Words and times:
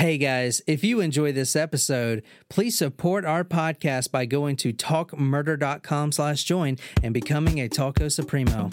Hey 0.00 0.16
guys, 0.16 0.62
if 0.66 0.82
you 0.82 1.00
enjoy 1.00 1.32
this 1.32 1.54
episode, 1.54 2.22
please 2.48 2.78
support 2.78 3.26
our 3.26 3.44
podcast 3.44 4.10
by 4.10 4.24
going 4.24 4.56
to 4.56 4.72
talkmurder.com 4.72 6.12
slash 6.12 6.44
join 6.44 6.78
and 7.02 7.12
becoming 7.12 7.60
a 7.60 7.68
Talko 7.68 8.10
Supremo. 8.10 8.70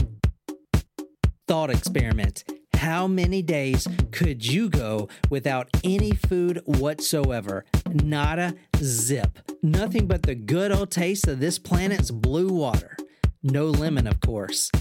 Thought 1.45 1.69
experiment. 1.69 2.45
How 2.75 3.07
many 3.07 3.41
days 3.41 3.89
could 4.13 4.45
you 4.45 4.70
go 4.70 5.09
without 5.29 5.67
any 5.84 6.11
food 6.11 6.61
whatsoever? 6.63 7.66
Not 7.91 8.39
a 8.39 8.55
zip. 8.77 9.38
Nothing 9.62 10.07
but 10.07 10.23
the 10.23 10.35
good 10.35 10.71
old 10.71 10.91
taste 10.91 11.27
of 11.27 11.41
this 11.41 11.59
planet's 11.59 12.09
blue 12.09 12.53
water. 12.53 12.95
No 13.44 13.66
lemon, 13.66 14.07
of 14.07 14.21
course. 14.21 14.71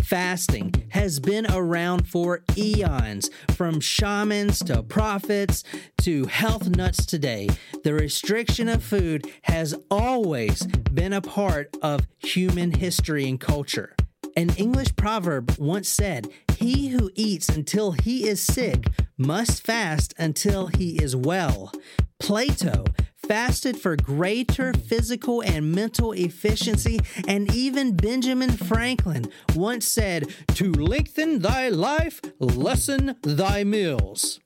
Fasting 0.00 0.86
has 0.90 1.20
been 1.20 1.46
around 1.50 2.08
for 2.08 2.42
eons, 2.56 3.30
from 3.52 3.80
shamans 3.80 4.58
to 4.60 4.82
prophets 4.82 5.64
to 6.02 6.26
health 6.26 6.68
nuts 6.68 7.06
today. 7.06 7.48
The 7.84 7.94
restriction 7.94 8.68
of 8.68 8.82
food 8.82 9.30
has 9.42 9.74
always 9.90 10.66
been 10.66 11.12
a 11.12 11.20
part 11.20 11.76
of 11.82 12.06
human 12.18 12.72
history 12.72 13.28
and 13.28 13.40
culture. 13.40 13.94
An 14.36 14.50
English 14.56 14.96
proverb 14.96 15.56
once 15.58 15.88
said, 15.88 16.28
He 16.56 16.88
who 16.88 17.10
eats 17.14 17.48
until 17.48 17.92
he 17.92 18.26
is 18.26 18.40
sick 18.40 18.86
must 19.18 19.64
fast 19.64 20.14
until 20.18 20.68
he 20.68 21.02
is 21.02 21.14
well. 21.14 21.72
Plato 22.18 22.84
fasted 23.26 23.78
for 23.78 23.96
greater 23.96 24.72
physical 24.72 25.42
and 25.42 25.72
mental 25.72 26.12
efficiency, 26.12 27.00
and 27.26 27.54
even 27.54 27.96
Benjamin 27.96 28.50
Franklin 28.50 29.30
once 29.54 29.86
said, 29.86 30.34
To 30.54 30.72
lengthen 30.72 31.40
thy 31.40 31.68
life, 31.68 32.20
lessen 32.38 33.16
thy 33.22 33.64
meals. 33.64 34.40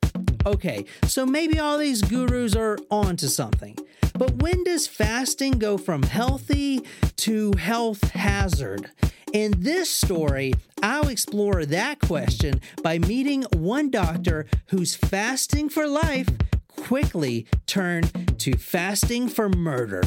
Okay, 0.44 0.84
so 1.06 1.26
maybe 1.26 1.58
all 1.58 1.78
these 1.78 2.02
gurus 2.02 2.54
are 2.54 2.78
onto 2.90 3.26
something. 3.26 3.76
But 4.16 4.42
when 4.42 4.64
does 4.64 4.86
fasting 4.86 5.58
go 5.58 5.76
from 5.76 6.02
healthy 6.02 6.82
to 7.16 7.52
health 7.58 8.12
hazard? 8.12 8.90
In 9.32 9.54
this 9.58 9.90
story, 9.90 10.54
I'll 10.82 11.08
explore 11.08 11.66
that 11.66 12.00
question 12.00 12.60
by 12.82 12.98
meeting 12.98 13.44
one 13.52 13.90
doctor 13.90 14.46
who's 14.68 14.94
fasting 14.94 15.68
for 15.68 15.86
life 15.86 16.28
quickly 16.76 17.46
turn 17.66 18.04
to 18.38 18.56
fasting 18.56 19.28
for 19.28 19.48
murder. 19.48 20.02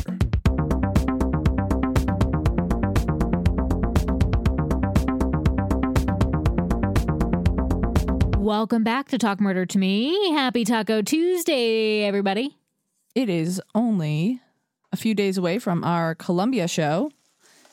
Welcome 8.37 8.83
back 8.83 9.09
to 9.09 9.17
Talk 9.17 9.39
Murder 9.39 9.65
to 9.67 9.77
Me. 9.77 10.31
Happy 10.31 10.65
Taco 10.65 11.01
Tuesday, 11.01 12.03
everybody. 12.03 12.57
It 13.13 13.29
is 13.29 13.61
only 13.75 14.41
a 14.91 14.97
few 14.97 15.13
days 15.13 15.37
away 15.37 15.59
from 15.59 15.83
our 15.83 16.15
Columbia 16.15 16.67
show 16.67 17.11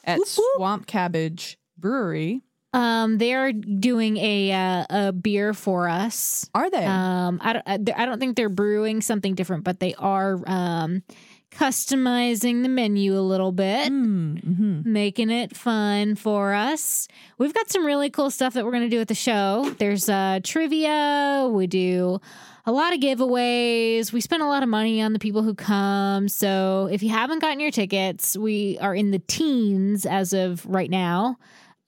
at 0.04 0.18
Whoop, 0.18 0.28
whoop. 0.36 0.56
Swamp 0.56 0.86
Cabbage 0.86 1.58
Brewery. 1.78 2.42
Um, 2.76 3.16
they're 3.16 3.52
doing 3.52 4.18
a 4.18 4.52
uh, 4.52 4.84
a 4.90 5.12
beer 5.12 5.54
for 5.54 5.88
us. 5.88 6.48
Are 6.54 6.68
they? 6.70 6.84
Um, 6.84 7.40
I 7.42 7.54
don't 7.54 7.98
I 7.98 8.04
don't 8.04 8.18
think 8.18 8.36
they're 8.36 8.50
brewing 8.50 9.00
something 9.00 9.34
different, 9.34 9.64
but 9.64 9.80
they 9.80 9.94
are 9.94 10.38
um 10.46 11.02
customizing 11.50 12.62
the 12.62 12.68
menu 12.68 13.18
a 13.18 13.20
little 13.20 13.50
bit. 13.52 13.90
Mm, 13.90 14.44
mhm. 14.44 14.84
making 14.84 15.30
it 15.30 15.56
fun 15.56 16.16
for 16.16 16.52
us. 16.52 17.08
We've 17.38 17.54
got 17.54 17.70
some 17.70 17.86
really 17.86 18.10
cool 18.10 18.30
stuff 18.30 18.52
that 18.54 18.64
we're 18.64 18.72
going 18.72 18.82
to 18.82 18.94
do 18.94 19.00
at 19.00 19.08
the 19.08 19.14
show. 19.14 19.74
There's 19.78 20.08
uh, 20.08 20.40
trivia. 20.42 21.48
We 21.50 21.66
do 21.66 22.20
a 22.66 22.72
lot 22.72 22.92
of 22.92 23.00
giveaways. 23.00 24.12
We 24.12 24.20
spend 24.20 24.42
a 24.42 24.46
lot 24.46 24.62
of 24.62 24.68
money 24.68 25.00
on 25.00 25.14
the 25.14 25.18
people 25.18 25.42
who 25.42 25.54
come. 25.54 26.28
So 26.28 26.90
if 26.92 27.02
you 27.02 27.08
haven't 27.08 27.38
gotten 27.38 27.60
your 27.60 27.70
tickets, 27.70 28.36
we 28.36 28.76
are 28.80 28.94
in 28.94 29.12
the 29.12 29.20
teens 29.20 30.04
as 30.04 30.34
of 30.34 30.66
right 30.66 30.90
now 30.90 31.38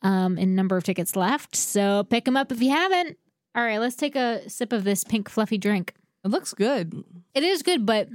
um, 0.02 0.38
and 0.38 0.54
number 0.54 0.76
of 0.76 0.84
tickets 0.84 1.16
left. 1.16 1.56
So 1.56 2.04
pick 2.04 2.24
them 2.24 2.36
up 2.36 2.52
if 2.52 2.60
you 2.62 2.70
haven't. 2.70 3.18
All 3.54 3.62
right, 3.62 3.78
let's 3.78 3.96
take 3.96 4.14
a 4.16 4.48
sip 4.48 4.72
of 4.72 4.84
this 4.84 5.04
pink 5.04 5.28
fluffy 5.28 5.58
drink. 5.58 5.94
It 6.24 6.28
looks 6.28 6.54
good. 6.54 7.04
It 7.34 7.42
is 7.42 7.62
good, 7.62 7.86
but 7.86 8.08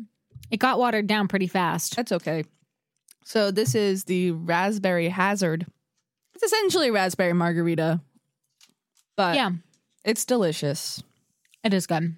it 0.52 0.58
got 0.58 0.80
watered 0.80 1.08
down 1.08 1.28
pretty 1.28 1.48
fast. 1.48 1.96
That's 1.96 2.12
okay. 2.12 2.44
So 3.26 3.52
this 3.52 3.76
is 3.76 4.04
the 4.06 4.32
Raspberry 4.32 5.10
Hazard. 5.10 5.66
It's 6.36 6.44
essentially 6.44 6.90
a 6.90 6.92
raspberry 6.92 7.34
margarita, 7.34 8.02
but 9.16 9.36
yeah, 9.36 9.52
it's 10.04 10.26
delicious. 10.26 11.02
it 11.64 11.74
is 11.74 11.88
good. 11.88 12.16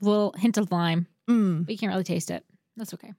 A 0.00 0.04
little 0.04 0.32
hint 0.38 0.56
of 0.56 0.70
lime. 0.70 1.06
Mm. 1.28 1.66
but 1.66 1.72
you 1.72 1.78
can't 1.78 1.90
really 1.90 2.04
taste 2.04 2.30
it. 2.30 2.44
That's 2.76 2.94
okay. 2.94 3.12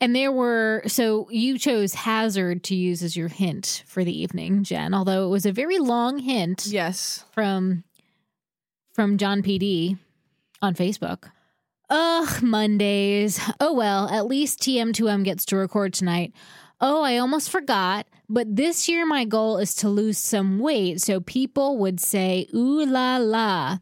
And 0.00 0.14
there 0.14 0.32
were 0.32 0.82
so 0.86 1.28
you 1.30 1.58
chose 1.58 1.94
hazard 1.94 2.62
to 2.64 2.74
use 2.74 3.02
as 3.02 3.16
your 3.16 3.28
hint 3.28 3.84
for 3.86 4.04
the 4.04 4.16
evening, 4.22 4.64
Jen. 4.64 4.92
Although 4.92 5.24
it 5.26 5.30
was 5.30 5.46
a 5.46 5.52
very 5.52 5.78
long 5.78 6.18
hint 6.18 6.66
Yes. 6.66 7.24
from 7.32 7.84
from 8.92 9.16
John 9.18 9.42
PD 9.42 9.96
on 10.60 10.74
Facebook. 10.74 11.30
Ugh, 11.90 12.42
Mondays. 12.42 13.40
Oh 13.60 13.72
well, 13.72 14.08
at 14.08 14.26
least 14.26 14.60
TM2M 14.60 15.24
gets 15.24 15.44
to 15.46 15.56
record 15.56 15.94
tonight. 15.94 16.32
Oh, 16.80 17.02
I 17.02 17.18
almost 17.18 17.50
forgot, 17.50 18.06
but 18.28 18.56
this 18.56 18.88
year 18.88 19.06
my 19.06 19.24
goal 19.24 19.58
is 19.58 19.74
to 19.76 19.88
lose 19.88 20.18
some 20.18 20.58
weight 20.58 21.00
so 21.00 21.20
people 21.20 21.78
would 21.78 22.00
say 22.00 22.46
ooh 22.54 22.84
la 22.84 23.16
la. 23.18 23.78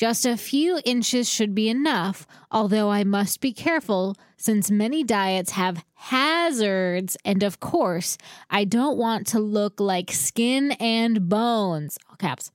Just 0.00 0.24
a 0.24 0.38
few 0.38 0.80
inches 0.86 1.28
should 1.28 1.54
be 1.54 1.68
enough, 1.68 2.26
although 2.50 2.88
I 2.88 3.04
must 3.04 3.42
be 3.42 3.52
careful 3.52 4.16
since 4.38 4.70
many 4.70 5.04
diets 5.04 5.50
have 5.50 5.84
hazards. 5.92 7.18
And 7.22 7.42
of 7.42 7.60
course, 7.60 8.16
I 8.48 8.64
don't 8.64 8.96
want 8.96 9.26
to 9.26 9.38
look 9.38 9.78
like 9.78 10.10
skin 10.10 10.72
and 10.80 11.28
bones. 11.28 11.98
All 12.08 12.16
caps. 12.16 12.50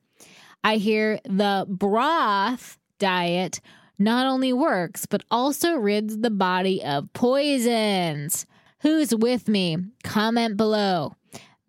I 0.64 0.78
hear 0.78 1.20
the 1.24 1.68
broth 1.70 2.80
diet 2.98 3.62
not 4.00 4.26
only 4.26 4.52
works, 4.52 5.06
but 5.06 5.24
also 5.30 5.76
rids 5.76 6.18
the 6.18 6.32
body 6.32 6.84
of 6.84 7.14
poisons. 7.14 8.48
Who's 8.80 9.14
with 9.14 9.48
me? 9.48 9.78
Comment 10.04 10.58
below. 10.58 11.14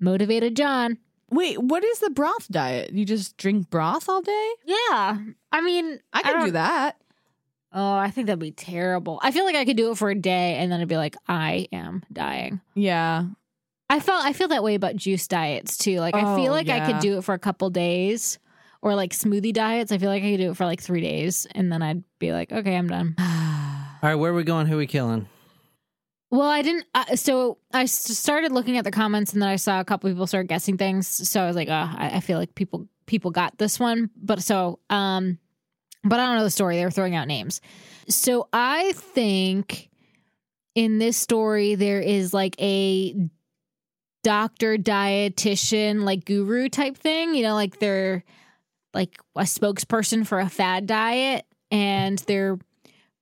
Motivated 0.00 0.56
John. 0.56 0.96
Wait, 1.30 1.60
what 1.60 1.82
is 1.84 1.98
the 1.98 2.10
broth 2.10 2.48
diet? 2.50 2.92
You 2.92 3.04
just 3.04 3.36
drink 3.36 3.68
broth 3.70 4.08
all 4.08 4.22
day? 4.22 4.50
Yeah. 4.64 5.18
I 5.52 5.60
mean, 5.60 5.98
I 6.12 6.22
can 6.22 6.34
don't- 6.34 6.44
do 6.46 6.50
that. 6.52 6.96
Oh, 7.72 7.94
I 7.96 8.10
think 8.10 8.26
that'd 8.28 8.38
be 8.38 8.52
terrible. 8.52 9.18
I 9.22 9.32
feel 9.32 9.44
like 9.44 9.56
I 9.56 9.64
could 9.66 9.76
do 9.76 9.90
it 9.90 9.98
for 9.98 10.08
a 10.08 10.14
day 10.14 10.54
and 10.54 10.72
then 10.72 10.80
I'd 10.80 10.88
be 10.88 10.96
like, 10.96 11.16
I 11.28 11.66
am 11.72 12.04
dying. 12.12 12.60
Yeah. 12.74 13.24
I 13.90 14.00
felt 14.00 14.24
I 14.24 14.32
feel 14.32 14.48
that 14.48 14.62
way 14.64 14.74
about 14.76 14.96
juice 14.96 15.28
diets 15.28 15.76
too. 15.76 16.00
Like 16.00 16.14
I 16.14 16.22
Oh, 16.22 16.36
feel 16.36 16.52
like 16.52 16.68
I 16.68 16.76
yeah. 16.78 16.86
could 16.86 17.00
do 17.00 17.18
it 17.18 17.24
for 17.24 17.34
a 17.34 17.38
couple 17.38 17.68
days. 17.70 18.38
Or 18.82 18.94
like 18.94 19.12
smoothie 19.12 19.52
diets. 19.52 19.90
I 19.92 19.98
feel 19.98 20.08
like 20.10 20.22
I 20.22 20.30
could 20.30 20.36
do 20.40 20.50
it 20.52 20.56
for 20.56 20.64
like 20.64 20.80
three 20.80 21.00
days 21.00 21.46
and 21.52 21.70
then 21.72 21.82
I'd 21.82 22.04
be 22.18 22.32
like, 22.32 22.52
okay, 22.52 22.76
I'm 22.76 22.88
done. 22.88 23.14
All 23.18 23.98
right, 24.10 24.14
where 24.14 24.30
are 24.30 24.34
we 24.34 24.44
going? 24.44 24.66
Who 24.68 24.76
are 24.76 24.78
we 24.78 24.86
killing? 24.86 25.28
Well, 26.30 26.48
I 26.48 26.62
didn't. 26.62 26.86
Uh, 26.94 27.16
so 27.16 27.58
I 27.72 27.84
started 27.84 28.52
looking 28.52 28.76
at 28.76 28.84
the 28.84 28.90
comments, 28.90 29.32
and 29.32 29.40
then 29.40 29.48
I 29.48 29.56
saw 29.56 29.80
a 29.80 29.84
couple 29.84 30.10
people 30.10 30.26
start 30.26 30.48
guessing 30.48 30.76
things. 30.76 31.06
So 31.06 31.40
I 31.40 31.46
was 31.46 31.56
like, 31.56 31.68
oh, 31.68 31.72
I, 31.72 32.10
I 32.14 32.20
feel 32.20 32.38
like 32.38 32.54
people 32.54 32.88
people 33.06 33.30
got 33.30 33.58
this 33.58 33.78
one. 33.78 34.10
But 34.16 34.42
so, 34.42 34.80
um, 34.90 35.38
but 36.02 36.18
I 36.18 36.26
don't 36.26 36.36
know 36.36 36.44
the 36.44 36.50
story. 36.50 36.76
They 36.76 36.84
were 36.84 36.90
throwing 36.90 37.14
out 37.14 37.28
names. 37.28 37.60
So 38.08 38.48
I 38.52 38.92
think 38.92 39.90
in 40.74 40.98
this 40.98 41.16
story 41.16 41.74
there 41.74 42.00
is 42.00 42.34
like 42.34 42.54
a 42.60 43.14
doctor 44.22 44.76
dietitian 44.76 46.02
like 46.02 46.24
guru 46.24 46.68
type 46.68 46.96
thing. 46.96 47.34
You 47.36 47.44
know, 47.44 47.54
like 47.54 47.78
they're 47.78 48.24
like 48.92 49.16
a 49.36 49.42
spokesperson 49.42 50.26
for 50.26 50.40
a 50.40 50.48
fad 50.48 50.86
diet, 50.86 51.46
and 51.70 52.18
they're 52.20 52.58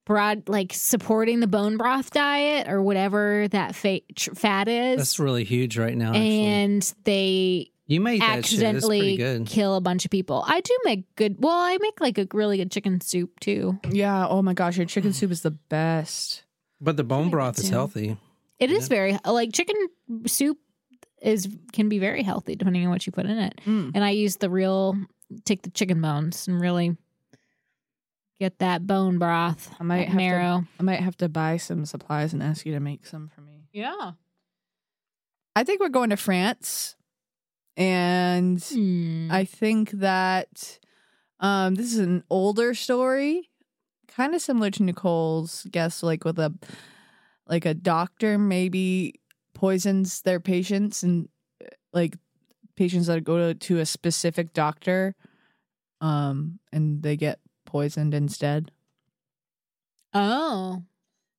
broad 0.05 0.49
like 0.49 0.73
supporting 0.75 1.41
the 1.41 1.47
bone 1.47 1.77
broth 1.77 2.11
diet 2.11 2.69
or 2.69 2.83
whatever 2.83 3.49
that 3.49 3.75
fa- 3.75 4.01
tr- 4.15 4.35
fat 4.35 4.69
is 4.69 4.99
That's 4.99 5.19
really 5.19 5.45
huge 5.45 5.79
right 5.79 5.97
now. 5.97 6.11
Actually, 6.11 6.45
and 6.47 6.95
they 7.05 7.71
you 7.87 8.01
made 8.01 8.21
that 8.23 8.45
shit. 8.47 8.63
Accidentally 8.63 9.17
good. 9.17 9.47
kill 9.47 9.75
a 9.77 9.81
bunch 9.81 10.05
of 10.05 10.11
people 10.11 10.43
i 10.47 10.61
do 10.61 10.77
make 10.85 11.05
good 11.17 11.37
well 11.39 11.53
i 11.59 11.77
make 11.81 12.01
like 12.01 12.19
a 12.19 12.27
really 12.33 12.57
good 12.57 12.71
chicken 12.71 13.01
soup 13.01 13.39
too 13.41 13.79
Yeah. 13.91 14.27
Oh 14.29 14.43
my 14.43 14.55
gosh, 14.55 14.77
your 14.77 14.87
chicken 14.87 15.13
soup 15.13 15.31
is 15.31 15.43
the 15.43 15.51
best. 15.51 16.45
But 16.81 16.97
the 16.97 17.05
bone 17.05 17.25
like 17.25 17.31
broth 17.31 17.57
that 17.57 17.63
is 17.65 17.69
too. 17.71 17.75
healthy. 17.75 18.17
It 18.59 18.71
is 18.71 18.89
very 18.89 19.19
like 19.25 19.53
chicken 19.53 19.77
soup 20.27 20.59
is 21.23 21.49
can 21.73 21.89
be 21.89 21.99
very 21.99 22.23
healthy 22.23 22.55
depending 22.57 22.85
on 22.85 22.91
what 22.91 23.07
you 23.07 23.13
put 23.13 23.25
in 23.27 23.39
it 23.39 23.59
Mm. 23.65 23.93
and 23.95 24.05
i 24.05 24.11
use 24.11 24.37
the 24.37 24.51
real 24.51 24.95
take 25.47 25.63
the 25.63 25.71
chicken 25.71 26.01
bones 26.03 26.47
and 26.47 26.61
really 26.61 26.97
get 28.41 28.59
that 28.59 28.87
bone 28.87 29.19
broth 29.19 29.75
I 29.81 29.85
might 29.85 30.03
have 30.09 30.11
to- 30.13 30.17
marrow 30.17 30.65
I 30.79 30.83
might 30.83 31.01
have 31.01 31.17
to 31.19 31.29
buy 31.29 31.57
some 31.57 31.85
supplies 31.87 32.33
and 32.33 32.43
ask 32.43 32.67
you 32.67 32.73
to 32.75 32.81
make 32.81 33.07
some 33.07 33.29
for 33.29 33.41
me. 33.41 33.69
yeah 33.73 34.13
I 35.57 35.63
think 35.63 35.81
we're 35.81 35.89
going 35.89 36.11
to 36.11 36.17
France, 36.17 36.97
and 37.77 38.61
Hmm. 38.63 39.29
I 39.31 39.45
think 39.45 39.91
that 39.93 40.81
um, 41.39 41.77
this 41.77 41.93
is 41.93 41.99
an 42.01 42.25
older 42.29 42.75
story, 42.75 43.51
kind 44.09 44.35
of 44.35 44.41
similar 44.43 44.71
to 44.73 44.83
Nicole's 44.83 45.65
guess, 45.71 46.03
like 46.03 46.25
with 46.25 46.39
a 46.41 46.53
like 47.47 47.67
a 47.67 47.75
doctor 47.75 48.39
maybe 48.39 49.21
poisons 49.55 50.23
their 50.23 50.41
patients 50.41 51.03
and 51.05 51.29
uh, 51.63 51.69
like 51.93 52.17
patients 52.75 53.07
that 53.07 53.23
go 53.23 53.39
to, 53.39 53.55
to 53.55 53.79
a 53.79 53.87
specific 53.87 54.53
doctor 54.55 55.15
um 56.01 56.59
and 56.73 57.03
they 57.03 57.17
get 57.17 57.39
poisoned 57.75 58.15
instead. 58.15 58.71
Oh. 60.13 60.85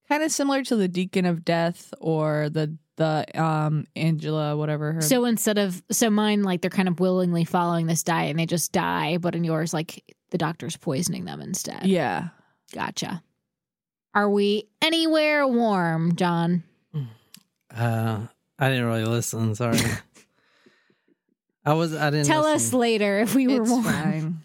Kind 0.10 0.22
of 0.22 0.32
similar 0.34 0.64
to 0.66 0.76
the 0.76 0.90
Deacon 0.90 1.26
of 1.26 1.46
Death 1.46 1.94
or 2.02 2.50
the 2.50 2.76
the 2.98 3.26
um 3.42 3.86
Angela 3.96 4.56
whatever 4.58 4.92
her 4.94 5.02
So 5.02 5.24
instead 5.26 5.58
of 5.58 5.82
so 5.92 6.10
mine 6.10 6.44
like 6.44 6.60
they're 6.62 6.70
kind 6.70 6.88
of 6.90 7.00
willingly 7.00 7.46
following 7.46 7.88
this 7.88 8.04
diet 8.04 8.32
and 8.32 8.40
they 8.40 8.46
just 8.46 8.74
die, 8.74 9.18
but 9.18 9.34
in 9.34 9.46
yours 9.46 9.74
like 9.74 10.04
the 10.32 10.38
doctor's 10.38 10.76
poisoning 10.76 11.24
them 11.24 11.40
instead. 11.42 11.86
Yeah. 11.86 12.30
Gotcha. 12.74 13.24
Are 14.14 14.30
we 14.30 14.68
anywhere 14.82 15.48
warm, 15.48 16.16
John? 16.18 16.64
Uh, 17.76 18.28
I 18.58 18.70
didn't 18.70 18.86
really 18.86 19.04
listen. 19.04 19.54
Sorry. 19.56 19.78
I 21.66 21.74
was. 21.74 21.94
I 21.94 22.10
didn't 22.10 22.28
Tell 22.28 22.44
listen. 22.44 22.68
us 22.68 22.74
later 22.74 23.20
if 23.20 23.36
we 23.36 23.48
were 23.50 23.64
It's 23.64 23.70
warm. 23.70 23.84
fine. 23.84 24.44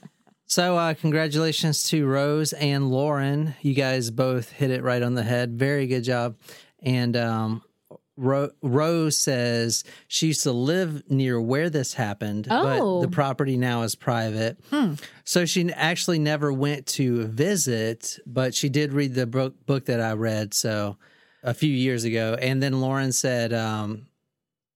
So, 0.50 0.76
uh, 0.76 0.94
congratulations 0.94 1.84
to 1.90 2.04
Rose 2.08 2.52
and 2.52 2.90
Lauren. 2.90 3.54
You 3.62 3.72
guys 3.72 4.10
both 4.10 4.50
hit 4.50 4.72
it 4.72 4.82
right 4.82 5.00
on 5.00 5.14
the 5.14 5.22
head. 5.22 5.56
Very 5.56 5.86
good 5.86 6.02
job. 6.02 6.34
And 6.82 7.16
um, 7.16 7.62
Ro- 8.16 8.50
Rose 8.60 9.16
says 9.16 9.84
she 10.08 10.26
used 10.26 10.42
to 10.42 10.50
live 10.50 11.08
near 11.08 11.40
where 11.40 11.70
this 11.70 11.94
happened, 11.94 12.48
Oh. 12.50 12.98
but 12.98 13.06
the 13.06 13.12
property 13.14 13.56
now 13.56 13.82
is 13.82 13.94
private. 13.94 14.58
Hmm. 14.70 14.94
So 15.22 15.46
she 15.46 15.70
actually 15.72 16.18
never 16.18 16.52
went 16.52 16.86
to 16.88 17.26
visit, 17.28 18.18
but 18.26 18.52
she 18.52 18.68
did 18.68 18.92
read 18.92 19.14
the 19.14 19.28
book, 19.28 19.54
book 19.66 19.84
that 19.84 20.00
I 20.00 20.14
read. 20.14 20.52
So 20.52 20.96
a 21.44 21.54
few 21.54 21.70
years 21.72 22.02
ago. 22.02 22.36
And 22.42 22.60
then 22.60 22.80
Lauren 22.80 23.12
said, 23.12 23.52
um, 23.52 24.08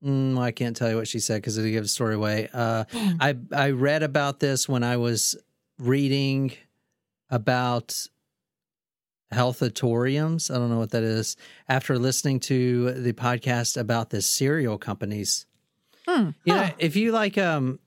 mm, 0.05 0.39
I 0.39 0.53
can't 0.53 0.77
tell 0.77 0.89
you 0.91 0.97
what 0.97 1.09
she 1.09 1.19
said 1.19 1.39
because 1.39 1.59
it 1.59 1.69
gives 1.73 1.89
the 1.89 1.93
story 1.95 2.15
away. 2.15 2.49
Uh, 2.53 2.85
I 3.21 3.35
I 3.51 3.71
read 3.71 4.05
about 4.05 4.39
this 4.39 4.69
when 4.69 4.85
I 4.85 4.99
was 4.99 5.35
reading 5.79 6.53
about 7.31 8.07
healthatoriums. 9.33 10.51
I 10.51 10.55
don't 10.59 10.71
know 10.71 10.79
what 10.79 10.91
that 10.91 11.03
is. 11.03 11.37
After 11.69 11.99
listening 11.99 12.41
to 12.41 12.93
the 12.93 13.13
podcast 13.13 13.77
about 13.77 14.11
the 14.11 14.23
cereal 14.23 14.79
companies, 14.79 15.47
you 16.07 16.15
know, 16.47 16.55
Huh. 16.65 16.73
if 16.79 16.97
you 16.97 17.13
like, 17.13 17.39
um, 17.39 17.79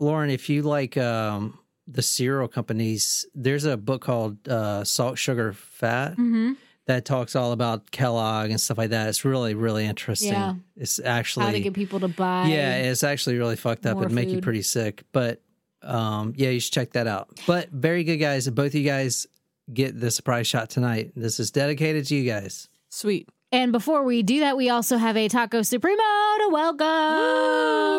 Lauren, 0.00 0.30
if 0.30 0.48
you 0.48 0.62
like 0.62 0.96
um, 0.96 1.58
the 1.86 2.02
cereal 2.02 2.48
companies, 2.48 3.24
there's 3.34 3.64
a 3.64 3.76
book 3.76 4.02
called 4.02 4.48
uh, 4.48 4.84
Salt, 4.84 5.18
Sugar, 5.18 5.52
Fat 5.52 6.14
hmm 6.14 6.52
that 6.86 7.04
talks 7.04 7.36
all 7.36 7.52
about 7.52 7.92
Kellogg 7.92 8.50
and 8.50 8.60
stuff 8.60 8.76
like 8.76 8.90
that. 8.90 9.08
It's 9.08 9.24
really, 9.24 9.54
really 9.54 9.84
interesting. 9.86 10.32
Yeah. 10.32 10.54
It's 10.76 10.98
actually 10.98 11.44
How 11.46 11.52
to 11.52 11.60
get 11.60 11.72
people 11.74 12.00
to 12.00 12.08
buy. 12.08 12.48
yeah, 12.48 12.78
it's 12.78 13.04
actually 13.04 13.36
really 13.38 13.54
fucked 13.54 13.86
up 13.86 14.00
and 14.00 14.12
make 14.12 14.30
you 14.30 14.40
pretty 14.40 14.62
sick. 14.62 15.04
But 15.12 15.40
um, 15.82 16.34
yeah, 16.36 16.50
you 16.50 16.60
should 16.60 16.72
check 16.72 16.92
that 16.92 17.06
out. 17.06 17.28
But 17.46 17.70
very 17.70 18.04
good, 18.04 18.16
guys. 18.18 18.48
Both 18.48 18.68
of 18.68 18.74
you 18.76 18.84
guys 18.84 19.26
get 19.72 19.98
the 19.98 20.10
surprise 20.10 20.46
shot 20.46 20.70
tonight. 20.70 21.12
This 21.16 21.40
is 21.40 21.50
dedicated 21.50 22.06
to 22.06 22.14
you 22.14 22.30
guys. 22.30 22.68
Sweet. 22.90 23.28
And 23.52 23.72
before 23.72 24.04
we 24.04 24.22
do 24.22 24.40
that, 24.40 24.56
we 24.56 24.68
also 24.68 24.96
have 24.96 25.16
a 25.16 25.28
Taco 25.28 25.62
Supremo 25.62 25.96
to 25.96 26.48
welcome. 26.52 26.86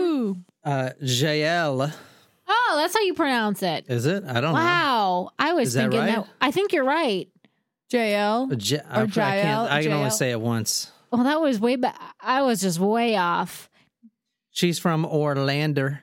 Ooh. 0.04 0.38
Uh, 0.63 0.89
JL, 1.04 1.92
Oh, 2.48 2.75
that's 2.78 2.94
how 2.94 3.01
you 3.01 3.13
pronounce 3.13 3.63
it. 3.63 3.86
is 3.88 4.06
it? 4.06 4.24
I 4.25 4.33
don't 4.42 4.54
know. 4.54 4.60
Wow. 4.60 5.30
I 5.39 5.54
was 5.54 5.69
Is 5.69 5.74
that 5.75 5.81
thinking 5.92 6.00
right? 6.00 6.16
that. 6.16 6.28
I 6.42 6.51
think 6.51 6.74
you're 6.74 6.83
right. 6.83 7.28
JL. 7.92 8.50
know. 8.50 8.56
J- 8.56 8.80
I, 8.89 9.01
Or 9.01 9.04
I 9.04 9.07
can't. 9.07 9.72
I 9.72 9.83
can 9.83 9.92
only 9.94 10.10
say 10.10 10.31
it 10.31 10.39
once. 10.42 10.92
Well, 11.12 11.24
that 11.24 11.42
was 11.42 11.60
way 11.60 11.75
back. 11.78 12.00
I 12.22 12.42
was 12.42 12.62
just 12.62 12.80
way 12.80 13.16
off. 13.18 13.69
She's 14.51 14.80
from 14.80 15.06
Orlando. 15.06 15.98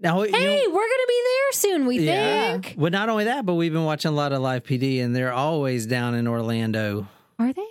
Now, 0.00 0.22
you 0.22 0.30
know- 0.30 0.38
Hey, 0.38 0.62
we're 0.66 0.72
going 0.72 0.88
to 0.88 1.06
be 1.08 1.22
there 1.24 1.52
soon, 1.52 1.86
we 1.86 1.98
Yeah. 2.00 2.52
think. 2.52 2.74
well, 2.78 2.90
not 2.90 3.08
only 3.08 3.24
that, 3.24 3.44
but 3.44 3.54
we've 3.54 3.72
been 3.72 3.84
watching 3.84 4.10
a 4.10 4.14
lot 4.14 4.32
of 4.32 4.40
live 4.40 4.62
PD, 4.64 5.00
and 5.00 5.14
they're 5.14 5.32
always 5.32 5.86
down 5.86 6.14
in 6.14 6.26
Orlando, 6.28 7.08
Are 7.38 7.52
they? 7.52 7.64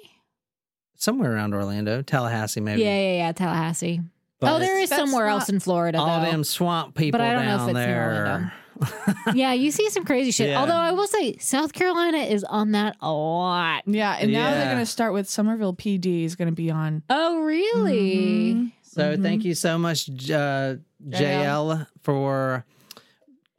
somewhere 0.95 1.33
around 1.33 1.53
Orlando, 1.53 2.01
Tallahassee, 2.01 2.59
maybe. 2.59 2.81
Yeah, 2.81 2.97
yeah, 2.99 3.13
yeah. 3.17 3.31
Tallahassee. 3.31 4.01
But 4.39 4.55
oh, 4.55 4.59
there 4.59 4.79
is 4.79 4.89
somewhere 4.89 5.27
else 5.27 5.49
in 5.49 5.59
Florida, 5.59 5.97
all 5.99 6.19
though. 6.19 6.29
them 6.31 6.43
swamp 6.43 6.95
people 6.95 7.17
But 7.19 7.25
I 7.25 7.33
don't 7.33 7.45
know 7.45 7.53
if 7.53 7.59
down 7.59 7.69
it's 7.69 7.69
in 7.69 7.73
there. 7.85 8.53
yeah, 9.33 9.53
you 9.53 9.71
see 9.71 9.89
some 9.89 10.05
crazy 10.05 10.29
shit. 10.29 10.49
Yeah. 10.49 10.59
Although 10.59 10.73
I 10.73 10.91
will 10.91 11.07
say, 11.07 11.37
South 11.37 11.73
Carolina 11.73 12.19
is 12.19 12.43
on 12.43 12.73
that 12.73 12.95
a 13.01 13.11
lot. 13.11 13.81
Yeah, 13.87 14.15
and 14.19 14.31
now 14.31 14.51
they're 14.51 14.65
going 14.65 14.77
to 14.77 14.85
start 14.85 15.13
with 15.13 15.27
Summerville 15.27 15.73
PD 15.73 16.23
is 16.25 16.35
going 16.35 16.49
to 16.49 16.53
be 16.53 16.69
on. 16.69 17.01
Oh, 17.09 17.41
really? 17.41 18.53
Mhm. 18.53 18.71
So 18.97 19.13
Mm-hmm. 19.13 19.23
thank 19.23 19.45
you 19.45 19.53
so 19.55 19.77
much, 19.77 20.09
uh, 20.31 20.75
JL, 21.07 21.85
for 22.01 22.65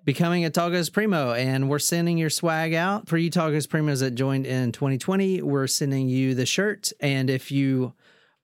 becoming 0.05 0.45
a 0.45 0.51
Taco 0.51 0.83
Supremo. 0.83 1.33
And 1.33 1.71
we're 1.71 1.79
sending 1.79 2.19
your 2.19 2.31
swag 2.31 2.75
out. 2.75 3.09
For 3.09 3.17
you 3.17 3.31
Taco 3.31 3.57
Supremos 3.59 4.01
that 4.01 4.17
joined 4.17 4.47
in 4.47 4.73
2020, 4.73 5.43
we're 5.43 5.67
sending 5.69 6.09
you 6.09 6.35
the 6.35 6.45
shirt. 6.47 6.91
And 7.01 7.31
if 7.31 7.53
you 7.53 7.93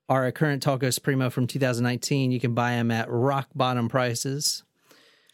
are 0.09 0.27
a 0.27 0.33
current 0.33 0.63
Taco 0.63 0.91
Supremo 0.91 1.31
from 1.31 1.47
2019, 1.49 2.31
you 2.31 2.39
can 2.39 2.53
buy 2.55 2.73
them 2.73 2.91
at 2.91 3.09
rock 3.11 3.49
bottom 3.55 3.89
prices. 3.89 4.63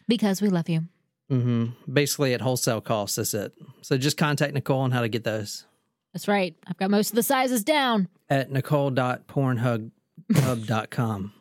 Because 0.07 0.41
we 0.41 0.47
love 0.49 0.67
you. 0.69 0.85
hmm 1.29 1.65
Basically 1.91 2.33
at 2.33 2.41
wholesale 2.41 2.81
cost. 2.81 3.17
That's 3.17 3.33
it. 3.35 3.53
So 3.81 3.97
just 3.97 4.17
contact 4.17 4.53
Nicole 4.55 4.79
on 4.79 4.91
how 4.91 5.01
to 5.01 5.09
get 5.09 5.23
those 5.25 5.65
That's 6.13 6.27
right. 6.27 6.55
I've 6.65 6.77
got 6.77 6.89
most 6.89 7.09
of 7.11 7.15
the 7.15 7.23
sizes 7.23 7.63
down. 7.63 8.07
at 8.29 8.51
nicole.pornhub.com. 8.51 11.33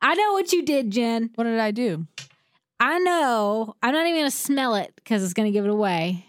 I 0.00 0.14
know 0.14 0.32
what 0.32 0.52
you 0.52 0.64
did, 0.64 0.90
Jen. 0.90 1.30
What 1.34 1.44
did 1.44 1.58
I 1.58 1.70
do? 1.70 2.06
I 2.80 2.98
know. 2.98 3.74
I'm 3.82 3.92
not 3.92 4.06
even 4.06 4.20
going 4.20 4.30
to 4.30 4.36
smell 4.36 4.74
it 4.76 4.92
because 4.96 5.24
it's 5.24 5.34
going 5.34 5.46
to 5.46 5.52
give 5.52 5.64
it 5.64 5.70
away. 5.70 6.24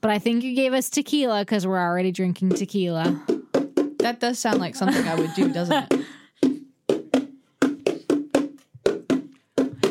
But 0.00 0.10
I 0.10 0.18
think 0.18 0.42
you 0.42 0.54
gave 0.54 0.72
us 0.72 0.88
tequila 0.90 1.42
because 1.42 1.66
we're 1.66 1.78
already 1.78 2.10
drinking 2.10 2.50
tequila. 2.50 3.22
That 3.98 4.18
does 4.18 4.38
sound 4.38 4.58
like 4.58 4.74
something 4.74 5.06
I 5.06 5.14
would 5.14 5.34
do, 5.34 5.52
doesn't 5.52 5.86
it? 5.92 6.02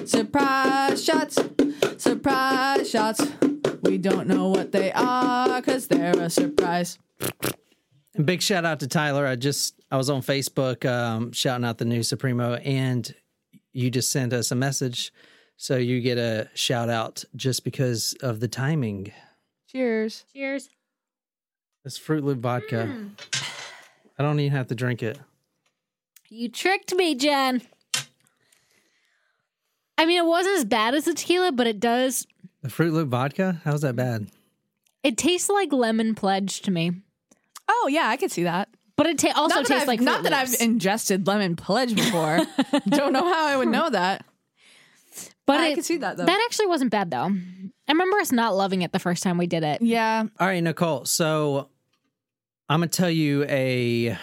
Surprise 0.07 1.03
shots, 1.03 1.39
surprise 1.97 2.89
shots. 2.89 3.21
We 3.83 3.97
don't 3.97 4.27
know 4.27 4.49
what 4.49 4.71
they 4.71 4.91
are 4.91 5.61
because 5.61 5.87
they're 5.87 6.19
a 6.19 6.29
surprise. 6.29 6.99
And 8.15 8.25
big 8.25 8.41
shout 8.41 8.65
out 8.65 8.79
to 8.81 8.87
Tyler. 8.87 9.25
I 9.25 9.35
just 9.35 9.75
I 9.89 9.97
was 9.97 10.09
on 10.09 10.21
Facebook 10.21 10.85
um, 10.89 11.31
shouting 11.31 11.65
out 11.65 11.77
the 11.77 11.85
new 11.85 12.03
Supremo, 12.03 12.55
and 12.55 13.13
you 13.73 13.89
just 13.89 14.11
sent 14.11 14.33
us 14.33 14.51
a 14.51 14.55
message, 14.55 15.13
so 15.55 15.77
you 15.77 16.01
get 16.01 16.17
a 16.17 16.49
shout 16.53 16.89
out 16.89 17.23
just 17.35 17.63
because 17.63 18.13
of 18.21 18.39
the 18.39 18.47
timing. 18.47 19.11
Cheers. 19.67 20.25
Cheers. 20.33 20.69
It's 21.85 21.97
Fruit 21.97 22.23
Loop 22.23 22.39
vodka. 22.39 23.07
I 24.19 24.23
don't 24.23 24.39
even 24.39 24.55
have 24.55 24.67
to 24.67 24.75
drink 24.75 25.01
it. 25.01 25.19
You 26.29 26.49
tricked 26.49 26.93
me, 26.93 27.15
Jen. 27.15 27.61
I 29.97 30.05
mean, 30.05 30.17
it 30.19 30.25
wasn't 30.27 30.57
as 30.57 30.65
bad 30.65 30.93
as 30.93 31.05
the 31.05 31.13
tequila, 31.13 31.51
but 31.51 31.67
it 31.67 31.79
does. 31.79 32.27
The 32.61 32.69
Fruit 32.69 32.93
Loop 32.93 33.09
vodka? 33.09 33.61
How's 33.63 33.81
that 33.81 33.95
bad? 33.95 34.27
It 35.03 35.17
tastes 35.17 35.49
like 35.49 35.73
lemon 35.73 36.13
pledge 36.13 36.61
to 36.61 36.71
me, 36.71 36.91
Oh 37.73 37.87
yeah, 37.89 38.07
I 38.07 38.17
can 38.17 38.29
see 38.29 38.43
that. 38.43 38.67
but 38.97 39.07
it 39.07 39.17
ta- 39.17 39.31
also 39.35 39.55
not 39.55 39.65
tastes 39.65 39.81
I've, 39.83 39.87
like 39.87 40.01
not 40.01 40.21
Fruit 40.21 40.23
that 40.29 40.33
I've 40.33 40.53
ingested 40.61 41.25
lemon 41.27 41.55
pledge 41.55 41.95
before. 41.95 42.39
don't 42.89 43.13
know 43.13 43.23
how 43.33 43.47
I 43.47 43.55
would 43.57 43.69
know 43.69 43.89
that. 43.89 44.25
But 45.47 45.59
I 45.59 45.67
it- 45.69 45.73
can 45.75 45.83
see 45.83 45.97
that 45.97 46.17
though. 46.17 46.25
that 46.25 46.45
actually 46.49 46.67
wasn't 46.67 46.91
bad 46.91 47.09
though. 47.11 47.29
I 47.87 47.91
remember 47.91 48.17
us 48.19 48.31
not 48.31 48.55
loving 48.55 48.81
it 48.83 48.91
the 48.93 48.99
first 48.99 49.23
time 49.23 49.37
we 49.37 49.47
did 49.47 49.63
it. 49.63 49.81
yeah. 49.81 50.23
All 50.39 50.47
right, 50.47 50.61
Nicole. 50.61 51.05
So 51.05 51.69
I'm 52.69 52.79
gonna 52.81 52.87
tell 52.89 53.09
you 53.09 53.43
a. 53.45 54.17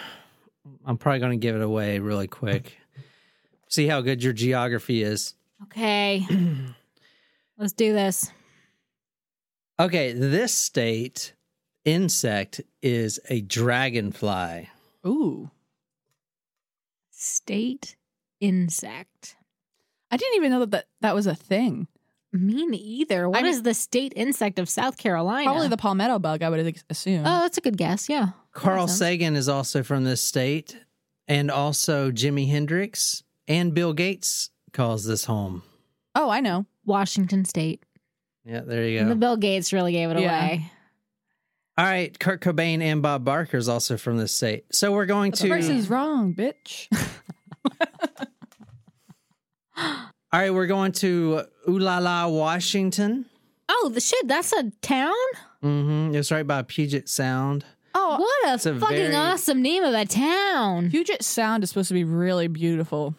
I'm 0.85 0.97
probably 0.97 1.19
gonna 1.19 1.37
give 1.37 1.55
it 1.55 1.61
away 1.61 1.99
really 1.99 2.27
quick. 2.27 2.77
See 3.69 3.87
how 3.87 4.01
good 4.01 4.23
your 4.23 4.33
geography 4.33 5.03
is. 5.03 5.35
Okay, 5.63 6.25
let's 7.57 7.73
do 7.73 7.93
this. 7.93 8.31
Okay, 9.79 10.13
this 10.13 10.53
state 10.53 11.33
insect 11.85 12.61
is 12.81 13.19
a 13.29 13.41
dragonfly. 13.41 14.69
Ooh. 15.05 15.49
State 17.11 17.95
insect. 18.39 19.35
I 20.11 20.17
didn't 20.17 20.35
even 20.37 20.51
know 20.51 20.59
that 20.61 20.71
that, 20.71 20.85
that 21.01 21.15
was 21.15 21.27
a 21.27 21.35
thing. 21.35 21.87
Me 22.31 22.65
neither. 22.65 23.27
What 23.27 23.43
is 23.43 23.57
mean- 23.57 23.63
the 23.63 23.73
state 23.73 24.13
insect 24.15 24.59
of 24.59 24.69
South 24.69 24.97
Carolina? 24.97 25.45
Probably 25.49 25.67
the 25.67 25.77
palmetto 25.77 26.19
bug, 26.19 26.43
I 26.43 26.49
would 26.49 26.65
ex- 26.65 26.83
assume. 26.89 27.21
Oh, 27.25 27.41
that's 27.41 27.57
a 27.57 27.61
good 27.61 27.77
guess. 27.77 28.07
Yeah. 28.07 28.29
Carl 28.51 28.87
Sagan 28.87 29.35
is 29.35 29.49
also 29.49 29.83
from 29.83 30.03
this 30.03 30.21
state, 30.21 30.77
and 31.27 31.49
also 31.51 32.11
Jimi 32.11 32.49
Hendrix 32.49 33.23
and 33.47 33.73
Bill 33.73 33.93
Gates 33.93 34.49
calls 34.73 35.05
this 35.05 35.25
home. 35.25 35.63
oh, 36.15 36.29
I 36.29 36.39
know. 36.39 36.65
Washington 36.85 37.45
State. 37.45 37.83
Yeah, 38.45 38.61
there 38.61 38.87
you 38.87 38.99
go. 39.01 39.09
The. 39.09 39.15
Bill 39.15 39.37
Gates 39.37 39.71
really 39.73 39.91
gave 39.91 40.09
it 40.09 40.19
Yeah. 40.19 40.37
away. 40.45 40.71
All 41.79 41.85
right, 41.85 42.17
Kurt 42.19 42.41
Cobain 42.41 42.81
and 42.81 43.01
Bob 43.01 43.23
Barker 43.23 43.55
is 43.55 43.69
also 43.69 43.95
from 43.95 44.17
this 44.17 44.33
state. 44.33 44.65
So 44.69 44.91
we're 44.91 45.05
going 45.05 45.31
The 45.31 45.37
to. 45.37 45.47
person's 45.47 45.89
wrong, 45.89 46.33
bitch. 46.35 46.87
All 49.77 50.39
right, 50.39 50.53
we're 50.53 50.67
going 50.67 50.91
to 50.93 51.43
Ulala, 51.67 52.29
Washington. 52.37 53.25
Oh, 53.69 53.89
the 53.93 54.01
shit, 54.01 54.27
that's 54.27 54.51
a 54.51 54.71
town? 54.81 55.13
Mm-hmm. 55.63 56.15
It's 56.15 56.31
right 56.31 56.45
by 56.45 56.63
Puget 56.63 57.07
Sound. 57.07 57.63
Oh, 57.95 58.17
What 58.19 58.65
a 58.65 58.69
a 58.69 58.79
fucking 58.79 58.97
very- 58.97 59.15
awesome 59.15 59.61
name 59.61 59.83
of 59.83 59.93
a 59.93 60.05
town. 60.05 60.89
Puget 60.91 61.23
Sound 61.23 61.63
is 61.63 61.69
supposed 61.69 61.87
to 61.87 61.93
be 61.93 62.03
really 62.03 62.47
beautiful. 62.47 63.15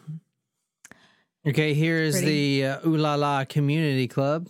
Okay, 1.47 1.73
here's 1.73 2.17
Pretty. 2.17 2.61
the 2.61 2.69
uh, 2.69 2.81
Ulala 2.81 3.49
Community 3.49 4.07
Club. 4.07 4.49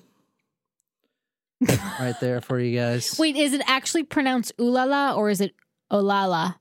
Right 1.60 2.14
there 2.20 2.40
for 2.40 2.58
you 2.58 2.78
guys. 2.78 3.16
Wait, 3.18 3.36
is 3.36 3.52
it 3.52 3.62
actually 3.66 4.02
pronounced 4.04 4.56
Ulala 4.58 5.16
or 5.16 5.30
is 5.30 5.40
it 5.40 5.54
Olala? 5.92 6.56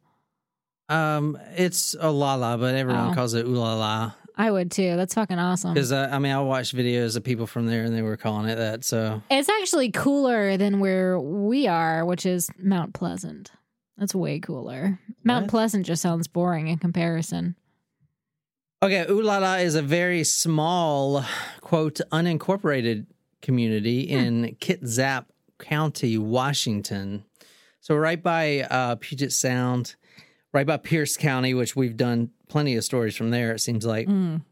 Um, 0.89 1.37
it's 1.55 1.95
Ulala, 1.95 2.59
but 2.59 2.75
everyone 2.75 3.11
Oh. 3.11 3.13
calls 3.13 3.33
it 3.33 3.45
Ulala 3.45 4.13
I 4.35 4.49
would 4.51 4.71
too. 4.71 4.95
That's 4.95 5.13
fucking 5.13 5.37
awesome. 5.37 5.73
because 5.73 5.91
uh, 5.91 6.09
I 6.11 6.17
mean 6.19 6.31
I 6.31 6.39
watched 6.41 6.73
videos 6.75 7.17
of 7.17 7.23
people 7.25 7.45
from 7.45 7.65
there 7.67 7.83
and 7.83 7.93
they 7.93 8.01
were 8.01 8.15
calling 8.17 8.47
it 8.49 8.55
that. 8.55 8.85
So 8.85 9.21
It's 9.29 9.49
actually 9.49 9.91
cooler 9.91 10.55
than 10.55 10.79
where 10.79 11.19
we 11.19 11.67
are, 11.67 12.05
which 12.05 12.25
is 12.25 12.49
Mount 12.57 12.93
Pleasant. 12.93 13.51
That's 13.97 14.15
way 14.15 14.39
cooler. 14.39 14.97
Mount 15.25 15.43
What? 15.43 15.49
Pleasant 15.51 15.85
just 15.85 16.01
sounds 16.01 16.27
boring 16.29 16.69
in 16.69 16.77
comparison. 16.77 17.55
okay, 18.81 19.05
Ulala 19.09 19.61
is 19.61 19.75
a 19.75 19.81
very 19.81 20.23
small 20.23 21.23
quote 21.59 21.99
unincorporated 22.11 23.07
community 23.41 24.01
in 24.01 24.55
Kitsap 24.59 25.25
County, 25.59 26.17
Washington. 26.17 27.25
So 27.81 27.95
right 27.95 28.21
by 28.21 28.61
uh, 28.61 28.95
Puget 28.95 29.31
Sound, 29.31 29.95
right 30.53 30.65
by 30.67 30.77
Pierce 30.77 31.17
County, 31.17 31.53
which 31.53 31.75
we've 31.75 31.97
done 31.97 32.31
plenty 32.47 32.75
of 32.75 32.83
stories 32.83 33.15
from 33.15 33.31
there. 33.31 33.53
It 33.53 33.59
seems 33.59 33.85
like. 33.85 34.07
Mm. 34.07 34.43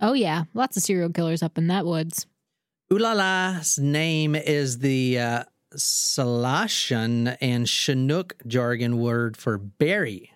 Oh 0.00 0.12
yeah, 0.12 0.44
lots 0.54 0.76
of 0.76 0.82
serial 0.82 1.10
killers 1.10 1.42
up 1.42 1.58
in 1.58 1.68
that 1.68 1.86
woods. 1.86 2.26
Ulala's 2.90 3.78
name 3.78 4.34
is 4.34 4.78
the 4.78 5.18
uh, 5.18 5.44
Salishan 5.74 7.36
and 7.40 7.68
Chinook 7.68 8.36
jargon 8.46 8.98
word 8.98 9.36
for 9.36 9.58
berry. 9.58 10.30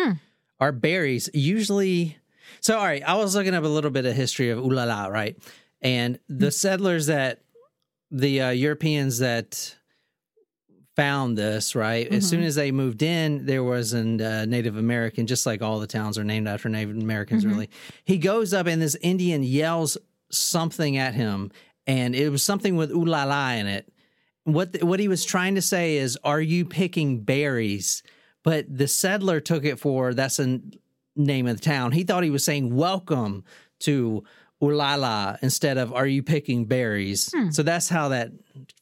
Hmm. 0.00 0.12
Are 0.58 0.72
berries 0.72 1.28
usually. 1.32 2.18
So, 2.60 2.78
all 2.78 2.84
right, 2.84 3.02
I 3.06 3.14
was 3.14 3.34
looking 3.34 3.54
up 3.54 3.64
a 3.64 3.68
little 3.68 3.90
bit 3.90 4.06
of 4.06 4.14
history 4.14 4.50
of 4.50 4.58
Ulala, 4.58 5.10
right? 5.10 5.36
And 5.82 6.18
the 6.28 6.50
settlers 6.50 7.06
that, 7.06 7.40
the 8.10 8.40
uh, 8.42 8.50
Europeans 8.50 9.18
that 9.18 9.76
found 10.96 11.38
this, 11.38 11.74
right? 11.74 12.06
As 12.12 12.28
soon 12.28 12.42
as 12.42 12.56
they 12.56 12.72
moved 12.72 13.02
in, 13.02 13.46
there 13.46 13.62
was 13.64 13.94
a 13.94 14.00
uh, 14.00 14.44
Native 14.44 14.76
American, 14.76 15.26
just 15.26 15.46
like 15.46 15.62
all 15.62 15.78
the 15.78 15.86
towns 15.86 16.18
are 16.18 16.24
named 16.24 16.48
after 16.48 16.68
Native 16.68 16.96
Americans, 16.96 17.44
Mhm. 17.44 17.50
really. 17.50 17.70
He 18.04 18.18
goes 18.18 18.52
up 18.52 18.66
and 18.66 18.82
this 18.82 18.96
Indian 19.00 19.42
yells 19.42 19.96
something 20.30 20.96
at 20.98 21.14
him, 21.14 21.52
and 21.86 22.14
it 22.14 22.28
was 22.30 22.42
something 22.42 22.76
with 22.76 22.90
ulala 22.90 23.58
in 23.58 23.66
it. 23.66 23.90
What 24.44 24.72
the, 24.72 24.84
what 24.84 25.00
he 25.00 25.08
was 25.08 25.24
trying 25.24 25.54
to 25.54 25.62
say 25.62 25.96
is, 25.96 26.18
"Are 26.24 26.40
you 26.40 26.64
picking 26.64 27.20
berries?" 27.22 28.02
But 28.42 28.66
the 28.76 28.88
settler 28.88 29.38
took 29.40 29.64
it 29.64 29.78
for 29.78 30.12
that's 30.12 30.38
a 30.38 30.60
name 31.16 31.46
of 31.46 31.56
the 31.58 31.62
town. 31.62 31.92
He 31.92 32.02
thought 32.04 32.24
he 32.24 32.30
was 32.30 32.44
saying 32.44 32.74
"Welcome 32.74 33.44
to 33.80 34.24
Ulala" 34.60 35.38
instead 35.42 35.78
of 35.78 35.92
"Are 35.92 36.06
you 36.06 36.22
picking 36.22 36.66
berries?" 36.66 37.30
Hmm. 37.34 37.50
So 37.50 37.62
that's 37.62 37.88
how 37.88 38.08
that 38.08 38.30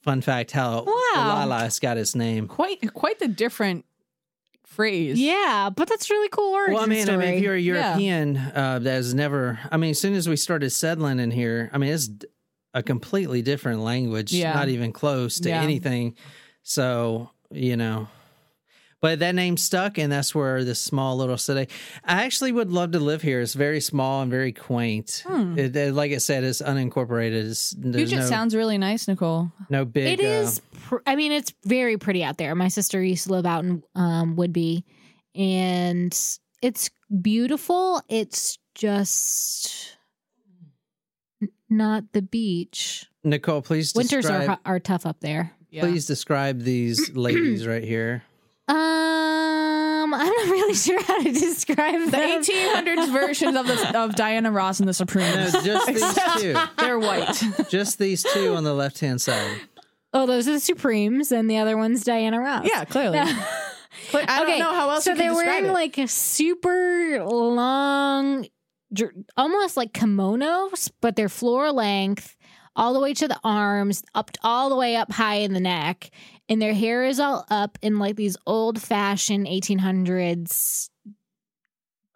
fun 0.02 0.20
fact 0.20 0.50
how 0.50 0.84
Wow. 0.84 1.46
Ulala's 1.46 1.78
got 1.80 1.96
its 1.98 2.14
name. 2.14 2.48
Quite, 2.48 2.92
quite 2.94 3.18
the 3.18 3.28
different 3.28 3.84
phrase. 4.66 5.18
Yeah, 5.20 5.70
but 5.74 5.88
that's 5.88 6.10
really 6.10 6.28
cool 6.28 6.52
origin 6.54 6.74
Well, 6.74 6.82
I 6.84 6.86
mean, 6.86 7.08
I 7.08 7.16
mean, 7.16 7.34
if 7.34 7.42
you're 7.42 7.54
a 7.54 7.60
Yeah. 7.60 7.74
European 7.96 8.36
uh, 8.36 8.78
that 8.80 8.90
has 8.90 9.14
never, 9.14 9.58
I 9.70 9.76
mean, 9.76 9.90
as 9.90 10.00
soon 10.00 10.14
as 10.14 10.28
we 10.28 10.36
started 10.36 10.70
settling 10.70 11.18
in 11.20 11.30
here, 11.30 11.70
I 11.72 11.78
mean, 11.78 11.92
it's 11.92 12.08
a 12.74 12.82
completely 12.82 13.42
different 13.42 13.80
language, 13.80 14.32
Yeah. 14.32 14.52
not 14.54 14.68
even 14.68 14.92
close 14.92 15.40
to 15.40 15.48
Yeah. 15.48 15.62
anything. 15.62 16.14
So, 16.62 17.30
you 17.50 17.76
know, 17.76 18.08
but 19.00 19.20
that 19.20 19.34
name 19.34 19.56
stuck, 19.56 19.96
and 19.98 20.10
that's 20.10 20.34
where 20.34 20.64
this 20.64 20.80
small 20.80 21.16
little 21.16 21.36
city. 21.38 21.70
I 22.04 22.24
actually 22.24 22.52
would 22.52 22.70
love 22.72 22.92
to 22.92 22.98
live 22.98 23.22
here. 23.22 23.40
It's 23.40 23.54
very 23.54 23.80
small 23.80 24.22
and 24.22 24.30
very 24.30 24.52
quaint. 24.52 25.22
Hmm. 25.26 25.58
It, 25.58 25.74
it- 25.76 25.94
like 25.94 26.12
I 26.12 26.18
said, 26.18 26.42
it's 26.44 26.60
unincorporated. 26.60 27.48
It's, 27.50 27.74
Puget 27.74 28.18
no, 28.18 28.24
sounds 28.26 28.54
really 28.56 28.78
nice, 28.78 29.06
Nicole. 29.08 29.52
no 29.70 29.84
big. 29.84 30.18
It 30.18 30.24
is. 30.24 30.58
Uh, 30.58 30.62
Pr- 30.88 30.96
I 31.06 31.16
mean, 31.16 31.32
it's 31.32 31.52
very 31.64 31.96
pretty 31.96 32.24
out 32.24 32.38
there. 32.38 32.54
My 32.54 32.68
sister 32.68 33.02
used 33.02 33.26
to 33.26 33.32
live 33.32 33.46
out 33.46 33.64
in 33.64 33.82
um, 33.94 34.36
Whidbey, 34.36 34.82
and 35.34 36.12
it's 36.62 36.90
beautiful. 37.22 38.02
It's 38.08 38.58
just 38.74 39.96
not 41.70 42.04
the 42.12 42.22
beach. 42.22 43.06
Nicole, 43.24 43.62
please 43.62 43.92
Winters 43.94 44.26
are 44.26 44.38
describe, 44.38 44.58
hu- 44.64 44.70
are 44.70 44.80
tough 44.80 45.06
up 45.06 45.20
there. 45.20 45.52
Yeah. 45.70 45.82
please 45.82 46.06
describe 46.06 46.60
these 46.62 47.10
ladies 47.14 47.66
right 47.66 47.84
here. 47.84 48.22
Um, 48.68 50.14
I'm 50.14 50.26
not 50.28 50.48
really 50.48 50.74
sure 50.86 51.02
how 51.02 51.22
to 51.22 51.32
describe 51.32 52.00
The 52.04 52.10
them. 52.10 52.42
1800s 52.42 53.12
versions 53.12 53.56
of 53.56 53.66
the 53.66 53.98
of 53.98 54.14
Diana 54.14 54.50
Ross 54.50 54.78
and 54.80 54.86
the 54.88 54.90
No, 54.90 54.92
Supremes. 54.92 55.52
just 55.64 55.86
these 55.86 56.42
two. 56.42 56.54
They're 56.78 56.98
white. 56.98 57.42
Just 57.68 57.98
these 57.98 58.22
two 58.22 58.54
on 58.54 58.64
the 58.64 58.74
left 58.74 59.00
hand 59.00 59.20
side. 59.20 59.60
Oh, 60.12 60.26
those 60.26 60.48
are 60.48 60.52
the 60.52 60.60
Supremes, 60.60 61.32
and 61.32 61.50
the 61.50 61.58
other 61.58 61.76
one's 61.76 62.02
Diana 62.04 62.40
Ross. 62.40 62.66
Yeah, 62.66 62.84
clearly. 62.84 63.18
Cle- 64.10 64.22
I 64.26 64.44
don't 64.44 64.58
know 64.58 64.72
how 64.72 64.90
else 64.90 65.04
So 65.04 65.10
you 65.10 65.16
can 65.16 65.26
they're 65.26 65.34
describe 65.34 65.46
wearing 65.48 65.66
it. 65.66 65.72
like 65.72 65.98
a 65.98 66.08
super 66.08 67.22
long, 67.24 68.46
dr- 68.92 69.12
almost 69.36 69.76
like 69.76 69.92
kimonos, 69.92 70.90
but 71.00 71.16
they're 71.16 71.28
floor 71.28 71.72
length, 71.72 72.36
all 72.76 72.94
the 72.94 73.00
way 73.00 73.12
to 73.14 73.28
the 73.28 73.38
arms, 73.44 74.02
up 74.14 74.30
all 74.42 74.68
the 74.70 74.76
way 74.76 74.96
up 74.96 75.12
high 75.12 75.36
in 75.36 75.52
the 75.52 75.60
neck, 75.60 76.10
and 76.48 76.60
their 76.62 76.74
hair 76.74 77.04
is 77.04 77.20
all 77.20 77.44
up 77.50 77.78
in 77.82 77.98
like 77.98 78.16
these 78.16 78.36
old 78.46 78.80
fashioned 78.80 79.46
1800s, 79.46 80.90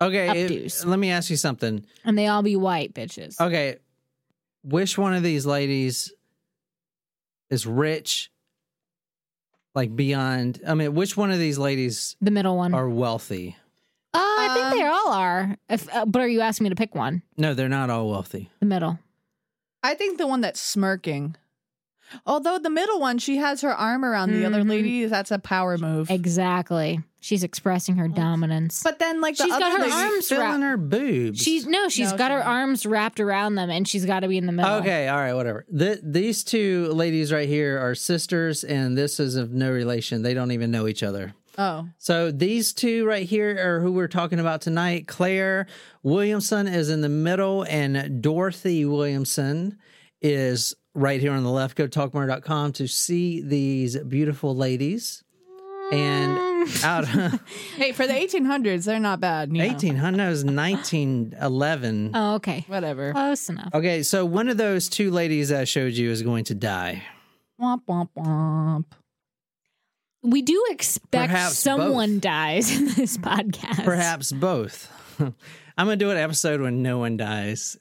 Okay, 0.01 0.45
it- 0.65 0.85
let 0.85 0.99
me 0.99 1.11
ask 1.11 1.31
you 1.31 1.37
something. 1.37 1.85
and 2.05 2.19
they 2.19 2.27
all 2.27 2.43
be 2.43 2.57
white 2.57 2.93
bitches. 2.95 3.41
Okay, 3.41 3.77
which 4.65 4.99
one 4.99 5.15
of 5.15 5.23
these 5.23 5.47
ladies 5.47 6.13
is 7.51 7.67
rich? 7.67 8.31
Like 9.75 9.95
beyond, 9.97 10.61
I 10.67 10.75
mean, 10.75 10.95
which 10.95 11.17
one 11.17 11.31
of 11.31 11.39
these 11.39 11.57
ladies 11.59 12.15
The 12.21 12.31
middle 12.31 12.57
one. 12.59 12.75
are 12.75 12.89
wealthy? 12.91 13.57
Uh, 14.13 14.19
I 14.19 14.51
think 14.53 14.67
Um, 14.67 14.79
they 14.79 14.85
all 14.85 15.13
are. 15.13 15.57
If, 15.71 15.89
uh, 15.95 16.05
but 16.05 16.21
are 16.21 16.29
you 16.29 16.43
asking 16.43 16.65
me 16.65 16.69
to 16.71 16.77
pick 16.77 16.95
one? 16.95 17.23
No, 17.39 17.55
they're 17.55 17.71
not 17.71 17.89
all 17.89 18.11
wealthy. 18.11 18.51
The 18.61 18.67
middle. 18.67 18.99
I 19.83 19.95
think 19.95 20.19
the 20.19 20.27
one 20.27 20.43
that's 20.43 20.61
smirking. 20.61 21.37
Although 22.27 22.59
the 22.59 22.71
middle 22.71 23.01
one, 23.01 23.19
she 23.19 23.37
has 23.37 23.61
her 23.63 23.73
arm 23.75 24.05
around 24.05 24.31
the 24.33 24.45
other 24.45 24.63
Mhm. 24.63 24.69
lady. 24.69 25.05
That's 25.07 25.31
a 25.31 25.39
power 25.39 25.79
move. 25.79 26.11
Exactly. 26.11 27.01
She's 27.21 27.45
expressing 27.45 27.97
her 27.97 28.09
dominance. 28.09 28.83
But 28.83 28.99
then, 28.99 29.21
like 29.21 29.37
the 29.37 29.45
She's 29.45 29.53
other 29.53 29.61
got 29.61 29.73
her 29.73 29.79
lady, 29.79 29.93
arms 29.93 30.29
filling 30.29 30.43
wrapped. 30.49 30.63
her 30.63 30.77
boobs. 30.77 31.39
She's 31.41 31.67
no, 31.67 31.89
she's 31.89 32.11
No, 32.11 32.19
got 32.19 32.31
she's 32.31 32.33
her 32.33 32.39
not. 32.41 32.47
arms 32.47 32.85
wrapped 32.87 33.21
around 33.21 33.55
them, 33.55 33.71
and 33.71 33.87
she's 33.87 34.05
got 34.05 34.21
to 34.21 34.29
be 34.29 34.39
in 34.39 34.47
the 34.47 34.53
middle. 34.53 34.73
okay. 34.77 35.07
All 35.09 35.19
right, 35.19 35.33
whatever. 35.35 35.65
Th 35.77 36.01
these 36.03 36.43
two 36.43 36.89
ladies 36.93 37.33
right 37.33 37.49
here 37.49 37.79
are 37.79 37.95
sisters, 37.95 38.65
and 38.65 38.99
this 38.99 39.21
is 39.21 39.37
of 39.37 39.53
no 39.53 39.71
relation. 39.71 40.23
They 40.23 40.35
don't 40.35 40.51
even 40.51 40.73
know 40.73 40.89
each 40.89 41.03
other. 41.05 41.33
Oh, 41.59 41.87
So 41.99 42.31
these 42.33 42.73
two 42.73 43.05
right 43.05 43.27
here 43.27 43.51
are 43.59 43.81
who 43.81 43.93
we're 43.93 44.09
talking 44.09 44.41
about 44.41 44.63
tonight. 44.63 45.07
Claire 45.07 45.67
Williamson 46.03 46.67
is 46.67 46.89
in 46.89 47.03
the 47.03 47.09
middle, 47.11 47.65
and 47.69 48.21
Dorothy 48.23 48.85
Williamson 48.87 49.77
is 50.23 50.75
right 50.95 51.21
here 51.21 51.33
on 51.33 51.43
the 51.43 51.51
left. 51.51 51.77
Go 51.77 51.87
to 51.87 51.99
talkmurder.com 51.99 52.73
to 52.75 52.89
see 52.89 53.41
these 53.41 53.97
beautiful 53.99 54.55
ladies. 54.55 55.25
And 55.93 56.39
mm. 56.39 56.85
out 56.85 57.07
hey, 57.77 57.93
for 57.93 58.07
the 58.07 58.15
1800s, 58.15 58.85
they're 58.85 58.99
not 58.99 59.21
bad. 59.21 59.51
you 59.53 59.59
know. 59.63 59.69
1800, 59.69 60.17
no, 60.17 60.27
it 60.27 60.31
was 60.31 60.45
1911. 60.45 62.11
Oh, 62.15 62.35
okay. 62.37 62.65
Whatever. 62.67 63.13
Close 63.13 63.49
enough. 63.51 63.75
Okay, 63.75 64.03
so 64.03 64.25
one 64.25 64.49
of 64.49 64.57
those 64.57 64.89
two 64.89 65.11
ladies 65.11 65.53
I 65.53 65.65
showed 65.65 65.93
you 65.93 66.11
is 66.11 66.23
going 66.23 66.45
to 66.45 66.55
die. 66.55 67.03
Womp 67.61 67.83
womp 67.87 68.09
womp. 68.17 68.85
We 70.23 70.41
do 70.41 70.65
expect 70.71 71.31
Perhaps 71.31 71.59
someone 71.59 72.15
both. 72.15 72.23
dies 72.23 72.77
in 72.77 72.87
this 72.87 73.19
podcast. 73.19 73.85
Perhaps 73.85 74.33
both. 74.33 74.91
I'm 75.19 75.87
going 75.87 75.99
to 75.99 76.05
do 76.05 76.11
an 76.11 76.17
episode 76.17 76.61
when 76.61 76.83
no 76.83 76.99
one 76.99 77.17
dies. 77.17 77.77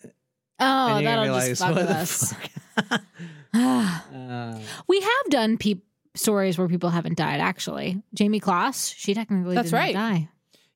Oh, 0.61 0.97
and 0.97 1.07
that'll 1.07 1.25
gonna 1.25 1.49
just 1.49 1.61
like, 1.61 1.75
fuck 1.75 1.75
"What 1.75 1.87
with 1.87 1.97
us. 1.97 2.33
Uh, 3.53 4.59
we 4.87 5.01
have 5.01 5.29
done 5.29 5.57
peop 5.57 5.83
stories 6.15 6.57
where 6.57 6.67
people 6.67 6.89
haven't 6.89 7.17
died. 7.17 7.39
Actually, 7.41 8.01
Jayme 8.15 8.41
Closs, 8.41 8.89
she 8.89 9.13
technically 9.13 9.55
That's 9.55 9.69
did 9.69 9.75
not 9.75 9.79
right. 9.79 9.93
die. 9.93 10.29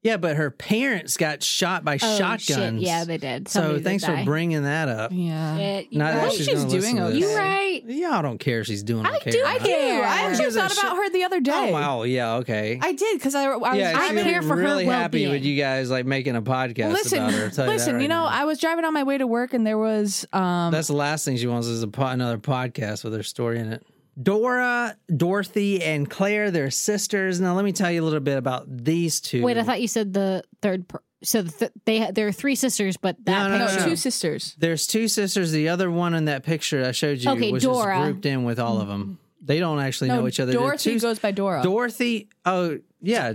Yeah, 0.05 0.17
but 0.17 0.35
her 0.35 0.51
parents 0.51 1.17
got 1.17 1.41
shot 1.41 1.83
by 1.83 1.95
Oh, 1.95 2.17
shotguns. 2.17 2.43
Shit. 2.45 2.73
Yeah, 2.75 3.05
they 3.05 3.17
did. 3.17 3.47
so 3.47 3.59
Somebody 3.59 3.79
did 3.79 3.83
thanks 3.85 4.05
for 4.05 4.11
die. 4.11 4.23
bringing 4.23 4.61
that 4.61 4.87
up. 4.87 5.09
Yeah. 5.11 5.57
Shit, 5.57 5.87
you 5.91 5.97
Not 5.97 6.13
that 6.13 6.23
right. 6.25 6.31
she's 6.31 6.45
She's 6.45 6.63
doing 6.63 6.69
listen 6.69 6.99
okay. 6.99 7.17
You 7.17 7.35
right. 7.35 7.83
Y'all 7.87 8.21
don't 8.21 8.37
care 8.37 8.59
if 8.59 8.67
she's 8.67 8.83
doing 8.83 9.03
I 9.03 9.15
okay. 9.15 9.31
do 9.31 9.39
or 9.41 9.43
not. 9.45 9.59
care. 9.61 10.05
I 10.05 10.17
Who 10.17 10.27
actually 10.29 10.51
thought 10.51 10.71
about 10.71 10.91
shit? 10.91 10.91
her 10.91 11.09
the 11.09 11.23
other 11.23 11.39
day. 11.39 11.51
Oh 11.69 11.71
wow, 11.71 12.03
yeah, 12.03 12.35
okay. 12.35 12.77
I 12.79 12.91
did 12.93 13.17
because 13.17 13.33
I, 13.33 13.45
I 13.45 13.55
was 13.57 13.75
yeah, 13.77 13.93
I'm 13.95 14.15
here 14.17 14.43
for 14.43 14.55
her 14.55 14.61
really 14.61 14.85
happy 14.85 15.21
well-being. 15.23 15.31
with 15.31 15.43
you 15.43 15.57
guys 15.59 15.89
like 15.89 16.05
making 16.05 16.35
a 16.35 16.41
podcast 16.43 16.93
listen, 16.93 17.17
about 17.23 17.33
her. 17.33 17.45
I'll 17.45 17.49
tell 17.49 17.65
you 17.65 17.71
listen. 17.71 17.95
right 17.95 18.01
you 18.03 18.07
know, 18.07 18.25
now. 18.25 18.27
I 18.27 18.45
was 18.45 18.59
driving 18.59 18.85
on 18.85 18.93
my 18.93 19.01
way 19.03 19.17
to 19.17 19.25
work 19.25 19.53
and 19.55 19.65
there 19.65 19.79
was 19.79 20.23
um 20.33 20.71
That's 20.71 20.87
the 20.87 20.93
last 20.93 21.25
thing 21.25 21.35
she 21.37 21.47
wants 21.47 21.65
is 21.67 21.81
a 21.81 21.87
po- 21.87 22.05
another 22.05 22.37
podcast 22.37 23.03
with 23.03 23.13
her 23.15 23.23
story 23.23 23.57
in 23.57 23.73
it. 23.73 23.83
Dora, 24.21 24.95
Dorothy, 25.15 25.83
and 25.83 26.09
Claire, 26.09 26.49
they're 26.51 26.71
sisters. 26.71 27.39
Now, 27.41 27.53
let 27.55 27.65
me 27.65 27.71
tell 27.73 27.91
you 27.91 28.01
a 28.01 28.05
little 28.05 28.19
bit 28.21 28.37
about 28.37 28.65
these 28.67 29.19
two. 29.19 29.43
Wait, 29.43 29.57
I 29.57 29.63
thought 29.63 29.81
you 29.81 29.87
said 29.87 30.13
the 30.13 30.43
third. 30.61 30.87
Per- 30.87 31.01
so 31.23 31.41
the 31.41 31.51
th- 31.51 31.71
they 31.85 31.99
ha- 31.99 32.11
there 32.13 32.27
are 32.27 32.31
three 32.31 32.55
sisters, 32.55 32.97
but 32.97 33.17
that 33.25 33.49
No, 33.49 33.49
no, 33.49 33.65
no, 33.65 33.67
picture. 33.71 33.89
two 33.89 33.95
sisters. 33.95 34.55
There's 34.57 34.87
two 34.87 35.07
sisters. 35.07 35.51
The 35.51 35.69
other 35.69 35.89
one 35.91 36.13
in 36.13 36.25
that 36.25 36.43
picture 36.43 36.85
I 36.85 36.91
showed 36.91 37.19
you 37.19 37.31
Okay, 37.31 37.51
was 37.51 37.63
Dora. 37.63 37.95
just 37.95 38.03
grouped 38.05 38.25
in 38.25 38.43
with 38.45 38.59
all 38.59 38.79
of 38.79 38.87
them. 38.87 39.17
They 39.41 39.59
don't 39.59 39.79
actually 39.79 40.09
No, 40.09 40.21
know 40.21 40.27
each 40.27 40.39
other. 40.39 40.53
Dorothy 40.53 40.93
two- 40.93 40.99
goes 40.99 41.19
by 41.19 41.31
Dora. 41.31 41.61
Dorothy. 41.63 42.29
Oh, 42.45 42.79
yeah. 43.01 43.33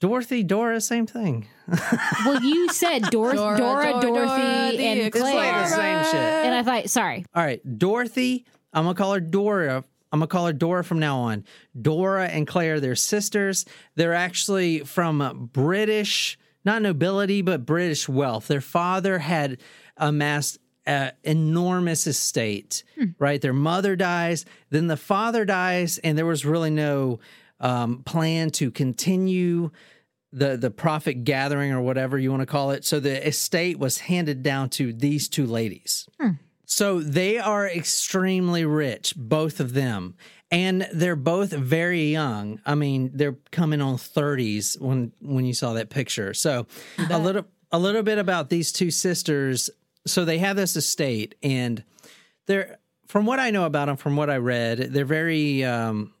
Dorothy, 0.00 0.42
Dora, 0.42 0.80
same 0.80 1.06
thing. 1.06 1.46
Well, 2.24 2.42
you 2.42 2.68
said 2.70 3.02
Dor- 3.10 3.34
Dora, 3.34 3.56
Dora, 3.58 3.90
Dora, 3.92 4.02
Dorothy, 4.02 4.76
the 4.76 4.84
and 4.84 5.00
It's 5.00 5.20
like 5.20 5.32
Claire, 5.34 5.62
the 5.62 5.68
same 5.68 6.04
shit. 6.04 6.14
and 6.14 6.54
I 6.54 6.62
thought, 6.62 6.90
sorry, 6.90 7.24
All 7.34 7.44
right, 7.44 7.60
Dorothy. 7.78 8.44
I'm 8.72 8.84
gonna 8.84 8.94
call 8.94 9.12
her 9.14 9.20
Dora. 9.20 9.84
I'm 10.12 10.18
gonna 10.18 10.26
call 10.26 10.46
her 10.46 10.52
Dora 10.52 10.84
from 10.84 10.98
now 10.98 11.18
on. 11.18 11.44
Dora 11.80 12.26
and 12.26 12.46
Claire, 12.46 12.80
they're 12.80 12.96
sisters. 12.96 13.64
They're 13.94 14.14
actually 14.14 14.80
from 14.80 15.50
British, 15.52 16.38
not 16.64 16.82
nobility, 16.82 17.42
but 17.42 17.64
British 17.66 18.08
wealth. 18.08 18.48
Their 18.48 18.60
father 18.60 19.18
had 19.20 19.58
amassed 19.96 20.58
an 20.86 21.12
enormous 21.22 22.06
estate. 22.06 22.82
Right, 23.18 23.40
their 23.40 23.52
mother 23.52 23.96
dies, 23.96 24.44
then 24.70 24.88
the 24.88 24.96
father 24.96 25.44
dies, 25.44 25.98
and 25.98 26.18
there 26.18 26.26
was 26.26 26.44
really 26.44 26.70
no 26.70 27.20
um, 27.60 28.02
plan 28.04 28.50
to 28.52 28.70
continue 28.70 29.70
the 30.32 30.56
the 30.56 30.70
profit 30.70 31.24
gathering 31.24 31.72
or 31.72 31.80
whatever 31.80 32.18
you 32.18 32.30
want 32.30 32.40
to 32.40 32.46
call 32.46 32.70
it. 32.70 32.84
So 32.84 33.00
the 33.00 33.26
estate 33.26 33.78
was 33.78 33.98
handed 33.98 34.42
down 34.42 34.70
to 34.70 34.92
these 34.92 35.28
two 35.28 35.46
ladies. 35.46 36.08
So 36.72 37.00
they 37.00 37.36
are 37.36 37.66
extremely 37.68 38.64
rich, 38.64 39.14
both 39.16 39.58
of 39.58 39.72
them. 39.74 40.14
And 40.52 40.88
they're 40.92 41.16
both 41.16 41.50
very 41.50 42.12
young. 42.12 42.60
I 42.64 42.76
mean, 42.76 43.10
they're 43.12 43.36
coming 43.50 43.80
on 43.80 43.96
30s 43.96 44.80
when 44.80 45.10
when 45.20 45.44
you 45.44 45.52
saw 45.52 45.72
that 45.72 45.90
picture. 45.90 46.32
So 46.32 46.68
a 47.10 47.18
little 47.18 47.44
a 47.72 47.78
little 47.78 48.04
bit 48.04 48.18
about 48.18 48.50
these 48.50 48.70
two 48.70 48.92
sisters. 48.92 49.68
So 50.06 50.24
they 50.24 50.38
have 50.38 50.54
this 50.54 50.76
estate 50.76 51.34
and 51.42 51.82
they're 52.46 52.78
from 53.08 53.26
what 53.26 53.40
I 53.40 53.50
know 53.50 53.64
about 53.64 53.86
them, 53.86 53.96
from 53.96 54.14
what 54.14 54.30
I 54.30 54.36
read, 54.36 54.78
they're 54.78 55.04
very 55.04 55.64
um 55.64 56.12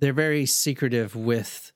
they're 0.00 0.14
very 0.14 0.46
secretive 0.46 1.14
with 1.14 1.70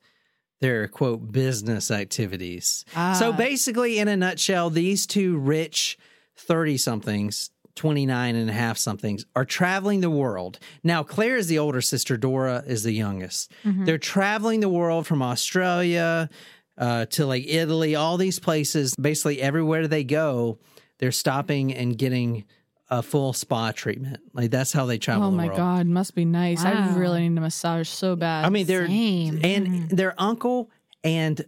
their 0.59 0.87
quote 0.87 1.31
business 1.31 1.91
activities. 1.91 2.83
So 2.93 3.31
Ah. 3.31 3.35
basically, 3.37 3.99
in 3.99 4.07
a 4.07 4.17
nutshell, 4.17 4.71
these 4.71 5.05
two 5.05 5.37
rich 5.37 5.99
30 6.37 6.77
somethings, 6.77 7.49
29 7.75 8.35
and 8.35 8.49
a 8.49 8.53
half 8.53 8.77
somethings, 8.77 9.25
are 9.35 9.45
traveling 9.45 10.01
the 10.01 10.09
world. 10.09 10.59
Now, 10.83 11.03
Claire 11.03 11.37
is 11.37 11.47
the 11.47 11.59
older 11.59 11.81
sister, 11.81 12.17
Dora 12.17 12.63
is 12.65 12.83
the 12.83 12.91
youngest. 12.93 13.51
They're 13.63 13.97
traveling 13.97 14.59
the 14.61 14.69
world 14.69 15.05
from 15.07 15.21
Australia 15.21 16.29
uh, 16.77 17.05
to 17.07 17.25
like 17.25 17.45
Italy, 17.47 17.95
all 17.95 18.17
these 18.17 18.39
places. 18.39 18.95
Basically, 18.99 19.41
everywhere 19.41 19.87
they 19.87 20.03
go, 20.03 20.59
they're 20.99 21.11
stopping 21.11 21.73
and 21.73 21.97
getting 21.97 22.45
a 22.89 23.01
full 23.03 23.33
spa 23.33 23.71
treatment. 23.71 24.17
Like 24.33 24.49
that's 24.51 24.71
how 24.71 24.85
they 24.85 24.97
travel 24.97 25.27
Oh 25.27 25.31
the 25.31 25.37
my 25.37 25.47
world. 25.47 25.57
god, 25.57 25.87
must 25.87 26.15
be 26.15 26.23
nice. 26.23 26.63
I 26.63 26.95
really 26.95 27.27
need 27.27 27.37
a 27.37 27.41
massage 27.41 27.89
so 27.89 28.15
bad. 28.15 28.45
I 28.45 28.49
mean, 28.49 28.65
they're 28.65 28.87
Same. 28.87 29.39
and 29.43 29.89
their 29.89 30.13
uncle 30.17 30.69
and 31.03 31.43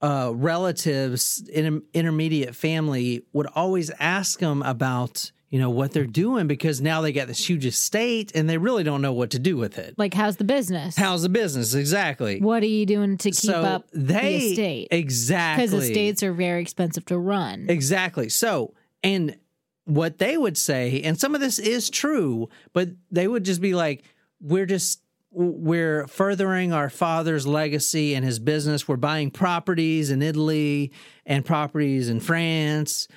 uh, 0.00 0.32
relatives 0.34 1.42
in 1.52 1.82
intermediate 1.92 2.54
family 2.54 3.22
would 3.32 3.46
always 3.54 3.90
ask 3.98 4.38
them 4.38 4.62
about 4.62 5.32
you 5.50 5.58
know 5.58 5.70
what 5.70 5.92
they're 5.92 6.04
doing 6.04 6.46
because 6.46 6.80
now 6.80 7.00
they 7.00 7.10
got 7.10 7.26
this 7.26 7.48
huge 7.48 7.64
estate 7.64 8.32
and 8.34 8.48
they 8.50 8.58
really 8.58 8.84
don't 8.84 9.00
know 9.00 9.14
what 9.14 9.30
to 9.30 9.38
do 9.38 9.56
with 9.56 9.78
it. 9.78 9.94
like 9.96 10.12
how's 10.14 10.36
the 10.36 10.44
business? 10.44 10.96
How's 10.96 11.22
the 11.22 11.28
business 11.28 11.74
exactly? 11.74 12.40
what 12.40 12.62
are 12.62 12.66
you 12.66 12.84
doing 12.86 13.16
to 13.18 13.30
keep 13.30 13.50
so 13.50 13.62
up 13.62 13.90
they 13.92 14.38
the 14.38 14.50
estate? 14.50 14.88
exactly 14.90 15.66
Because 15.66 15.88
estates 15.88 16.22
are 16.22 16.32
very 16.32 16.60
expensive 16.60 17.04
to 17.06 17.18
run. 17.18 17.66
Exactly. 17.68 18.28
So, 18.28 18.74
and 19.02 19.36
what 19.84 20.18
they 20.18 20.36
would 20.36 20.58
say, 20.58 21.00
and 21.02 21.18
some 21.18 21.34
of 21.34 21.40
this 21.40 21.58
is 21.58 21.88
true, 21.88 22.50
but 22.74 22.90
they 23.10 23.26
would 23.26 23.44
just 23.44 23.62
be 23.62 23.74
like, 23.74 24.04
we're 24.40 24.66
just, 24.66 25.00
we're 25.30 26.06
furthering 26.06 26.72
our 26.72 26.88
father's 26.90 27.46
legacy 27.46 28.14
and 28.14 28.24
his 28.24 28.38
business. 28.38 28.88
We're 28.88 28.96
buying 28.96 29.30
properties 29.30 30.10
in 30.10 30.22
Italy 30.22 30.92
and 31.26 31.44
properties 31.44 32.08
in 32.08 32.20
France. 32.20 33.08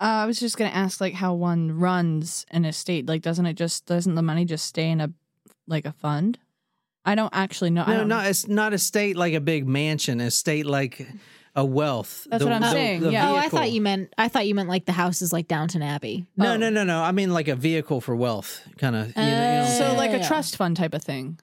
Uh, 0.00 0.04
I 0.22 0.26
was 0.26 0.38
just 0.40 0.56
gonna 0.56 0.70
ask, 0.70 1.00
like, 1.00 1.14
how 1.14 1.34
one 1.34 1.72
runs 1.72 2.46
an 2.50 2.64
estate. 2.64 3.06
Like, 3.08 3.20
doesn't 3.22 3.46
it 3.46 3.54
just 3.54 3.84
doesn't 3.86 4.14
the 4.14 4.22
money 4.22 4.44
just 4.44 4.64
stay 4.66 4.90
in 4.90 5.00
a 5.00 5.10
like 5.66 5.84
a 5.84 5.92
fund? 5.92 6.38
I 7.04 7.14
don't 7.14 7.34
actually 7.34 7.70
know. 7.70 7.84
I 7.84 7.92
No, 7.92 7.98
don't- 7.98 8.08
not 8.08 8.26
it's 8.26 8.46
not 8.48 8.72
a 8.72 8.78
state 8.78 9.16
like 9.16 9.34
a 9.34 9.40
big 9.40 9.66
mansion, 9.68 10.20
a 10.20 10.30
state 10.30 10.66
like 10.66 11.06
a 11.56 11.64
wealth. 11.64 12.26
That's 12.30 12.44
what 12.44 12.52
I'm 12.52 12.62
saying, 12.70 13.10
yeah. 13.10 13.30
oh, 13.30 13.34
I 13.36 13.48
thought 13.48 13.72
you 13.72 13.80
meant 13.80 14.14
I 14.16 14.28
thought 14.28 14.46
you 14.46 14.54
meant 14.54 14.68
like 14.68 14.86
the 14.86 14.92
houses 14.92 15.32
like 15.32 15.48
Downton 15.48 15.82
Abbey. 15.82 16.26
No, 16.36 16.52
Oh. 16.52 16.56
no, 16.56 16.70
no, 16.70 16.84
no. 16.84 17.02
I 17.02 17.10
mean 17.12 17.32
like 17.32 17.48
a 17.48 17.56
vehicle 17.56 18.00
for 18.00 18.14
wealth, 18.14 18.60
kind 18.78 18.94
of. 18.94 19.08
You 19.08 19.14
know, 19.16 19.22
you 19.22 19.30
know 19.32 19.38
what 19.40 19.44
I'm 19.58 19.62
Uh. 19.64 19.66
So, 19.90 19.94
like 19.96 20.10
a 20.12 20.18
Yeah. 20.18 20.28
trust 20.28 20.56
fund 20.56 20.76
type 20.76 20.94
of 20.94 21.02
thing. 21.02 21.38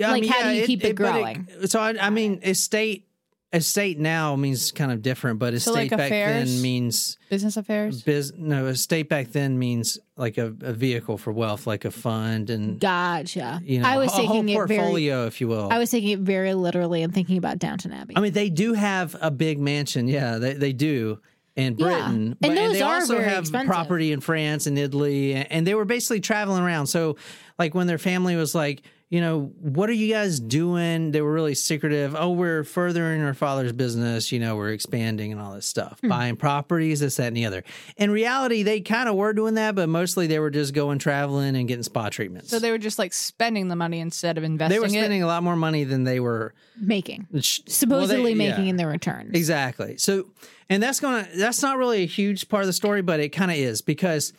Yeah, 0.00 0.10
Like, 0.12 0.26
how 0.26 0.42
do 0.50 0.56
you 0.56 0.66
keep 0.66 0.82
it 0.84 0.96
but 0.96 1.12
growing? 1.12 1.46
so 1.66 1.78
I, 1.80 1.94
I 2.00 2.10
mean, 2.10 2.40
estate 2.42 3.06
estate 3.52 3.98
now 3.98 4.36
means 4.36 4.70
kind 4.70 4.92
of 4.92 5.02
different, 5.02 5.40
but 5.40 5.50
So, 5.60 5.72
estate 5.72 5.72
like, 5.74 5.90
back 5.90 6.06
affairs? 6.06 6.52
then 6.54 6.62
means 6.62 7.18
Business 7.30 7.56
affairs. 7.56 8.02
biz. 8.02 8.32
No, 8.36 8.66
estate 8.66 9.08
back 9.08 9.32
then 9.32 9.58
means 9.58 9.98
like 10.16 10.38
a, 10.38 10.54
a 10.60 10.72
vehicle 10.72 11.18
for 11.18 11.32
wealth, 11.32 11.66
like 11.66 11.84
a 11.84 11.90
fund, 11.90 12.48
and 12.48 12.78
Gotcha. 12.78 13.60
you 13.64 13.80
know, 13.80 13.88
I 13.88 13.96
was 13.98 14.08
a 14.12 14.16
whole 14.22 14.26
taking 14.28 14.48
it 14.50 14.54
very 14.54 14.66
portfolio, 14.68 15.26
if 15.26 15.40
you 15.40 15.48
will. 15.48 15.68
I 15.70 15.78
was 15.78 15.90
taking 15.90 16.10
it 16.10 16.20
very 16.20 16.54
literally 16.54 17.02
and 17.02 17.12
thinking 17.12 17.38
about 17.38 17.58
Downton 17.58 17.92
Abbey. 17.92 18.16
I 18.16 18.20
mean, 18.20 18.32
they 18.32 18.50
do 18.50 18.72
have 18.74 19.16
a 19.20 19.30
big 19.32 19.58
mansion. 19.58 20.06
Yeah, 20.06 20.38
they 20.38 20.52
they 20.54 20.72
do 20.72 21.18
in 21.56 21.74
Yeah. 21.76 21.86
Britain, 21.86 22.04
And 22.04 22.36
but 22.40 22.54
those 22.54 22.72
they 22.74 22.82
are 22.82 22.94
also 23.00 23.16
very 23.16 23.28
have 23.28 23.40
expensive. 23.42 23.66
property 23.68 24.12
in 24.12 24.20
France 24.20 24.68
and 24.68 24.78
Italy, 24.78 25.34
and 25.34 25.66
they 25.66 25.74
were 25.74 25.84
basically 25.84 26.20
traveling 26.20 26.62
around. 26.62 26.86
So, 26.86 27.16
like 27.58 27.74
when 27.74 27.88
their 27.88 27.98
family 27.98 28.36
was 28.36 28.54
like, 28.54 28.82
you 29.12 29.20
know, 29.20 29.50
what 29.58 29.90
are 29.90 29.94
you 29.94 30.12
guys 30.14 30.38
doing? 30.38 31.10
They 31.10 31.20
were 31.20 31.32
really 31.32 31.56
secretive. 31.56 32.14
Oh, 32.16 32.30
we're 32.30 32.62
furthering 32.62 33.20
our 33.22 33.34
father's 33.34 33.72
business. 33.72 34.30
You 34.30 34.38
know, 34.38 34.54
we're 34.54 34.70
expanding 34.70 35.32
and 35.32 35.40
all 35.40 35.52
this 35.52 35.66
stuff, 35.66 35.98
Hmm. 36.00 36.08
buying 36.08 36.36
properties, 36.36 37.00
this, 37.00 37.16
that, 37.16 37.26
and 37.26 37.36
the 37.36 37.44
other. 37.44 37.64
In 37.96 38.12
reality, 38.12 38.62
they 38.62 38.80
kind 38.80 39.08
of 39.08 39.16
were 39.16 39.32
doing 39.32 39.54
that, 39.54 39.74
but 39.74 39.88
mostly 39.88 40.28
they 40.28 40.38
were 40.38 40.50
just 40.50 40.74
going 40.74 41.00
traveling 41.00 41.56
and 41.56 41.66
getting 41.66 41.82
spa 41.82 42.08
treatments. 42.08 42.50
So 42.50 42.60
they 42.60 42.70
were 42.70 42.78
just 42.78 43.00
like 43.00 43.12
spending 43.12 43.66
the 43.66 43.74
money 43.74 43.98
instead 43.98 44.38
of 44.38 44.44
investing. 44.44 44.72
they 44.76 44.78
were 44.78 44.86
it. 44.86 44.90
spending 44.90 45.24
a 45.24 45.26
lot 45.26 45.42
more 45.42 45.56
money 45.56 45.82
than 45.82 46.04
they 46.04 46.20
were 46.20 46.54
making 46.80 47.26
well, 47.32 47.42
supposedly 47.42 48.32
they- 48.34 48.38
making 48.38 48.64
yeah. 48.66 48.70
in 48.70 48.76
the 48.76 48.86
returns. 48.86 49.30
Exactly. 49.34 49.96
So, 49.98 50.26
and 50.68 50.80
that's 50.80 51.00
gonna 51.00 51.26
that's 51.34 51.62
not 51.62 51.78
really 51.78 52.04
a 52.04 52.06
huge 52.06 52.48
part 52.48 52.62
of 52.62 52.68
the 52.68 52.72
story, 52.72 53.02
but 53.02 53.18
it 53.18 53.30
kind 53.30 53.50
of 53.50 53.56
is 53.56 53.82
because, 53.82 54.32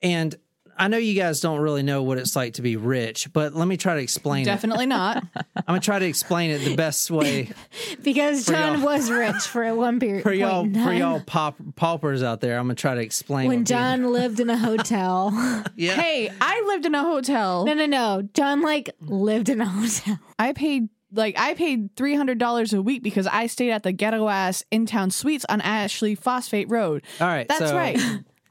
and 0.00 0.34
I 0.82 0.88
know 0.88 0.96
you 0.96 1.14
guys 1.14 1.40
don't 1.40 1.60
really 1.60 1.82
know 1.82 2.02
what 2.02 2.18
it's 2.18 2.34
like 2.34 2.54
to 2.54 2.62
be 2.62 2.76
rich, 2.76 3.32
but 3.32 3.54
let 3.54 3.68
me 3.68 3.76
try 3.76 3.94
to 3.94 4.00
explain 4.02 4.42
it. 4.42 4.46
Definitely 4.46 4.86
not. 4.86 5.24
I'm 5.56 5.62
gonna 5.66 5.80
try 5.80 5.98
to 6.00 6.06
explain 6.06 6.50
it 6.50 6.58
the 6.58 6.74
best 6.76 7.10
way 7.10 7.50
Because 8.02 8.46
John 8.46 8.78
y'all. 8.80 8.84
was 8.84 9.10
rich 9.10 9.42
for 9.42 9.72
one 9.74 10.00
period. 10.00 10.22
for 10.24 10.32
y'all 10.32 10.64
in 10.64 10.74
for 10.74 10.92
y'all 10.92 11.20
pop, 11.20 11.56
paupers 11.76 12.22
out 12.22 12.40
there. 12.40 12.58
I'm 12.58 12.64
gonna 12.64 12.74
try 12.74 12.94
to 12.96 13.00
explain 13.00 13.48
When 13.48 13.60
what 13.60 13.68
being- 13.68 13.78
John 13.78 14.12
lived 14.12 14.40
in 14.40 14.50
a 14.50 14.56
hotel. 14.58 15.30
yeah. 15.76 15.92
hey, 15.94 16.30
I 16.40 16.62
lived 16.66 16.86
in 16.86 16.94
a 16.94 17.02
hotel. 17.02 17.64
no, 17.64 17.74
no, 17.74 17.86
no. 17.86 18.28
John 18.34 18.60
like 18.62 18.90
lived 19.00 19.48
in 19.48 19.60
a 19.60 19.66
hotel. 19.66 20.18
I 20.38 20.52
paid 20.52 20.88
like 21.14 21.38
I 21.38 21.54
paid 21.54 21.94
three 21.94 22.14
hundred 22.16 22.38
dollars 22.38 22.72
a 22.72 22.82
week 22.82 23.02
because 23.02 23.26
I 23.26 23.46
stayed 23.46 23.70
at 23.70 23.82
the 23.84 23.92
ghetto 23.92 24.28
ass 24.28 24.64
in 24.70 24.86
town 24.86 25.10
suites 25.12 25.44
on 25.48 25.60
Ashley 25.60 26.14
Phosphate 26.14 26.68
Road. 26.70 27.02
All 27.20 27.28
right. 27.28 27.46
That's 27.46 27.68
so- 27.70 27.76
right. 27.76 28.00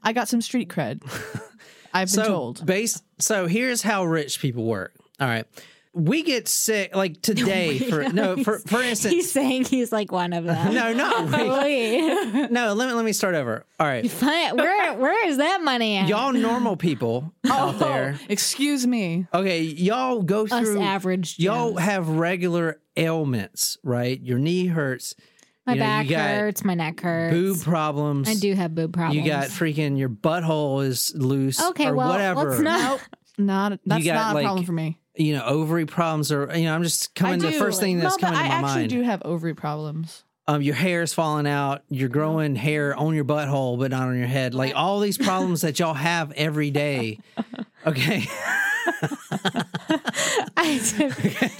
I 0.04 0.12
got 0.12 0.26
some 0.28 0.40
street 0.40 0.68
cred. 0.68 1.00
I've 1.92 2.08
been 2.08 2.24
so 2.24 2.24
told. 2.24 2.66
Base, 2.66 3.02
so 3.18 3.46
here's 3.46 3.82
how 3.82 4.04
rich 4.04 4.40
people 4.40 4.64
work. 4.64 4.94
All 5.20 5.28
right. 5.28 5.44
we 5.94 6.22
get 6.22 6.48
sick 6.48 6.96
like 6.96 7.20
today 7.22 7.78
for 7.78 8.04
no 8.08 8.42
for 8.42 8.58
for 8.60 8.80
instance 8.82 9.12
He's 9.12 9.30
saying 9.30 9.66
he's 9.66 9.92
like 9.92 10.10
one 10.10 10.32
of 10.32 10.44
them. 10.44 10.74
no 10.74 10.92
not 10.94 11.28
Rick. 11.28 11.52
Wait. 11.62 12.50
no 12.50 12.72
let 12.72 12.88
me 12.88 12.94
let 12.94 13.04
me 13.04 13.12
start 13.12 13.34
over 13.34 13.66
all 13.78 13.86
right 13.86 14.10
Fine. 14.10 14.56
Where 14.56 14.94
where 14.94 15.28
is 15.28 15.36
that 15.36 15.60
money 15.62 15.98
at? 15.98 16.08
y'all 16.08 16.32
normal 16.32 16.76
people 16.78 17.32
out 17.46 17.74
oh, 17.74 17.78
there 17.78 18.18
Oh, 18.18 18.24
excuse 18.30 18.86
me. 18.86 19.26
okay 19.34 19.60
y'all 19.60 20.22
go 20.22 20.44
Us 20.46 20.48
through 20.50 20.80
average 20.80 21.38
y'all 21.38 21.72
Joes. 21.72 21.80
have 21.80 22.08
regular 22.08 22.80
ailments 22.96 23.76
right 23.84 24.18
your 24.20 24.38
knee 24.38 24.66
hurts 24.68 25.14
My 25.66 25.74
you 25.74 25.78
know, 25.78 25.84
back 25.84 26.08
you 26.08 26.16
hurts. 26.16 26.64
My 26.64 26.74
neck 26.74 27.00
hurts. 27.00 27.34
boob 27.34 27.62
problems 27.62 28.28
I 28.28 28.34
do 28.34 28.54
have 28.54 28.74
boob 28.74 28.92
problems. 28.92 29.16
you 29.24 29.30
got 29.30 29.48
freaking 29.48 29.96
your 29.98 30.08
butthole 30.08 30.84
is 30.84 31.12
loose 31.14 31.62
Okay, 31.62 31.88
or 31.88 31.94
well, 31.94 32.08
whatever 32.08 32.50
let's 32.50 32.60
not. 32.60 33.00
Not 33.38 33.80
that's 33.86 34.04
got, 34.04 34.14
not 34.14 34.32
a 34.32 34.34
like, 34.34 34.44
problem 34.44 34.66
for 34.66 34.72
me. 34.72 34.98
you 35.16 35.34
know 35.34 35.42
ovary 35.44 35.86
problems 35.86 36.30
or 36.30 36.54
you 36.54 36.64
know 36.64 36.74
i'm 36.74 36.82
just 36.82 37.14
coming 37.14 37.42
I 37.42 37.50
the 37.50 37.58
first 37.58 37.80
thing 37.80 37.98
that's 37.98 38.18
no, 38.20 38.28
but 38.28 38.34
coming 38.34 38.40
I 38.40 38.42
to 38.42 38.48
my 38.48 38.54
mind. 38.60 38.66
I 38.66 38.68
actually 38.82 38.88
do 38.88 39.02
have 39.02 39.22
ovary 39.24 39.54
problems. 39.54 40.22
Um, 40.48 40.60
your 40.62 40.74
hair 40.74 41.02
is 41.02 41.14
falling 41.14 41.46
out, 41.46 41.82
you're 41.88 42.08
growing 42.08 42.54
hair 42.56 42.94
on 42.96 43.14
your 43.14 43.24
butthole, 43.24 43.78
but 43.78 43.90
not 43.92 44.08
on 44.08 44.18
your 44.18 44.26
head. 44.26 44.54
Like 44.54 44.74
all 44.74 45.00
these 45.00 45.16
problems 45.18 45.60
that 45.62 45.78
y'all 45.78 45.94
have 45.94 46.32
every 46.32 46.70
day. 46.70 47.18
Okay. 47.84 48.24
I 50.56 50.78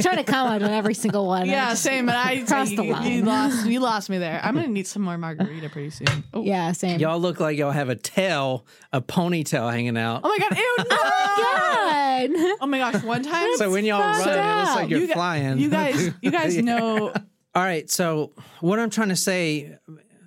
try 0.01 0.15
to 0.17 0.25
comment 0.25 0.63
on 0.63 0.71
every 0.71 0.95
single 0.95 1.27
one. 1.27 1.47
Yeah, 1.47 1.71
just- 1.71 1.83
same. 1.83 2.07
But 2.07 2.15
I 2.17 2.41
crossed 2.47 2.77
the 2.77 2.85
line. 2.85 3.11
you 3.13 3.23
lost 3.25 3.67
you 3.67 3.81
lost 3.81 4.09
me 4.11 4.19
there. 4.19 4.41
I'm 4.43 4.55
gonna 4.55 4.69
need 4.69 4.87
some 4.87 5.03
more 5.03 5.19
margarita 5.19 5.69
pretty 5.69 5.91
soon. 5.91 6.23
Oh, 6.33 6.43
Yeah, 6.45 6.73
same. 6.73 7.01
y'all 7.01 7.19
look 7.19 7.41
like 7.41 7.59
y'all 7.59 7.71
have 7.73 7.89
a 7.89 7.97
tail, 7.97 8.67
a 8.93 9.01
ponytail 9.01 9.71
hanging 9.73 9.97
out. 9.97 10.21
oh 10.25 10.29
my 10.29 10.39
god! 10.39 10.57
Ew, 10.57 10.77
no! 10.79 10.97
God. 10.97 12.57
oh 12.61 12.67
my 12.67 12.79
gosh! 12.79 13.03
One 13.03 13.23
time, 13.23 13.57
so 13.57 13.71
when 13.71 13.85
y'all 13.85 14.01
run, 14.01 14.23
fucked 14.23 14.37
it 14.37 14.57
looks 14.59 14.75
like 14.77 14.91
you're 14.91 15.01
you, 15.01 15.07
gu- 15.09 15.13
flying. 15.15 15.59
you 15.59 15.71
guys, 15.71 16.11
you 16.21 16.31
guys 16.31 16.55
Yeah. 16.57 16.63
know. 16.63 17.13
All 17.55 17.63
right. 17.63 17.89
So 17.91 18.33
what 18.61 18.79
I'm 18.79 18.91
trying 18.91 19.11
to 19.11 19.17
say, 19.17 19.77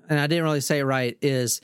and 0.09 0.19
I 0.19 0.27
didn't 0.27 0.43
really 0.43 0.61
say 0.61 0.79
it 0.79 0.83
right, 0.83 1.17
is 1.21 1.61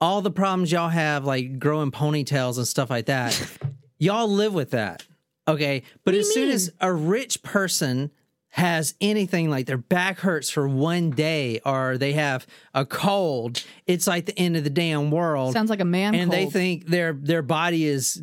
all 0.00 0.20
the 0.20 0.30
problems 0.30 0.70
y'all 0.70 0.88
have, 0.88 1.24
like 1.24 1.58
growing 1.58 1.90
ponytails 1.90 2.58
and 2.58 2.68
stuff 2.68 2.90
like 2.90 3.06
that, 3.06 3.40
y'all 3.98 4.28
live 4.28 4.54
with 4.54 4.72
that. 4.72 5.04
Okay. 5.46 5.82
But 6.04 6.14
as 6.14 6.32
soon 6.32 6.46
mean? 6.46 6.54
as 6.54 6.70
a 6.80 6.92
rich 6.92 7.42
person 7.42 8.10
has 8.50 8.94
anything 9.00 9.50
like 9.50 9.66
their 9.66 9.78
back 9.78 10.18
hurts 10.18 10.50
for 10.50 10.68
one 10.68 11.10
day 11.10 11.60
or 11.64 11.96
they 11.96 12.12
have 12.12 12.46
a 12.74 12.84
cold, 12.84 13.64
it's 13.86 14.06
like 14.06 14.26
the 14.26 14.38
end 14.38 14.56
of 14.56 14.64
the 14.64 14.70
damn 14.70 15.10
world. 15.10 15.52
Sounds 15.52 15.70
like 15.70 15.80
a 15.80 15.86
man. 15.86 16.14
and 16.14 16.30
they 16.30 16.46
think 16.46 16.86
their 16.86 17.12
their 17.12 17.42
body 17.42 17.86
is 17.86 18.22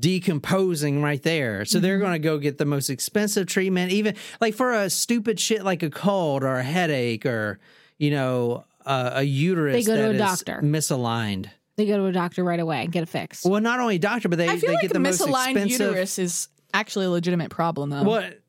decomposing 0.00 1.02
right 1.02 1.22
there. 1.22 1.64
So 1.64 1.78
Mm-hmm. 1.78 1.82
they're 1.82 1.98
going 1.98 2.12
to 2.12 2.18
go 2.18 2.38
get 2.38 2.58
the 2.58 2.64
most 2.64 2.88
expensive 2.90 3.46
treatment 3.46 3.92
even 3.92 4.14
like 4.40 4.54
for 4.54 4.72
a 4.72 4.90
stupid 4.90 5.38
shit 5.38 5.64
like 5.64 5.82
a 5.82 5.90
cold 5.90 6.42
or 6.42 6.56
a 6.56 6.62
headache 6.62 7.24
or 7.26 7.58
you 7.98 8.10
know 8.10 8.64
uh, 8.86 9.10
a 9.14 9.22
uterus 9.22 9.74
They 9.74 9.82
go 9.90 9.96
to 9.96 10.02
that 10.02 10.10
a 10.10 10.14
is 10.14 10.18
doctor. 10.20 10.60
misaligned. 10.62 11.46
They 11.76 11.86
go 11.86 11.96
to 11.98 12.06
a 12.06 12.12
doctor 12.12 12.42
right 12.42 12.58
away 12.58 12.82
and 12.82 12.90
get 12.92 13.02
it 13.04 13.08
fixed. 13.08 13.44
Well, 13.44 13.60
not 13.60 13.78
only 13.80 13.98
doctor, 13.98 14.28
but 14.28 14.38
they 14.38 14.48
I 14.48 14.56
feel 14.56 14.68
they 14.70 14.74
like 14.74 14.82
get 14.82 14.90
a 14.90 14.94
the 14.94 15.00
most 15.00 15.20
misaligned 15.20 15.50
expensive 15.50 15.80
uterus 15.90 16.18
is 16.18 16.48
actually 16.74 17.06
a 17.06 17.10
legitimate 17.10 17.50
problem, 17.50 17.90
though. 17.90 18.02
What 18.02 18.40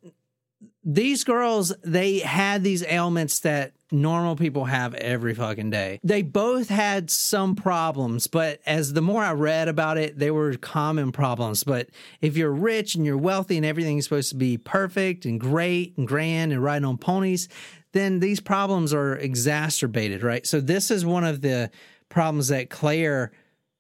these 0.92 1.24
girls, 1.24 1.72
they 1.84 2.18
had 2.18 2.64
these 2.64 2.84
ailments 2.84 3.42
that 3.42 3.74
normal 3.92 4.36
people 4.36 4.66
have 4.66 4.96
every 4.96 5.36
fucking 5.36 5.70
day. 5.70 6.00
They 6.04 6.24
both 6.24 6.68
had 6.70 7.12
some 7.12 7.56
problems, 7.56 8.26
but 8.26 8.60
as 8.66 8.94
the 8.94 9.02
more 9.02 9.24
I 9.24 9.34
read 9.34 9.68
about 9.68 10.00
it, 10.00 10.18
they 10.18 10.32
were 10.32 10.56
common 10.56 11.12
problems. 11.12 11.64
But 11.64 11.90
if 12.22 12.36
you're 12.36 12.52
rich 12.52 12.96
and 12.96 13.06
you're 13.06 13.20
wealthy 13.20 13.56
and 13.58 13.66
everything's 13.68 14.06
supposed 14.06 14.30
to 14.30 14.36
be 14.36 14.58
perfect 14.58 15.26
and 15.26 15.40
great 15.40 15.96
and 15.96 16.08
grand 16.08 16.52
and 16.52 16.64
riding 16.64 16.86
on 16.86 16.98
ponies, 16.98 17.50
then 17.92 18.20
these 18.20 18.40
problems 18.40 18.92
are 18.92 19.16
exacerbated, 19.16 20.24
right? 20.24 20.48
So 20.48 20.60
this 20.60 20.90
is 20.90 21.06
one 21.06 21.24
of 21.24 21.42
the 21.42 21.70
problems 22.10 22.48
that 22.48 22.72
Claire 22.72 23.32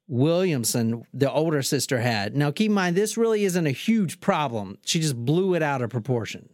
Williamson, 0.08 1.04
the 1.12 1.32
older 1.32 1.64
sister, 1.64 2.02
had. 2.02 2.36
Now, 2.36 2.52
keep 2.52 2.70
in 2.70 2.76
mind, 2.76 2.96
this 2.96 3.18
really 3.18 3.46
isn't 3.46 3.66
a 3.66 3.72
huge 3.72 4.20
problem. 4.20 4.78
She 4.86 5.00
just 5.00 5.16
blew 5.16 5.56
it 5.56 5.64
out 5.64 5.82
of 5.82 5.90
proportion. 5.90 6.50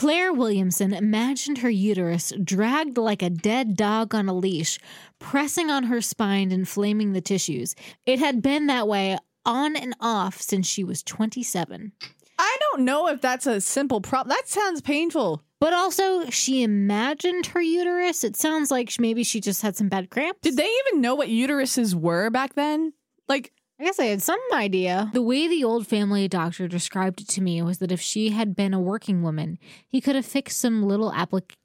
Claire 0.00 0.32
Williamson 0.32 0.94
imagined 0.94 1.58
her 1.58 1.68
uterus 1.68 2.32
dragged 2.42 2.96
like 2.96 3.20
a 3.20 3.28
dead 3.28 3.76
dog 3.76 4.14
on 4.14 4.30
a 4.30 4.32
leash, 4.32 4.78
pressing 5.18 5.68
on 5.68 5.82
her 5.82 6.00
spine, 6.00 6.44
and 6.44 6.52
inflaming 6.60 7.12
the 7.12 7.20
tissues. 7.20 7.74
It 8.06 8.18
had 8.18 8.40
been 8.40 8.66
that 8.68 8.88
way 8.88 9.18
on 9.44 9.76
and 9.76 9.94
off 10.00 10.40
since 10.40 10.66
she 10.66 10.84
was 10.84 11.02
27. 11.02 11.92
I 12.38 12.56
don't 12.60 12.86
know 12.86 13.08
if 13.08 13.20
that's 13.20 13.46
a 13.46 13.60
simple 13.60 14.00
problem. 14.00 14.34
That 14.34 14.48
sounds 14.48 14.80
painful. 14.80 15.42
But 15.60 15.74
also, 15.74 16.30
she 16.30 16.62
imagined 16.62 17.44
her 17.48 17.60
uterus. 17.60 18.24
It 18.24 18.38
sounds 18.38 18.70
like 18.70 18.90
maybe 18.98 19.22
she 19.22 19.38
just 19.38 19.60
had 19.60 19.76
some 19.76 19.90
bad 19.90 20.08
cramps. 20.08 20.40
Did 20.40 20.56
they 20.56 20.70
even 20.88 21.02
know 21.02 21.14
what 21.14 21.28
uteruses 21.28 21.94
were 21.94 22.30
back 22.30 22.54
then? 22.54 22.94
Like, 23.28 23.52
I 23.80 23.84
guess 23.84 23.98
I 23.98 24.06
had 24.06 24.20
some 24.20 24.38
idea. 24.52 25.10
The 25.14 25.22
way 25.22 25.48
the 25.48 25.64
old 25.64 25.86
family 25.86 26.28
doctor 26.28 26.68
described 26.68 27.22
it 27.22 27.28
to 27.28 27.40
me 27.40 27.62
was 27.62 27.78
that 27.78 27.90
if 27.90 28.00
she 28.00 28.28
had 28.28 28.54
been 28.54 28.74
a 28.74 28.80
working 28.80 29.22
woman, 29.22 29.58
he 29.88 30.02
could 30.02 30.14
have 30.14 30.26
fixed 30.26 30.60
some 30.60 30.82
little 30.82 31.10
applic- 31.12 31.56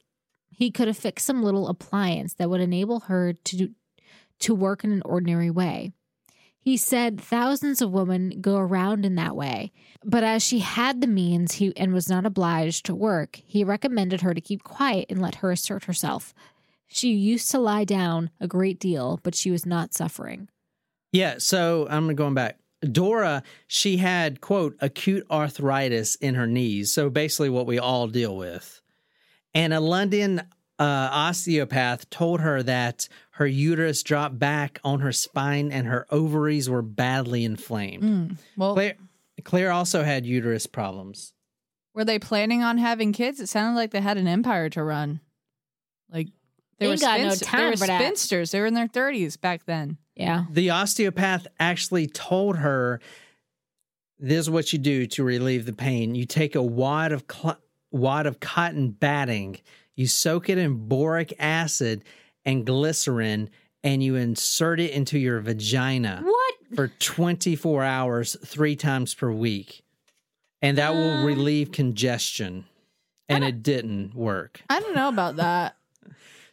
he 0.49 0.71
could 0.71 0.88
have 0.88 0.95
fixed 0.97 1.25
some 1.25 1.43
little 1.43 1.67
appliance 1.67 2.34
that 2.36 2.49
would 2.49 2.62
enable 2.62 3.01
her 3.01 3.34
to 3.34 3.58
do- 3.58 3.75
to 4.39 4.56
work 4.56 4.86
in 4.86 4.93
an 4.93 5.01
ordinary 5.04 5.49
way. 5.49 5.91
He 6.58 6.78
said 6.78 7.19
thousands 7.19 7.82
of 7.82 7.91
women 7.91 8.39
go 8.39 8.56
around 8.56 9.06
in 9.06 9.15
that 9.15 9.36
way, 9.36 9.73
but 10.01 10.23
as 10.23 10.41
she 10.41 10.60
had 10.60 11.01
the 11.01 11.08
means 11.08 11.56
he 11.56 11.75
and 11.75 11.93
was 11.93 12.08
not 12.08 12.25
obliged 12.25 12.86
to 12.86 12.95
work, 12.95 13.41
he 13.45 13.65
recommended 13.65 14.21
her 14.21 14.34
to 14.34 14.39
keep 14.39 14.63
quiet 14.63 15.08
and 15.10 15.21
let 15.21 15.36
her 15.36 15.51
assert 15.51 15.84
herself. 15.84 16.34
She 16.88 17.12
used 17.12 17.51
to 17.51 17.60
lie 17.60 17.84
down 17.84 18.30
a 18.39 18.47
great 18.47 18.80
deal, 18.80 19.19
but 19.21 19.36
she 19.36 19.51
was 19.51 19.65
not 19.65 19.93
suffering. 19.93 20.47
Yeah, 21.15 21.36
so 21.38 21.88
I'm 21.89 22.13
going 22.15 22.34
back. 22.34 22.60
Dora, 22.82 23.41
she 23.67 23.97
had, 23.97 24.41
quote, 24.41 24.75
acute 24.82 25.25
arthritis 25.32 26.15
in 26.15 26.36
her 26.36 26.45
knees. 26.45 26.91
So 26.93 27.10
basically, 27.10 27.49
what 27.49 27.65
we 27.65 27.80
all 27.80 28.08
deal 28.08 28.36
with. 28.36 28.82
And 29.54 29.73
a 29.73 29.80
London 29.80 30.41
uh, 30.78 30.84
osteopath 31.12 32.10
told 32.10 32.41
her 32.41 32.62
that 32.63 33.08
her 33.32 33.47
uterus 33.47 34.04
dropped 34.04 34.38
back 34.38 34.80
on 34.84 34.99
her 34.99 35.13
spine 35.13 35.71
and 35.71 35.88
her 35.88 36.06
ovaries 36.12 36.69
were 36.69 36.82
badly 36.82 37.45
inflamed. 37.45 38.04
mm, 38.04 38.38
well, 38.58 38.73
Claire, 38.73 38.95
Claire 39.45 39.71
also 39.71 40.04
had 40.04 40.25
uterus 40.25 40.67
problems. 40.67 41.34
were 41.93 42.04
they 42.04 42.19
planning 42.19 42.62
on 42.62 42.78
having 42.78 43.13
kids? 43.13 43.39
It 43.39 43.47
sounded 43.47 43.78
like 43.78 43.91
they 43.91 44.01
had 44.01 44.17
an 44.17 44.28
empire 44.28 44.69
to 44.71 44.84
run. 44.84 45.21
Like, 46.12 46.28
they, 46.80 46.86
They 46.88 46.92
were, 46.92 46.98
got 46.98 47.20
no 47.22 47.36
time 47.36 47.60
they 47.62 47.70
were 47.72 47.78
for 47.78 47.88
that. 47.88 48.02
spinsters. 48.02 48.52
They 48.52 48.60
were 48.60 48.66
in 48.66 48.74
their 48.74 48.88
30s 48.88 49.40
back 49.40 49.66
then. 49.66 49.98
Yeah. 50.16 50.46
The 50.50 50.70
osteopath 50.72 51.48
actually 51.60 52.08
told 52.08 52.58
her 52.58 53.00
this 54.20 54.40
is 54.40 54.50
what 54.50 54.72
you 54.74 54.80
do 54.80 55.06
to 55.08 55.24
relieve 55.24 55.66
the 55.66 55.74
pain. 55.74 56.16
You 56.16 56.26
take 56.26 56.56
a 56.56 56.64
wad 56.64 57.12
of 57.12 57.26
cl- 57.32 57.60
wad 57.92 58.26
of 58.28 58.40
cotton 58.40 58.92
batting, 58.92 59.60
you 59.96 60.08
soak 60.08 60.50
it 60.50 60.58
in 60.58 60.88
boric 60.88 61.34
acid 61.40 62.04
and 62.46 62.66
glycerin, 62.66 63.50
and 63.84 64.04
you 64.04 64.16
insert 64.16 64.80
it 64.80 64.92
into 64.92 65.18
your 65.20 65.40
vagina 65.40 66.22
What? 66.24 66.56
for 66.76 66.88
24 67.00 67.84
hours, 67.84 68.36
three 68.46 68.76
times 68.76 69.14
per 69.14 69.32
week. 69.32 69.84
And 70.62 70.78
that 70.78 70.94
will 70.94 71.20
Um, 71.20 71.26
relieve 71.26 71.72
congestion. 71.72 72.66
And 73.28 73.44
it 73.44 73.64
didn't 73.64 74.14
work. 74.14 74.62
I 74.70 74.80
don't 74.80 74.96
know 74.96 75.10
about 75.10 75.38
that. 75.38 75.76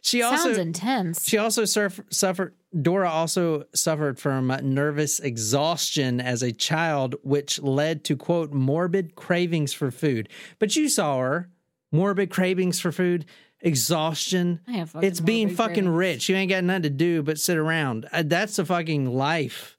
She 0.05 0.21
also 0.21 0.43
Sounds 0.53 0.57
intense. 0.57 1.27
she 1.27 1.37
also 1.37 1.63
surf, 1.65 2.01
suffered. 2.09 2.53
Dora 2.79 3.09
also 3.09 3.63
suffered 3.73 4.19
from 4.19 4.47
nervous 4.61 5.19
exhaustion 5.21 6.19
as 6.19 6.43
a 6.43 6.51
child, 6.51 7.15
which 7.23 7.61
led 7.61 8.03
to 8.05 8.17
quote 8.17 8.51
morbid 8.51 9.15
cravings 9.15 9.71
for 9.71 9.91
food. 9.91 10.27
But 10.59 10.75
you 10.75 10.89
saw 10.89 11.19
her 11.19 11.49
morbid 11.91 12.31
cravings 12.31 12.81
for 12.81 12.91
food, 12.91 13.25
exhaustion. 13.61 14.59
I 14.67 14.73
have 14.73 14.89
fucking 14.89 15.07
It's 15.07 15.21
being 15.21 15.49
fucking 15.49 15.85
cravings. 15.85 15.95
rich. 15.97 16.29
You 16.29 16.35
ain't 16.35 16.49
got 16.49 16.63
nothing 16.65 16.83
to 16.83 16.89
do 16.89 17.23
but 17.23 17.39
sit 17.39 17.55
around. 17.57 18.07
Uh, 18.11 18.23
That's 18.25 18.59
a 18.59 18.65
fucking 18.65 19.05
life, 19.15 19.77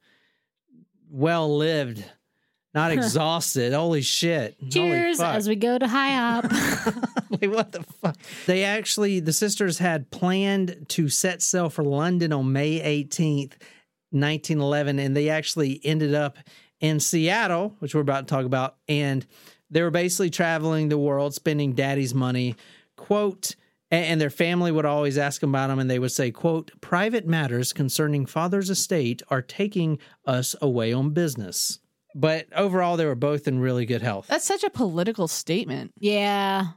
well 1.10 1.54
lived, 1.54 2.02
not 2.72 2.92
exhausted. 2.96 3.74
Holy 3.74 4.00
shit! 4.02 4.56
Cheers 4.70 5.18
fuck. 5.18 5.34
as 5.36 5.48
we 5.48 5.56
go 5.56 5.76
to 5.78 5.86
high 5.86 6.38
up. 6.38 6.46
Wait, 7.40 7.48
what 7.48 7.72
the 7.72 7.82
fuck? 7.82 8.16
They 8.46 8.64
actually, 8.64 9.20
the 9.20 9.32
sisters 9.32 9.78
had 9.78 10.10
planned 10.10 10.86
to 10.90 11.08
set 11.08 11.42
sail 11.42 11.70
for 11.70 11.84
London 11.84 12.32
on 12.32 12.52
May 12.52 12.80
18th, 12.80 13.54
1911, 14.10 14.98
and 14.98 15.16
they 15.16 15.28
actually 15.28 15.80
ended 15.84 16.14
up 16.14 16.38
in 16.80 17.00
Seattle, 17.00 17.74
which 17.78 17.94
we're 17.94 18.00
about 18.00 18.28
to 18.28 18.34
talk 18.34 18.44
about. 18.44 18.76
And 18.88 19.26
they 19.70 19.82
were 19.82 19.90
basically 19.90 20.30
traveling 20.30 20.88
the 20.88 20.98
world, 20.98 21.34
spending 21.34 21.72
daddy's 21.72 22.14
money. 22.14 22.56
Quote, 22.96 23.56
and 23.90 24.20
their 24.20 24.30
family 24.30 24.72
would 24.72 24.84
always 24.84 25.18
ask 25.18 25.40
them 25.40 25.50
about 25.50 25.68
them, 25.68 25.78
and 25.78 25.88
they 25.90 25.98
would 25.98 26.12
say, 26.12 26.30
quote, 26.30 26.70
private 26.80 27.26
matters 27.26 27.72
concerning 27.72 28.26
father's 28.26 28.68
estate 28.70 29.22
are 29.28 29.42
taking 29.42 29.98
us 30.26 30.56
away 30.60 30.92
on 30.92 31.10
business. 31.10 31.78
but 32.14 32.46
overall, 32.54 32.96
they 32.96 33.04
were 33.04 33.14
both 33.14 33.48
in 33.48 33.58
really 33.58 33.86
good 33.86 34.02
health. 34.02 34.26
That's 34.28 34.46
such 34.46 34.62
a 34.64 34.70
political 34.70 35.28
statement. 35.28 35.92
Yeah. 35.98 36.68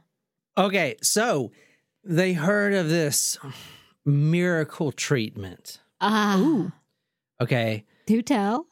Okay, 0.58 0.96
so 1.02 1.52
they 2.04 2.32
heard 2.32 2.74
of 2.74 2.88
this 2.88 3.38
miracle 4.04 4.92
treatment. 4.92 5.78
Ah. 6.00 6.72
Okay, 7.40 7.84
Do 8.06 8.20
tell. 8.22 8.66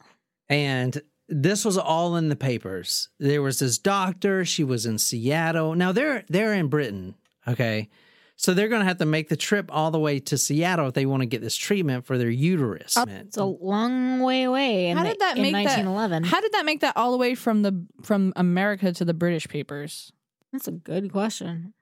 and 0.48 1.00
this 1.28 1.64
was 1.64 1.76
all 1.78 2.16
in 2.16 2.28
the 2.28 2.36
papers. 2.36 3.08
There 3.18 3.42
was 3.42 3.58
this 3.60 3.78
doctor. 3.78 4.44
She 4.44 4.64
was 4.64 4.86
in 4.86 4.98
Seattle. 4.98 5.74
Now 5.74 5.92
they're 5.92 6.24
they're 6.28 6.54
in 6.54 6.68
Britain. 6.68 7.14
Okay, 7.48 7.88
so 8.36 8.54
they're 8.54 8.68
going 8.68 8.80
to 8.80 8.86
have 8.86 8.98
to 8.98 9.06
make 9.06 9.28
the 9.28 9.36
trip 9.36 9.68
all 9.72 9.90
the 9.92 10.00
way 10.00 10.18
to 10.20 10.36
Seattle 10.38 10.88
if 10.88 10.94
they 10.94 11.06
want 11.06 11.22
to 11.22 11.26
get 11.26 11.40
this 11.40 11.56
treatment 11.56 12.06
for 12.06 12.18
their 12.18 12.30
uterus. 12.30 12.96
It's 13.08 13.36
a 13.36 13.44
long 13.44 14.20
way 14.20 14.42
away. 14.44 14.88
In 14.88 14.96
How 14.96 15.04
the- 15.04 15.10
did 15.10 15.20
that 15.20 15.36
in 15.36 15.42
make 15.42 15.52
that- 15.52 15.78
1911? 15.78 16.24
How 16.24 16.40
did 16.40 16.52
that 16.52 16.64
make 16.64 16.80
that 16.80 16.96
all 16.96 17.12
the 17.12 17.18
way 17.18 17.34
from 17.36 17.62
the 17.62 17.86
from 18.02 18.32
America 18.34 18.92
to 18.92 19.04
the 19.04 19.14
British 19.14 19.46
papers? 19.48 20.12
That's 20.52 20.68
a 20.68 20.72
good 20.72 21.12
question. 21.12 21.74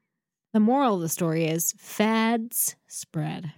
The 0.54 0.60
moral 0.60 0.94
of 0.94 1.00
the 1.00 1.08
story 1.08 1.46
is 1.46 1.74
fads 1.78 2.76
spread. 2.86 3.52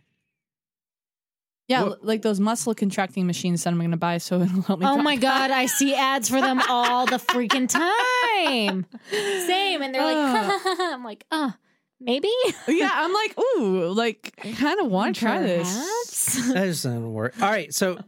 Yeah, 1.69 1.83
What- 1.83 2.05
like 2.05 2.23
those 2.23 2.41
muscle 2.41 2.75
contracting 2.75 3.27
machines 3.27 3.65
that 3.65 3.71
I'm 3.71 3.79
going 3.79 3.91
to 3.91 3.99
buy, 3.99 4.17
so 4.19 4.41
it'll 4.41 4.63
help 4.63 4.81
me. 4.81 4.87
Oh 4.87 4.95
drop 4.95 5.05
my 5.05 5.17
god, 5.17 5.51
I 5.51 5.67
see 5.67 5.95
ads 5.95 6.31
for 6.31 6.41
them 6.41 6.61
all 6.71 7.05
the 7.05 7.19
freaking 7.19 7.69
time. 7.69 8.87
Same, 9.11 9.83
and 9.83 9.95
they're 9.95 10.03
like, 10.03 10.17
Ugh. 10.17 10.61
I'm 10.95 11.05
like, 11.05 11.27
oh, 11.31 11.53
maybe. 12.01 12.31
yeah, 12.67 12.91
I'm 12.95 13.13
like, 13.13 13.39
ooh, 13.39 13.93
like 13.93 14.33
I 14.43 14.53
kind 14.53 14.81
of 14.81 14.87
want 14.91 15.17
to 15.17 15.21
try 15.21 15.43
this. 15.43 15.71
Perhaps. 15.75 16.49
that 16.55 16.65
doesn't 16.65 17.13
work. 17.13 17.35
All 17.43 17.51
right, 17.51 17.75
so 17.75 17.99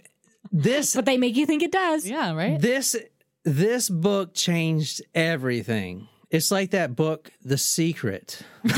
this 0.50 0.94
but 0.94 1.04
they 1.04 1.18
make 1.18 1.36
you 1.36 1.44
think 1.44 1.62
it 1.62 1.72
does. 1.72 2.08
Yeah, 2.08 2.32
right. 2.32 2.58
this 2.58 2.96
this 3.44 3.90
book 3.90 4.32
changed 4.32 5.02
everything. 5.14 6.08
It's 6.30 6.50
like 6.50 6.72
that 6.72 6.94
book, 6.94 7.32
The 7.42 7.56
Secret. 7.56 8.42
the 8.62 8.70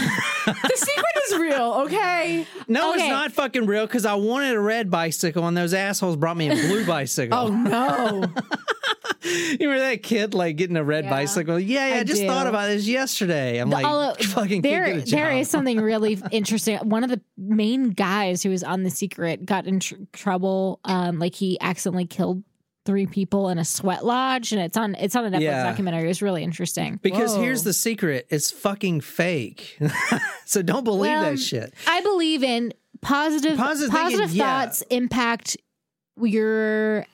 secret 0.76 1.14
is 1.26 1.36
real, 1.38 1.82
okay? 1.86 2.46
No, 2.68 2.92
it's 2.92 3.02
not 3.08 3.32
fucking 3.32 3.66
real 3.66 3.86
because 3.86 4.06
I 4.06 4.14
wanted 4.14 4.54
a 4.54 4.60
red 4.60 4.88
bicycle 4.90 5.46
and 5.48 5.56
those 5.56 5.74
assholes 5.74 6.16
brought 6.16 6.36
me 6.36 6.48
a 6.48 6.54
blue 6.54 6.86
bicycle. 6.86 7.36
Oh 7.38 7.48
no. 7.48 8.24
You 9.22 9.68
remember 9.68 9.80
that 9.80 10.02
kid 10.02 10.32
like 10.32 10.56
getting 10.56 10.76
a 10.76 10.82
red 10.82 11.04
Yeah. 11.04 11.10
bicycle? 11.10 11.60
Yeah, 11.60 11.88
yeah. 11.88 11.94
I, 11.96 11.98
I 11.98 12.04
just 12.04 12.22
do. 12.22 12.26
thought 12.26 12.46
about 12.46 12.68
this 12.68 12.86
yesterday. 12.86 13.58
I'm 13.58 13.68
like, 13.68 13.84
Although, 13.84 14.14
fucking 14.14 14.62
there, 14.62 14.86
can't 14.86 15.04
get 15.04 15.08
a 15.08 15.10
job. 15.10 15.32
is 15.40 15.50
something 15.50 15.78
really 15.78 16.20
interesting. 16.30 16.78
One 16.78 17.04
of 17.04 17.10
the 17.10 17.20
main 17.36 17.90
guys 17.90 18.42
who 18.42 18.48
was 18.48 18.64
on 18.64 18.82
the 18.82 18.88
secret 18.90 19.44
got 19.44 19.66
in 19.66 19.80
tr- 19.80 19.96
trouble. 20.14 20.80
Um, 20.84 21.18
like 21.18 21.34
he 21.34 21.60
accidentally 21.60 22.06
killed 22.06 22.42
three 22.86 23.06
people 23.06 23.48
in 23.50 23.58
a 23.58 23.64
sweat 23.64 24.04
lodge, 24.04 24.52
and 24.52 24.60
it's 24.60 24.76
on 24.76 24.94
it's 24.94 25.14
on 25.16 25.24
a 25.26 25.30
Netflix 25.30 25.40
Yeah. 25.42 25.62
documentary. 25.64 26.04
It 26.04 26.08
was 26.08 26.22
really 26.22 26.42
interesting. 26.42 26.98
Because 27.02 27.34
Whoa. 27.34 27.42
here's 27.42 27.62
the 27.62 27.72
secret: 27.72 28.26
it's 28.30 28.50
fucking 28.50 29.00
fake. 29.02 29.78
so 30.46 30.62
don't 30.62 30.84
believe 30.84 31.10
Well, 31.12 31.30
that 31.32 31.38
shit. 31.38 31.74
I 31.86 32.00
believe 32.00 32.42
in 32.42 32.72
positive 33.02 33.56
Positive 33.58 33.90
positive, 33.90 34.20
thinking, 34.30 34.36
yeah. 34.38 34.64
thoughts 34.64 34.82
impact 34.90 35.56
your 36.22 37.06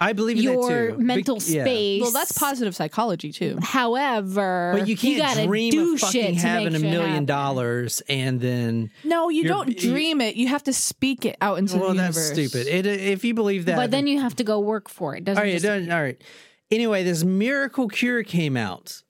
I 0.00 0.12
believe 0.12 0.36
in 0.36 0.44
your 0.44 0.62
that 0.68 0.90
too. 0.92 0.96
Be- 0.98 1.04
mental 1.04 1.36
yeah. 1.42 1.64
space. 1.64 2.02
well, 2.02 2.12
that's 2.12 2.30
positive 2.32 2.76
psychology 2.76 3.32
too. 3.32 3.58
However, 3.60 4.76
But 4.78 4.86
you 4.88 4.96
can't 4.96 5.18
gotta 5.18 5.46
dream 5.46 5.70
do 5.72 5.94
of 5.94 5.98
shit 6.00 6.22
fucking 6.24 6.34
to 6.36 6.40
having 6.40 6.74
a 6.76 6.78
million 6.78 7.00
happen. 7.10 7.24
dollars 7.26 8.00
and 8.08 8.40
then. 8.40 8.90
No, 9.02 9.28
you 9.28 9.44
don't 9.44 9.76
dream 9.76 10.20
it. 10.20 10.36
You 10.36 10.46
have 10.48 10.62
to 10.64 10.72
speak 10.72 11.24
it 11.24 11.36
out 11.40 11.58
into 11.58 11.78
well, 11.78 11.88
the 11.90 11.94
universe. 11.96 12.16
Well, 12.30 12.36
that's 12.36 12.50
stupid. 12.52 12.66
It, 12.68 12.86
if 12.86 13.24
you 13.24 13.34
believe 13.34 13.64
that, 13.64 13.76
But 13.76 13.90
then 13.90 14.06
you 14.06 14.20
have 14.20 14.36
to 14.36 14.44
go 14.44 14.60
work 14.60 14.88
for 14.88 15.16
it. 15.16 15.24
Doesn't 15.24 15.38
all 15.38 15.42
right, 15.44 15.50
it 15.50 15.54
just- 15.54 15.64
doesn't- 15.64 15.90
all 15.90 16.00
right. 16.02 16.22
Anyway, 16.70 17.02
this 17.02 17.24
miracle 17.24 17.88
cure 17.88 18.22
came 18.22 18.56
out, 18.56 19.02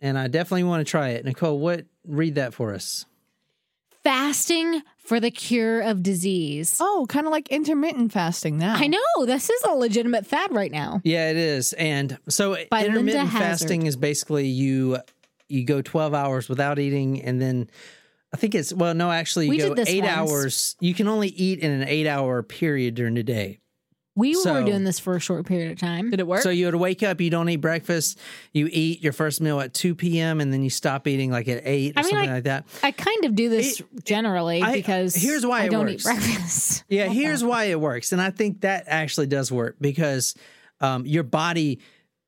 and 0.00 0.18
I 0.18 0.28
definitely 0.28 0.64
want 0.64 0.84
to 0.84 0.90
try 0.90 1.10
it. 1.10 1.24
Nicole, 1.24 1.58
what? 1.58 1.84
Read 2.06 2.34
that 2.34 2.52
for 2.54 2.74
us. 2.74 3.06
fasting 4.02 4.82
for 5.04 5.20
the 5.20 5.30
cure 5.30 5.80
of 5.80 6.02
disease. 6.02 6.78
Oh, 6.80 7.06
kind 7.08 7.26
of 7.26 7.30
like 7.32 7.48
intermittent 7.48 8.12
fasting 8.12 8.58
now. 8.58 8.74
I 8.76 8.86
know 8.86 9.00
this 9.26 9.50
is 9.50 9.62
a 9.64 9.72
legitimate 9.74 10.26
fad 10.26 10.52
right 10.52 10.72
now. 10.72 11.00
Yeah, 11.04 11.30
it 11.30 11.36
is. 11.36 11.72
And 11.74 12.18
so 12.28 12.56
By 12.70 12.86
intermittent 12.86 13.30
fasting 13.30 13.86
is 13.86 13.96
basically 13.96 14.46
you 14.48 14.98
you 15.48 15.64
go 15.64 15.82
12 15.82 16.14
hours 16.14 16.48
without 16.48 16.78
eating 16.78 17.22
and 17.22 17.40
then 17.40 17.68
I 18.32 18.36
think 18.38 18.54
it's 18.54 18.72
well 18.72 18.94
no 18.94 19.10
actually 19.12 19.44
you 19.46 19.50
We 19.50 19.58
go 19.58 19.74
8 19.76 20.00
once. 20.02 20.10
hours. 20.10 20.76
You 20.80 20.94
can 20.94 21.06
only 21.06 21.28
eat 21.28 21.60
in 21.60 21.70
an 21.70 21.86
8 21.86 22.06
hour 22.06 22.42
period 22.42 22.94
during 22.94 23.14
the 23.14 23.22
day. 23.22 23.60
We 24.16 24.34
So- 24.34 24.52
were 24.54 24.62
doing 24.64 24.84
this 24.84 24.98
for 25.00 25.16
a 25.16 25.20
short 25.20 25.44
period 25.44 25.72
of 25.72 25.78
time. 25.78 26.10
Did 26.10 26.20
it 26.20 26.26
work? 26.26 26.42
So 26.42 26.50
you 26.50 26.66
would 26.66 26.76
wake 26.76 27.02
up, 27.02 27.20
you 27.20 27.30
don't 27.30 27.48
eat 27.48 27.56
breakfast, 27.56 28.18
you 28.52 28.68
eat 28.70 29.02
your 29.02 29.12
first 29.12 29.40
meal 29.40 29.60
at 29.60 29.74
2 29.74 29.94
p.m. 29.96 30.40
and 30.40 30.52
then 30.52 30.62
you 30.62 30.70
stop 30.70 31.08
eating 31.08 31.30
like 31.32 31.48
at 31.48 31.62
8 31.66 31.96
or 31.96 31.98
I 31.98 32.02
mean, 32.02 32.10
something 32.10 32.30
I- 32.30 32.34
like 32.34 32.44
that. 32.44 32.64
I 32.84 32.92
kind 32.92 33.24
of 33.24 33.34
do 33.34 33.48
this 33.48 33.82
generally 34.04 34.62
I- 34.62 34.72
because 34.72 35.14
here's 35.16 35.44
why 35.44 35.62
I 35.62 35.64
it 35.64 35.70
don't 35.70 35.86
works. 35.86 36.02
eat 36.02 36.04
breakfast. 36.04 36.84
Yeah, 36.88 37.06
here's 37.08 37.42
why 37.42 37.64
it 37.64 37.80
works. 37.80 38.12
And 38.12 38.20
I 38.22 38.30
think 38.30 38.60
that 38.60 38.84
actually 38.86 39.26
does 39.26 39.50
work 39.50 39.76
because 39.80 40.34
um, 40.80 41.06
your 41.06 41.24
body 41.24 41.80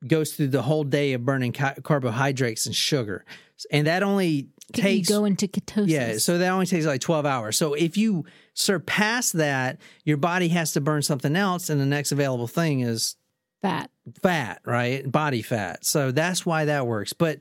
goes 0.07 0.33
through 0.33 0.49
the 0.49 0.62
whole 0.62 0.83
day 0.85 1.12
of 1.12 1.25
burning 1.25 1.53
ca- 1.53 1.75
carbohydrates 1.85 2.66
and 2.66 2.75
sugar. 2.75 3.25
And 3.70 3.87
that 3.87 4.03
only 4.03 4.49
you 4.74 5.05
go 5.05 5.24
into 5.24 5.48
ketosis. 5.48 5.88
Yeah, 5.88 6.18
so 6.18 6.38
that 6.38 6.50
only 6.50 6.66
takes 6.66 6.87
like 6.87 7.00
12 7.00 7.24
hours. 7.26 7.57
So 7.57 7.74
if 7.74 7.96
you 7.96 8.24
surpass 8.55 9.33
that, 9.33 9.79
your 10.05 10.16
body 10.16 10.48
has 10.48 10.72
to 10.72 10.81
burn 10.81 11.02
something 11.02 11.37
else 11.37 11.70
and 11.70 11.81
the 11.81 11.87
next 11.87 12.12
available 12.12 12.48
thing 12.48 12.81
is 12.81 13.16
fat. 13.62 13.90
fat, 14.22 14.61
right? 14.64 15.11
Body 15.11 15.42
fat. 15.42 15.85
So 15.85 16.11
that's 16.11 16.44
why 16.44 16.64
that 16.64 16.87
works. 16.87 17.12
But 17.12 17.40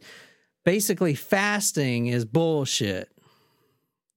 basically 0.64 1.16
fasting 1.16 2.08
is 2.08 2.26
bullshit. 2.26 3.10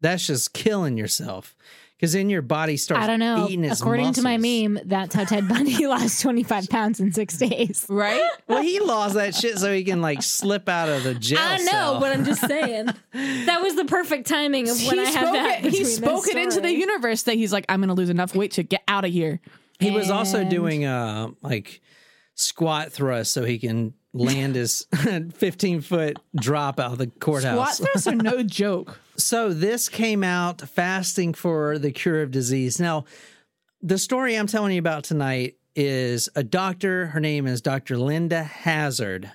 That's 0.00 0.26
just 0.26 0.52
killing 0.52 0.96
yourself. 0.96 1.56
Because 1.98 2.12
then 2.12 2.30
your 2.30 2.42
body 2.42 2.76
starts 2.76 3.02
I 3.02 3.08
don't 3.08 3.18
know. 3.18 3.48
eating 3.48 3.64
its 3.64 3.80
According 3.80 4.12
to 4.12 4.22
my 4.22 4.36
meme, 4.36 4.78
that's 4.84 5.16
how 5.16 5.24
Ted 5.24 5.48
Bundy 5.48 5.84
lost 5.88 6.22
25 6.22 6.68
pounds 6.70 7.00
in 7.00 7.12
six 7.12 7.36
days. 7.36 7.84
right? 7.88 8.22
Well, 8.46 8.62
he 8.62 8.78
lost 8.78 9.14
that 9.14 9.34
shit 9.34 9.58
so 9.58 9.72
he 9.72 9.82
can 9.82 10.00
like 10.00 10.22
slip 10.22 10.68
out 10.68 10.88
of 10.88 11.02
the 11.02 11.14
jail. 11.14 11.40
I 11.40 11.56
know, 11.58 11.64
cell. 11.64 12.00
but 12.00 12.12
I'm 12.12 12.24
just 12.24 12.46
saying 12.46 12.86
that 13.12 13.60
was 13.62 13.74
the 13.74 13.84
perfect 13.84 14.28
timing 14.28 14.68
of 14.70 14.76
when 14.86 14.98
he 14.98 15.06
I 15.06 15.10
had 15.10 15.34
that. 15.34 15.64
it. 15.64 15.72
He 15.72 15.84
spoke 15.84 16.28
it 16.28 16.36
into 16.36 16.60
the 16.60 16.72
universe 16.72 17.24
that 17.24 17.34
he's 17.34 17.52
like, 17.52 17.64
I'm 17.68 17.80
going 17.80 17.88
to 17.88 17.94
lose 17.94 18.10
enough 18.10 18.32
weight 18.32 18.52
to 18.52 18.62
get 18.62 18.82
out 18.86 19.04
of 19.04 19.10
here. 19.10 19.40
he 19.80 19.90
was 19.90 20.08
also 20.08 20.44
doing 20.44 20.84
uh 20.84 21.30
like 21.42 21.80
squat 22.34 22.92
thrust 22.92 23.32
so 23.32 23.44
he 23.44 23.58
can 23.58 23.92
land 24.12 24.54
his 24.54 24.86
15 25.34 25.80
foot 25.80 26.16
drop 26.36 26.78
out 26.78 26.92
of 26.92 26.98
the 26.98 27.08
courthouse. 27.08 27.54
Squat 27.54 27.66
courthouse. 27.88 28.04
thrusts 28.04 28.06
are 28.06 28.14
no 28.14 28.42
joke. 28.44 29.00
So 29.18 29.52
this 29.52 29.88
came 29.88 30.22
out 30.22 30.60
fasting 30.60 31.34
for 31.34 31.76
the 31.76 31.90
cure 31.90 32.22
of 32.22 32.30
disease. 32.30 32.78
Now, 32.78 33.04
the 33.82 33.98
story 33.98 34.36
I'm 34.36 34.46
telling 34.46 34.72
you 34.72 34.78
about 34.78 35.04
tonight 35.04 35.56
is 35.74 36.28
a 36.36 36.44
doctor. 36.44 37.06
Her 37.06 37.18
name 37.18 37.46
is 37.46 37.60
Dr. 37.60 37.98
Linda 37.98 38.44
Hazzard. 38.44 39.30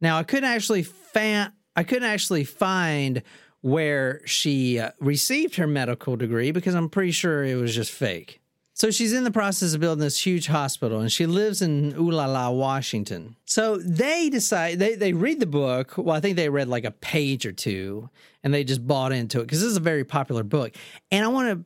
Now, 0.00 0.18
I 0.18 0.24
couldn't 0.24 0.50
actually 0.50 0.82
fa- 0.82 1.52
I 1.76 1.84
couldn't 1.84 2.08
actually 2.08 2.44
find 2.44 3.22
where 3.60 4.20
she 4.26 4.80
uh, 4.80 4.90
received 5.00 5.56
her 5.56 5.66
medical 5.66 6.16
degree 6.16 6.50
because 6.50 6.74
I'm 6.74 6.88
pretty 6.88 7.12
sure 7.12 7.44
it 7.44 7.54
was 7.54 7.74
just 7.74 7.92
fake. 7.92 8.40
So 8.76 8.90
she's 8.90 9.12
in 9.12 9.22
the 9.22 9.30
process 9.30 9.72
of 9.72 9.80
building 9.80 10.02
this 10.02 10.26
huge 10.26 10.48
hospital 10.48 10.98
and 11.00 11.10
she 11.10 11.26
lives 11.26 11.62
in 11.62 11.92
Oolala, 11.92 12.52
Washington. 12.52 13.36
So 13.44 13.76
they 13.76 14.28
decide, 14.28 14.80
they, 14.80 14.96
they 14.96 15.12
read 15.12 15.38
the 15.38 15.46
book. 15.46 15.96
Well, 15.96 16.16
I 16.16 16.20
think 16.20 16.36
they 16.36 16.48
read 16.48 16.66
like 16.66 16.84
a 16.84 16.90
page 16.90 17.46
or 17.46 17.52
two 17.52 18.10
and 18.42 18.52
they 18.52 18.64
just 18.64 18.84
bought 18.84 19.12
into 19.12 19.38
it 19.38 19.44
because 19.44 19.60
this 19.60 19.70
is 19.70 19.76
a 19.76 19.80
very 19.80 20.04
popular 20.04 20.42
book. 20.42 20.74
And 21.12 21.24
I 21.24 21.28
want 21.28 21.48
to, 21.50 21.64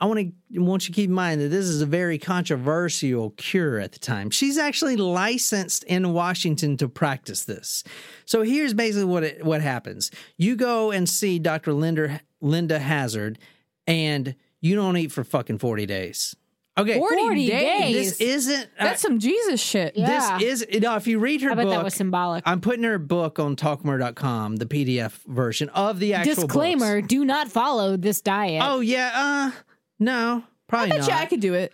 I 0.00 0.06
want 0.06 0.20
to 0.52 0.60
want 0.60 0.86
you 0.86 0.92
to 0.92 0.96
keep 0.96 1.08
in 1.08 1.14
mind 1.14 1.40
that 1.40 1.48
this 1.48 1.64
is 1.64 1.80
a 1.80 1.86
very 1.86 2.18
controversial 2.18 3.30
cure 3.30 3.80
at 3.80 3.92
the 3.92 3.98
time. 3.98 4.30
She's 4.30 4.58
actually 4.58 4.96
licensed 4.96 5.82
in 5.84 6.12
Washington 6.12 6.76
to 6.76 6.88
practice 6.88 7.44
this. 7.44 7.82
So 8.24 8.42
here's 8.42 8.74
basically 8.74 9.06
what 9.06 9.24
it, 9.24 9.44
what 9.44 9.62
happens. 9.62 10.12
You 10.36 10.54
go 10.54 10.92
and 10.92 11.08
see 11.08 11.38
Dr. 11.40 11.72
Linda 11.72 12.20
Linda 12.40 12.78
Hazzard 12.78 13.38
and 13.86 14.36
you 14.66 14.74
don't 14.74 14.96
eat 14.96 15.12
for 15.12 15.24
fucking 15.24 15.58
40 15.58 15.86
days. 15.86 16.34
Okay. 16.78 16.98
40, 16.98 17.16
40 17.16 17.46
days. 17.48 18.18
This 18.18 18.20
isn't 18.20 18.64
uh, 18.78 18.84
That's 18.84 19.00
some 19.00 19.18
Jesus 19.18 19.60
shit. 19.60 19.96
Yeah. 19.96 20.38
this 20.38 20.62
is 20.62 20.66
you 20.70 20.80
know, 20.80 20.96
if 20.96 21.06
you 21.06 21.18
read 21.18 21.40
her 21.40 21.52
I 21.52 21.54
bet 21.54 21.64
book 21.64 21.74
that 21.74 21.84
was 21.84 21.94
symbolic. 21.94 22.42
I'm 22.46 22.60
putting 22.60 22.82
her 22.84 22.98
book 22.98 23.38
on 23.38 23.56
talkmurder.com, 23.56 24.56
the 24.56 24.66
PDF 24.66 25.12
version 25.26 25.70
of 25.70 26.00
the 26.00 26.12
actual 26.14 26.34
Disclaimer: 26.34 27.00
books. 27.00 27.08
Do 27.08 27.24
not 27.24 27.48
follow 27.48 27.96
this 27.96 28.20
diet. 28.20 28.62
Oh 28.64 28.80
yeah, 28.80 29.10
uh 29.14 29.50
no, 29.98 30.44
probably 30.68 30.92
I 30.92 30.98
bet 30.98 31.00
not. 31.00 31.08
you 31.08 31.14
I 31.14 31.26
could 31.26 31.40
do 31.40 31.54
it. 31.54 31.72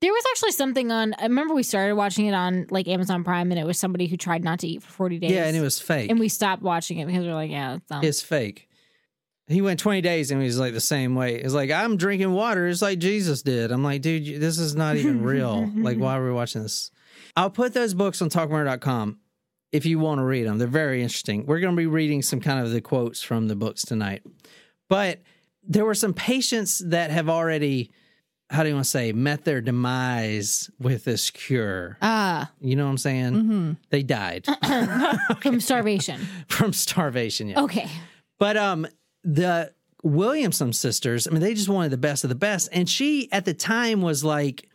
There 0.00 0.10
was 0.10 0.24
actually 0.32 0.52
something 0.52 0.90
on. 0.90 1.14
I 1.18 1.24
remember 1.24 1.54
we 1.54 1.62
started 1.62 1.94
watching 1.94 2.26
it 2.26 2.32
on 2.32 2.66
like 2.70 2.88
Amazon 2.88 3.22
Prime, 3.24 3.52
and 3.52 3.60
it 3.60 3.64
was 3.66 3.78
somebody 3.78 4.06
who 4.06 4.16
tried 4.16 4.42
not 4.42 4.58
to 4.60 4.66
eat 4.66 4.82
for 4.82 4.90
forty 4.90 5.18
days. 5.18 5.30
yeah, 5.30 5.44
and 5.44 5.56
it 5.56 5.60
was 5.60 5.78
fake. 5.78 6.10
and 6.10 6.18
we 6.18 6.28
stopped 6.28 6.62
watching 6.62 6.98
it 6.98 7.06
because 7.06 7.22
we 7.24 7.28
are 7.30 7.34
like, 7.34 7.50
yeah, 7.50 7.72
that's 7.74 7.84
dumb. 7.86 8.04
it's 8.04 8.22
fake. 8.22 8.68
He 9.48 9.60
went 9.60 9.80
20 9.80 10.00
days 10.00 10.30
and 10.30 10.40
he 10.40 10.46
was 10.46 10.58
like 10.58 10.72
the 10.72 10.80
same 10.80 11.14
way. 11.14 11.34
It's 11.36 11.52
like, 11.54 11.70
I'm 11.70 11.96
drinking 11.96 12.32
water. 12.32 12.68
It's 12.68 12.80
like 12.82 12.98
Jesus 12.98 13.42
did. 13.42 13.72
I'm 13.72 13.82
like, 13.84 14.00
dude, 14.02 14.40
this 14.40 14.58
is 14.58 14.74
not 14.76 14.96
even 14.96 15.22
real. 15.22 15.68
like, 15.76 15.98
why 15.98 16.16
are 16.16 16.24
we 16.24 16.32
watching 16.32 16.62
this? 16.62 16.90
I'll 17.36 17.50
put 17.50 17.74
those 17.74 17.92
books 17.94 18.22
on 18.22 18.30
talkmurder.com 18.30 19.18
if 19.72 19.84
you 19.84 19.98
want 19.98 20.20
to 20.20 20.24
read 20.24 20.46
them. 20.46 20.58
They're 20.58 20.68
very 20.68 21.02
interesting. 21.02 21.44
We're 21.46 21.60
going 21.60 21.74
to 21.74 21.80
be 21.80 21.86
reading 21.86 22.22
some 22.22 22.40
kind 22.40 22.64
of 22.64 22.70
the 22.72 22.80
quotes 22.80 23.22
from 23.22 23.48
the 23.48 23.56
books 23.56 23.84
tonight. 23.84 24.22
But 24.88 25.20
there 25.62 25.84
were 25.84 25.94
some 25.94 26.12
patients 26.14 26.78
that 26.86 27.10
have 27.10 27.28
already, 27.28 27.90
how 28.50 28.62
do 28.62 28.68
you 28.68 28.74
want 28.74 28.84
to 28.84 28.90
say, 28.90 29.12
met 29.12 29.44
their 29.44 29.60
demise 29.60 30.70
with 30.78 31.04
this 31.04 31.30
cure. 31.30 31.96
Ah. 32.02 32.50
You 32.60 32.76
know 32.76 32.84
what 32.84 32.90
I'm 32.90 32.98
saying? 32.98 33.32
Mm-hmm. 33.32 33.72
They 33.90 34.02
died 34.02 34.46
From 35.40 35.60
starvation. 35.60 36.20
from 36.48 36.72
starvation. 36.72 37.48
Yeah. 37.48 37.62
Okay. 37.62 37.88
But 38.38 38.56
um, 38.56 38.86
the 39.24 39.72
Williamson 40.02 40.72
sisters, 40.72 41.26
I 41.26 41.30
mean, 41.30 41.40
they 41.40 41.54
just 41.54 41.68
wanted 41.68 41.90
the 41.90 41.96
best 41.96 42.24
of 42.24 42.28
the 42.28 42.34
best. 42.36 42.68
And 42.72 42.88
she, 42.88 43.30
at 43.32 43.44
the 43.44 43.54
time, 43.54 44.02
was 44.02 44.24
like 44.24 44.68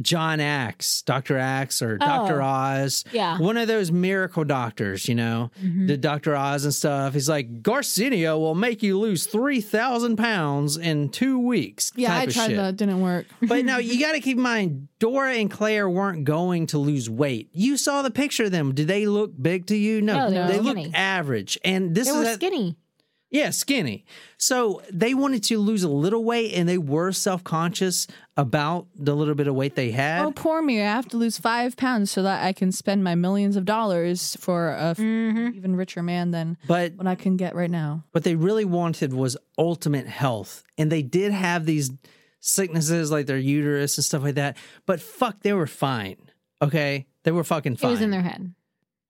Josh 0.00 0.38
Axe, 0.38 1.02
Dr. 1.02 1.36
Axe, 1.36 1.82
or 1.82 1.98
Dr. 1.98 2.40
Oh. 2.40 2.46
Oz. 2.46 3.04
Yeah. 3.12 3.38
One 3.38 3.58
of 3.58 3.68
those 3.68 3.92
miracle 3.92 4.44
doctors, 4.44 5.06
you 5.06 5.14
know, 5.14 5.50
Mhm. 5.62 5.88
the 5.88 5.98
Dr. 5.98 6.34
Oz 6.34 6.64
and 6.64 6.72
stuff. 6.72 7.12
He's 7.12 7.28
like, 7.28 7.62
Garcinia 7.62 8.38
will 8.38 8.54
make 8.54 8.82
you 8.82 8.98
lose 8.98 9.26
3,000 9.26 10.16
pounds 10.16 10.78
in 10.78 11.10
two 11.10 11.38
weeks. 11.38 11.92
Yeah, 11.96 12.16
I 12.16 12.24
tried 12.26 12.46
shit. 12.46 12.56
that. 12.56 12.76
Didn't 12.78 13.02
work. 13.02 13.26
But 13.42 13.66
now 13.66 13.76
you 13.78 14.00
got 14.00 14.12
to 14.12 14.20
keep 14.20 14.38
in 14.38 14.42
mind, 14.42 14.88
Dora 15.00 15.34
and 15.34 15.50
Claire 15.50 15.90
weren't 15.90 16.24
going 16.24 16.68
to 16.68 16.78
lose 16.78 17.10
weight. 17.10 17.50
You 17.52 17.76
saw 17.76 18.00
the 18.00 18.10
picture 18.10 18.44
of 18.44 18.52
them. 18.52 18.74
Did 18.74 18.88
they 18.88 19.04
look 19.04 19.32
big 19.42 19.66
to 19.66 19.76
you? 19.76 20.00
No, 20.00 20.30
No, 20.30 20.46
they 20.46 20.54
they 20.54 20.60
looked 20.60 20.94
average. 20.94 21.58
And 21.62 21.94
this 21.94 22.06
They 22.08 22.14
is 22.14 22.18
were 22.18 22.24
at- 22.30 22.34
skinny. 22.36 22.76
Yeah, 23.30 23.50
skinny. 23.50 24.04
So 24.38 24.82
they 24.92 25.14
wanted 25.14 25.44
to 25.44 25.58
lose 25.58 25.82
a 25.84 25.88
little 25.88 26.24
weight 26.24 26.52
and 26.54 26.68
they 26.68 26.78
were 26.78 27.12
self 27.12 27.44
conscious 27.44 28.06
about 28.36 28.86
the 28.96 29.14
little 29.14 29.34
bit 29.34 29.46
of 29.46 29.54
weight 29.54 29.74
they 29.76 29.90
had. 29.92 30.24
Oh, 30.24 30.32
poor 30.32 30.60
me. 30.62 30.80
I 30.80 30.84
have 30.86 31.08
to 31.10 31.16
lose 31.16 31.38
five 31.38 31.76
pounds 31.76 32.10
so 32.10 32.22
that 32.22 32.44
I 32.44 32.52
can 32.52 32.72
spend 32.72 33.04
my 33.04 33.14
millions 33.14 33.56
of 33.56 33.64
dollars 33.64 34.36
for 34.40 34.70
a 34.70 34.90
f- 34.90 34.98
Mm-hmm. 34.98 35.56
even 35.56 35.76
richer 35.76 36.02
man 36.02 36.30
than 36.32 36.56
But 36.66 36.94
what 36.94 37.06
I 37.06 37.14
can 37.14 37.36
get 37.36 37.54
right 37.54 37.70
now. 37.70 38.04
what 38.12 38.24
they 38.24 38.34
really 38.34 38.64
wanted 38.64 39.12
was 39.12 39.36
ultimate 39.58 40.06
health. 40.06 40.64
And 40.78 40.90
they 40.90 41.02
did 41.02 41.32
have 41.32 41.66
these 41.66 41.90
sicknesses 42.40 43.10
like 43.10 43.26
their 43.26 43.38
uterus 43.38 43.98
and 43.98 44.04
stuff 44.04 44.22
like 44.22 44.36
that. 44.36 44.56
But 44.86 45.00
fuck, 45.00 45.40
they 45.42 45.52
were 45.52 45.66
fine. 45.66 46.16
Okay? 46.62 47.06
They 47.24 47.30
were 47.32 47.44
fucking 47.44 47.76
fine. 47.76 47.76
It 47.76 47.80
fine. 47.80 47.90
was 47.92 48.00
in 48.02 48.10
their 48.10 48.22
head. 48.22 48.54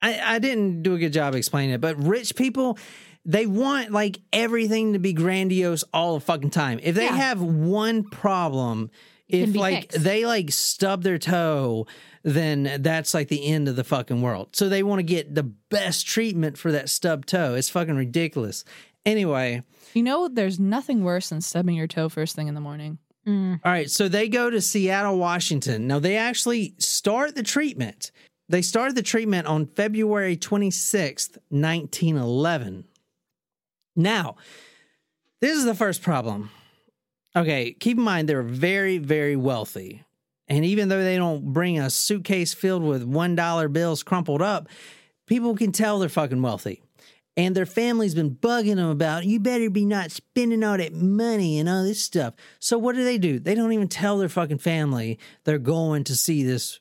I, 0.02 0.36
I 0.36 0.38
didn't 0.38 0.82
do 0.82 0.94
a 0.94 0.98
good 0.98 1.12
job 1.12 1.34
explaining 1.34 1.74
it, 1.74 1.80
but 1.80 1.96
rich 2.02 2.34
people, 2.34 2.78
they 3.24 3.46
want 3.46 3.90
like 3.90 4.18
everything 4.32 4.94
to 4.94 4.98
be 4.98 5.12
grandiose 5.12 5.84
all 5.92 6.14
the 6.14 6.20
fucking 6.20 6.50
time. 6.50 6.80
If 6.82 6.94
they 6.94 7.04
Yeah. 7.04 7.16
have 7.16 7.40
one 7.42 8.04
problem, 8.04 8.90
if 9.28 9.54
like 9.54 9.92
fixed. 9.92 10.02
they 10.04 10.26
like 10.26 10.50
stub 10.50 11.02
their 11.02 11.18
toe, 11.18 11.86
then 12.22 12.78
that's 12.80 13.14
like 13.14 13.28
the 13.28 13.46
end 13.46 13.68
of 13.68 13.76
the 13.76 13.84
fucking 13.84 14.20
world. 14.22 14.48
So 14.56 14.68
they 14.68 14.82
want 14.82 14.98
to 14.98 15.04
get 15.04 15.34
the 15.34 15.42
best 15.44 16.06
treatment 16.06 16.58
for 16.58 16.72
that 16.72 16.88
stub 16.88 17.26
toe. 17.26 17.54
It's 17.54 17.68
fucking 17.68 17.94
ridiculous. 17.96 18.64
Anyway, 19.06 19.62
You 19.94 20.02
know, 20.02 20.28
there's 20.28 20.60
nothing 20.60 21.02
worse 21.04 21.30
than 21.30 21.40
stubbing 21.40 21.74
your 21.74 21.86
toe 21.88 22.08
first 22.08 22.36
thing 22.36 22.48
in 22.48 22.54
the 22.54 22.60
morning. 22.60 22.98
Mm. 23.26 23.60
All 23.64 23.72
right, 23.72 23.90
so 23.90 24.08
they 24.08 24.28
go 24.28 24.48
to 24.50 24.60
Seattle, 24.60 25.18
Washington. 25.18 25.86
Now 25.86 25.98
they 25.98 26.16
actually 26.16 26.74
start 26.78 27.34
the 27.34 27.42
treatment. 27.42 28.10
They 28.48 28.62
started 28.62 28.96
the 28.96 29.02
treatment 29.02 29.46
on 29.46 29.66
February 29.66 30.36
26th, 30.36 31.38
1911. 31.50 32.84
Now, 34.00 34.36
this 35.40 35.56
is 35.56 35.64
the 35.64 35.74
first 35.74 36.02
problem. 36.02 36.50
Okay, 37.36 37.72
keep 37.72 37.96
in 37.96 38.02
mind 38.02 38.28
they're 38.28 38.42
very, 38.42 38.98
very 38.98 39.36
wealthy. 39.36 40.04
And 40.48 40.64
even 40.64 40.88
though 40.88 41.02
they 41.02 41.16
don't 41.16 41.52
bring 41.52 41.78
a 41.78 41.90
suitcase 41.90 42.52
filled 42.52 42.82
with 42.82 43.08
$1 43.08 43.72
bills 43.72 44.02
crumpled 44.02 44.42
up, 44.42 44.68
people 45.26 45.54
can 45.54 45.70
tell 45.70 46.00
they're 46.00 46.08
fucking 46.08 46.42
wealthy. 46.42 46.82
And 47.36 47.54
their 47.54 47.66
family's 47.66 48.16
been 48.16 48.34
bugging 48.34 48.76
them 48.76 48.90
about, 48.90 49.24
you 49.24 49.38
better 49.38 49.70
be 49.70 49.84
not 49.84 50.10
spending 50.10 50.64
all 50.64 50.76
that 50.76 50.92
money 50.92 51.60
and 51.60 51.68
all 51.68 51.84
this 51.84 52.02
stuff. 52.02 52.34
So 52.58 52.76
what 52.76 52.96
do 52.96 53.04
they 53.04 53.16
do? 53.16 53.38
They 53.38 53.54
don't 53.54 53.72
even 53.72 53.86
tell 53.86 54.18
their 54.18 54.28
fucking 54.28 54.58
family 54.58 55.18
they're 55.44 55.58
going 55.58 56.04
to 56.04 56.16
see 56.16 56.42
this 56.42 56.80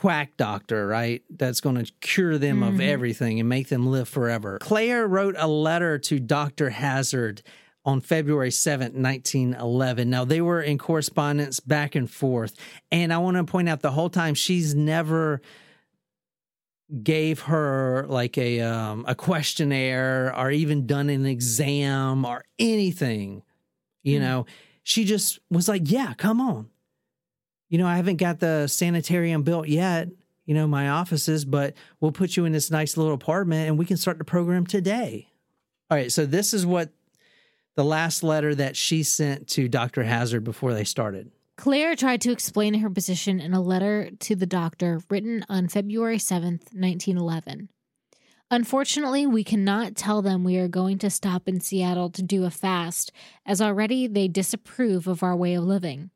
quack 0.00 0.36
doctor, 0.36 0.86
right? 0.86 1.22
That's 1.30 1.60
going 1.60 1.82
to 1.82 1.90
cure 2.00 2.38
them 2.38 2.62
of 2.62 2.74
Mhm. 2.74 2.80
everything 2.88 3.40
and 3.40 3.48
make 3.48 3.68
them 3.68 3.86
live 3.86 4.08
forever. 4.08 4.58
Claire 4.60 5.06
wrote 5.06 5.34
a 5.38 5.46
letter 5.48 5.98
to 5.98 6.20
Dr. 6.20 6.70
Hazzard 6.70 7.42
on 7.84 8.00
February 8.00 8.50
7th, 8.50 8.94
1911. 8.94 10.10
Now, 10.10 10.24
they 10.24 10.40
were 10.40 10.60
in 10.60 10.76
correspondence 10.76 11.60
back 11.60 11.94
and 11.94 12.10
forth. 12.10 12.54
And 12.92 13.12
I 13.12 13.18
want 13.18 13.36
to 13.36 13.44
point 13.44 13.68
out 13.68 13.80
the 13.80 13.92
whole 13.92 14.10
time 14.10 14.34
she's 14.34 14.74
never 14.74 15.40
gave 17.02 17.40
her 17.42 18.06
like 18.08 18.38
a 18.38 18.60
um, 18.60 19.04
a 19.08 19.14
questionnaire 19.14 20.32
or 20.36 20.50
even 20.52 20.86
done 20.86 21.10
an 21.10 21.26
exam 21.26 22.24
or 22.24 22.44
anything. 22.58 23.42
You 24.04 24.18
Hmm. 24.18 24.24
know, 24.24 24.46
she 24.84 25.04
just 25.04 25.40
was 25.50 25.68
like, 25.68 25.90
"Yeah, 25.90 26.14
come 26.14 26.40
on." 26.40 26.68
You 27.68 27.78
know, 27.78 27.86
I 27.86 27.96
haven't 27.96 28.16
got 28.16 28.40
the 28.40 28.66
sanitarium 28.66 29.42
built 29.42 29.68
yet. 29.68 30.08
You 30.44 30.54
know, 30.54 30.68
my 30.68 30.90
offices, 30.90 31.44
but 31.44 31.74
we'll 32.00 32.12
put 32.12 32.36
you 32.36 32.44
in 32.44 32.52
this 32.52 32.70
nice 32.70 32.96
little 32.96 33.14
apartment 33.14 33.68
and 33.68 33.78
we 33.78 33.84
can 33.84 33.96
start 33.96 34.18
the 34.18 34.24
program 34.24 34.64
today. 34.64 35.28
All 35.90 35.96
right, 35.96 36.10
so 36.10 36.24
this 36.24 36.54
is 36.54 36.64
what 36.64 36.90
the 37.74 37.84
last 37.84 38.22
letter 38.22 38.54
that 38.54 38.76
she 38.76 39.02
sent 39.02 39.48
to 39.48 39.68
Dr. 39.68 40.04
Hazzard 40.04 40.44
before 40.44 40.72
they 40.72 40.84
started. 40.84 41.30
Claire 41.56 41.96
tried 41.96 42.20
to 42.20 42.32
explain 42.32 42.74
her 42.74 42.90
position 42.90 43.40
in 43.40 43.54
a 43.54 43.60
letter 43.60 44.10
to 44.20 44.36
the 44.36 44.46
doctor 44.46 45.00
written 45.08 45.44
on 45.48 45.68
February 45.68 46.18
7th, 46.18 46.72
1911. 46.72 47.68
Unfortunately, 48.50 49.26
we 49.26 49.42
cannot 49.42 49.96
tell 49.96 50.22
them 50.22 50.44
we 50.44 50.58
are 50.58 50.68
going 50.68 50.98
to 50.98 51.10
stop 51.10 51.48
in 51.48 51.60
Seattle 51.60 52.10
to 52.10 52.22
do 52.22 52.44
a 52.44 52.50
fast, 52.50 53.10
as 53.44 53.60
already 53.60 54.06
they 54.06 54.28
disapprove 54.28 55.08
of 55.08 55.22
our 55.22 55.34
way 55.34 55.54
of 55.54 55.64
living. 55.64 56.10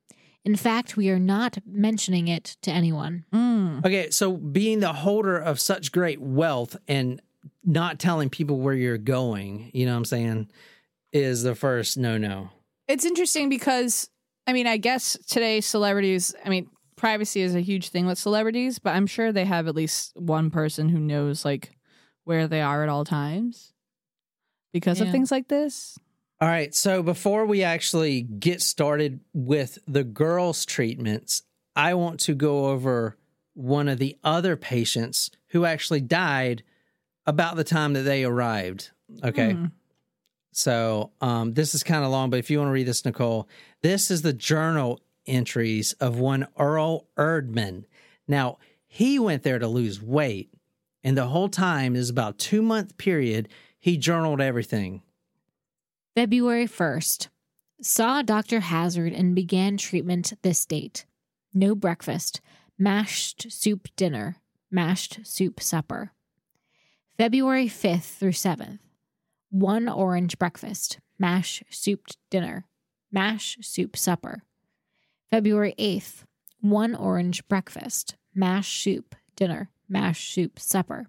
In 0.45 0.57
fact, 0.57 0.97
we 0.97 1.11
are 1.11 1.19
not 1.19 1.59
mentioning 1.67 2.29
it 2.29 2.57
to 2.63 2.71
anyone. 2.71 3.25
Mm. 3.33 3.85
Okay, 3.85 4.11
so 4.11 4.37
being 4.37 4.81
the 4.81 4.93
holder 4.93 5.37
of 5.37 5.61
such 5.61 5.93
great 5.93 6.21
wealth 6.21 6.77
and 6.89 7.21
not 7.65 7.99
telling 7.99 8.31
people 8.31 8.59
where 8.59 8.75
you're 8.75 8.97
going, 8.99 9.71
you 9.75 9.85
know 9.87 9.93
what 9.93 9.99
I'm 9.99 10.05
saying, 10.07 10.51
is 11.13 11.43
the 11.43 11.55
first 11.55 11.99
no 11.99 12.17
no. 12.17 12.49
It's 12.89 13.05
interesting 13.05 13.49
because, 13.49 14.09
I 14.47 14.53
mean, 14.53 14.67
I 14.67 14.77
guess 14.79 15.17
today 15.27 15.61
celebrities, 15.61 16.35
I 16.45 16.49
mean, 16.49 16.71
privacy 16.97 17.43
is 17.43 17.55
a 17.55 17.61
huge 17.61 17.91
thing 17.91 18.07
with 18.07 18.19
celebrities, 18.19 18.79
but 18.79 18.95
I'm 18.95 19.07
sure 19.07 19.33
they 19.33 19.45
have 19.45 19.69
at 19.69 19.75
least 19.75 20.17
one 20.17 20.51
person 20.51 20.89
who 20.89 20.99
knows 20.99 21.45
like 21.45 21.71
where 22.25 22.47
they 22.49 22.61
are 22.61 22.83
at 22.83 22.89
all 22.89 23.05
times 23.05 23.73
because 24.73 25.01
Yeah. 25.01 25.07
of 25.07 25.13
things 25.13 25.31
like 25.31 25.49
this. 25.49 25.99
All 26.41 26.49
right, 26.49 26.75
so 26.75 27.03
before 27.03 27.45
we 27.45 27.63
actually 27.63 28.23
get 28.23 28.63
started 28.63 29.21
with 29.35 29.79
the 29.87 30.05
girls' 30.05 30.65
treatments, 30.65 31.43
I 31.77 31.93
want 31.95 32.21
to 32.21 32.35
go 32.35 32.67
over 32.71 33.19
one 33.55 33.89
of 33.89 33.99
the 33.99 34.17
other 34.25 34.57
patients 34.57 35.31
who 35.49 35.67
actually 35.67 36.01
died 36.01 36.63
about 37.27 37.57
the 37.57 37.65
time 37.65 37.93
that 37.93 38.03
they 38.03 38.25
arrived. 38.25 38.91
Okay. 39.23 39.53
Mm. 39.53 39.73
So 40.53 41.11
um, 41.21 41.53
this 41.53 41.75
is 41.75 41.83
kind 41.83 42.05
of 42.05 42.11
long, 42.11 42.31
but 42.31 42.39
if 42.39 42.51
you 42.51 42.59
want 42.59 42.69
to 42.69 42.73
read 42.73 42.87
this, 42.87 43.05
Nicole, 43.05 43.49
this 43.83 44.11
is 44.11 44.23
the 44.23 44.33
journal 44.33 45.01
entries 45.27 45.93
of 46.01 46.19
one 46.19 46.47
Earl 46.59 47.07
Erdman. 47.19 47.85
Now, 48.27 48.59
he 48.87 49.19
went 49.19 49.43
there 49.43 49.59
to 49.59 49.69
lose 49.69 50.03
weight, 50.03 50.53
and 51.05 51.17
the 51.17 51.27
whole 51.27 51.49
time 51.49 51.95
is 51.95 52.09
about 52.09 52.39
two 52.39 52.63
month 52.63 52.97
period. 52.97 53.49
He 53.79 53.97
journaled 53.97 54.41
everything. 54.41 55.03
February 56.17 56.67
1st. 56.67 57.29
Saw 57.81 58.23
Dr. 58.23 58.59
Hazzard 58.59 59.13
and 59.13 59.33
began 59.33 59.77
treatment 59.77 60.33
this 60.43 60.67
date. 60.67 61.07
No 61.55 61.77
breakfast. 61.77 62.41
Mashed 62.77 63.53
soup 63.53 63.87
dinner. 63.95 64.37
Mashed 64.73 65.21
soup 65.23 65.61
supper. 65.61 66.11
February 67.17 67.67
5th 67.67 68.19
through 68.19 68.33
7th. 68.33 68.81
One 69.51 69.89
orange 69.89 70.37
breakfast. 70.37 70.99
Mash 71.17 71.63
soup 71.71 72.07
dinner. 72.29 72.67
Mash 73.13 73.59
soup 73.63 73.97
supper. 73.97 74.43
February 75.31 75.77
8th. 75.79 76.25
One 76.61 76.97
orange 76.97 77.47
breakfast. 77.47 78.17
Mash 78.35 78.83
soup 78.83 79.15
dinner. 79.37 79.71
Mash 79.89 80.35
soup 80.35 80.59
supper. 80.59 81.07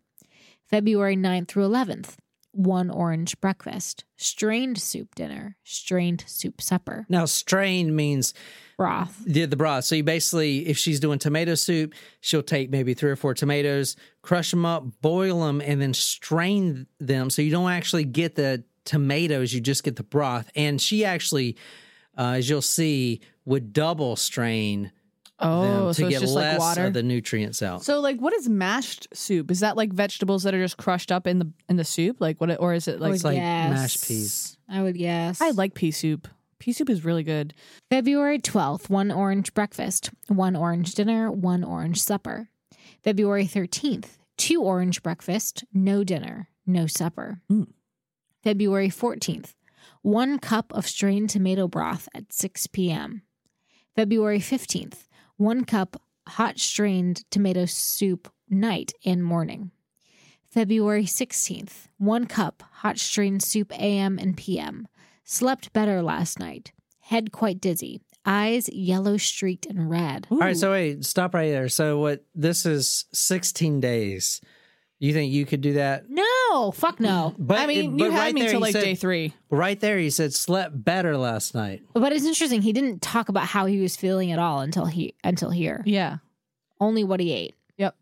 February 0.69 1.17
9th 1.17 1.47
through 1.47 1.67
11th 1.67 2.17
one 2.53 2.89
orange 2.89 3.39
breakfast, 3.39 4.03
strained 4.17 4.77
soup 4.77 5.15
dinner, 5.15 5.57
strained 5.63 6.23
soup 6.27 6.61
supper, 6.61 7.05
Now, 7.09 7.25
strained 7.25 7.95
means 7.95 8.33
broth. 8.77 9.23
the, 9.25 9.45
the 9.45 9.55
broth. 9.55 9.85
So 9.85 9.95
you 9.95 10.03
basically, 10.03 10.67
if 10.67 10.77
she's 10.77 10.99
doing 10.99 11.19
tomato 11.19 11.55
soup, 11.55 11.93
she'll 12.19 12.43
take 12.43 12.69
maybe 12.69 12.93
three 12.93 13.09
or 13.11 13.15
four 13.15 13.33
tomatoes, 13.33 13.95
crush 14.21 14.51
them 14.51 14.65
up, 14.65 14.83
boil 15.01 15.45
them, 15.45 15.61
and 15.61 15.81
then 15.81 15.93
strain 15.93 16.87
them. 16.99 17.29
So 17.29 17.41
you 17.41 17.51
don't 17.51 17.71
actually 17.71 18.03
get 18.03 18.35
the 18.35 18.63
tomatoes, 18.83 19.53
you 19.53 19.61
just 19.61 19.83
get 19.83 19.95
the 19.95 20.03
broth. 20.03 20.49
And 20.55 20.81
she 20.81 21.05
actually, 21.05 21.55
uh, 22.17 22.33
as 22.37 22.49
you'll 22.49 22.61
see, 22.61 23.21
would 23.45 23.73
double 23.73 24.15
strain 24.15 24.91
Oh, 25.41 25.61
them 25.61 25.87
to 25.87 25.93
so 25.93 26.05
it's 26.05 26.09
get 26.09 26.21
just 26.21 26.33
less 26.33 26.53
like 26.53 26.59
water. 26.59 26.85
of 26.85 26.93
the 26.93 27.03
nutrients 27.03 27.61
out. 27.61 27.83
so 27.83 27.99
like, 27.99 28.19
what 28.19 28.33
is 28.33 28.47
mashed 28.49 29.07
soup? 29.13 29.51
Is 29.51 29.59
that 29.61 29.77
like 29.77 29.91
vegetables 29.93 30.43
that 30.43 30.53
are 30.53 30.61
just 30.61 30.77
crushed 30.77 31.11
up 31.11 31.27
in 31.27 31.39
the 31.39 31.51
in 31.69 31.77
the 31.77 31.83
soup? 31.83 32.17
Like 32.19 32.39
what? 32.39 32.59
Or 32.59 32.73
is 32.73 32.87
it 32.87 32.99
like? 32.99 33.11
would 33.11 33.23
like 33.23 33.35
guess. 33.37 33.69
mashed 33.69 34.07
peas. 34.07 34.57
I 34.69 34.81
would 34.81 34.97
guess. 34.97 35.41
I 35.41 35.51
like 35.51 35.73
pea 35.73 35.91
soup. 35.91 36.27
Pea 36.59 36.73
soup 36.73 36.89
is 36.89 37.03
really 37.03 37.23
good. 37.23 37.55
February 37.89 38.37
12th, 38.37 38.87
one 38.87 39.09
orange 39.11 39.53
breakfast, 39.55 40.11
one 40.27 40.55
orange 40.55 40.93
dinner, 40.93 41.31
one 41.31 41.63
orange 41.63 42.01
supper. 42.01 42.49
February 43.03 43.45
13th, 43.45 44.17
two 44.37 44.61
orange 44.61 45.01
breakfast, 45.01 45.63
no 45.73 46.03
dinner, 46.03 46.49
no 46.67 46.85
supper. 46.85 47.41
Mm. 47.51 47.67
February 48.43 48.89
14th, 48.89 49.55
one 50.03 50.37
cup 50.37 50.71
of 50.73 50.87
strained 50.87 51.31
tomato 51.31 51.67
broth 51.67 52.07
at 52.13 52.31
6 52.31 52.67
p.m. 52.67 53.23
February 53.95 54.39
15th, 54.39 55.07
one 55.37 55.65
cup 55.65 56.01
hot 56.27 56.59
strained 56.59 57.29
tomato 57.31 57.65
soup 57.65 58.31
night 58.49 58.93
and 59.05 59.23
morning. 59.23 59.71
February 60.49 61.05
16th, 61.05 61.87
one 61.97 62.25
cup 62.25 62.63
hot 62.71 62.99
strained 62.99 63.41
soup 63.41 63.71
AM 63.79 64.19
and 64.19 64.35
PM. 64.35 64.87
Slept 65.23 65.71
better 65.71 66.01
last 66.01 66.39
night. 66.39 66.73
Head 66.99 67.31
quite 67.31 67.61
dizzy. 67.61 68.01
Eyes 68.25 68.69
yellow 68.69 69.17
streaked 69.17 69.65
and 69.65 69.89
red. 69.89 70.27
All 70.29 70.37
right, 70.37 70.55
so 70.55 70.71
wait, 70.71 71.05
stop 71.05 71.33
right 71.33 71.49
there. 71.49 71.69
So 71.69 71.99
what? 71.99 72.23
This 72.35 72.65
is 72.65 73.05
16 73.13 73.79
days. 73.79 74.41
You 74.99 75.13
think 75.13 75.33
you 75.33 75.45
could 75.45 75.61
do 75.61 75.73
that? 75.73 76.09
No, 76.09 76.23
fuck 76.75 76.99
no. 76.99 77.33
But 77.37 77.59
I 77.59 77.65
mean, 77.65 77.97
but 77.97 78.03
you 78.05 78.11
had 78.11 78.19
right 78.19 78.33
me 78.33 78.41
there, 78.41 78.49
till 78.51 78.59
he 78.59 78.61
like 78.63 78.73
said- 78.73 78.83
day 78.83 78.95
three. 78.95 79.33
Right 79.49 79.79
there, 79.79 79.97
he 79.97 80.09
said 80.09 80.33
slept 80.33 80.83
better 80.83 81.17
last 81.17 81.55
night. 81.55 81.81
But 81.93 82.11
it's 82.13 82.25
interesting. 82.25 82.61
He 82.61 82.73
didn't 82.73 83.01
talk 83.01 83.29
about 83.29 83.45
how 83.45 83.65
he 83.65 83.79
was 83.79 83.95
feeling 83.95 84.31
at 84.31 84.39
all 84.39 84.59
until 84.59 84.85
he 84.85 85.15
until 85.23 85.49
here. 85.49 85.81
Yeah. 85.85 86.17
Only 86.79 87.03
what 87.03 87.19
he 87.19 87.31
ate. 87.31 87.55
Yep. 87.77 87.95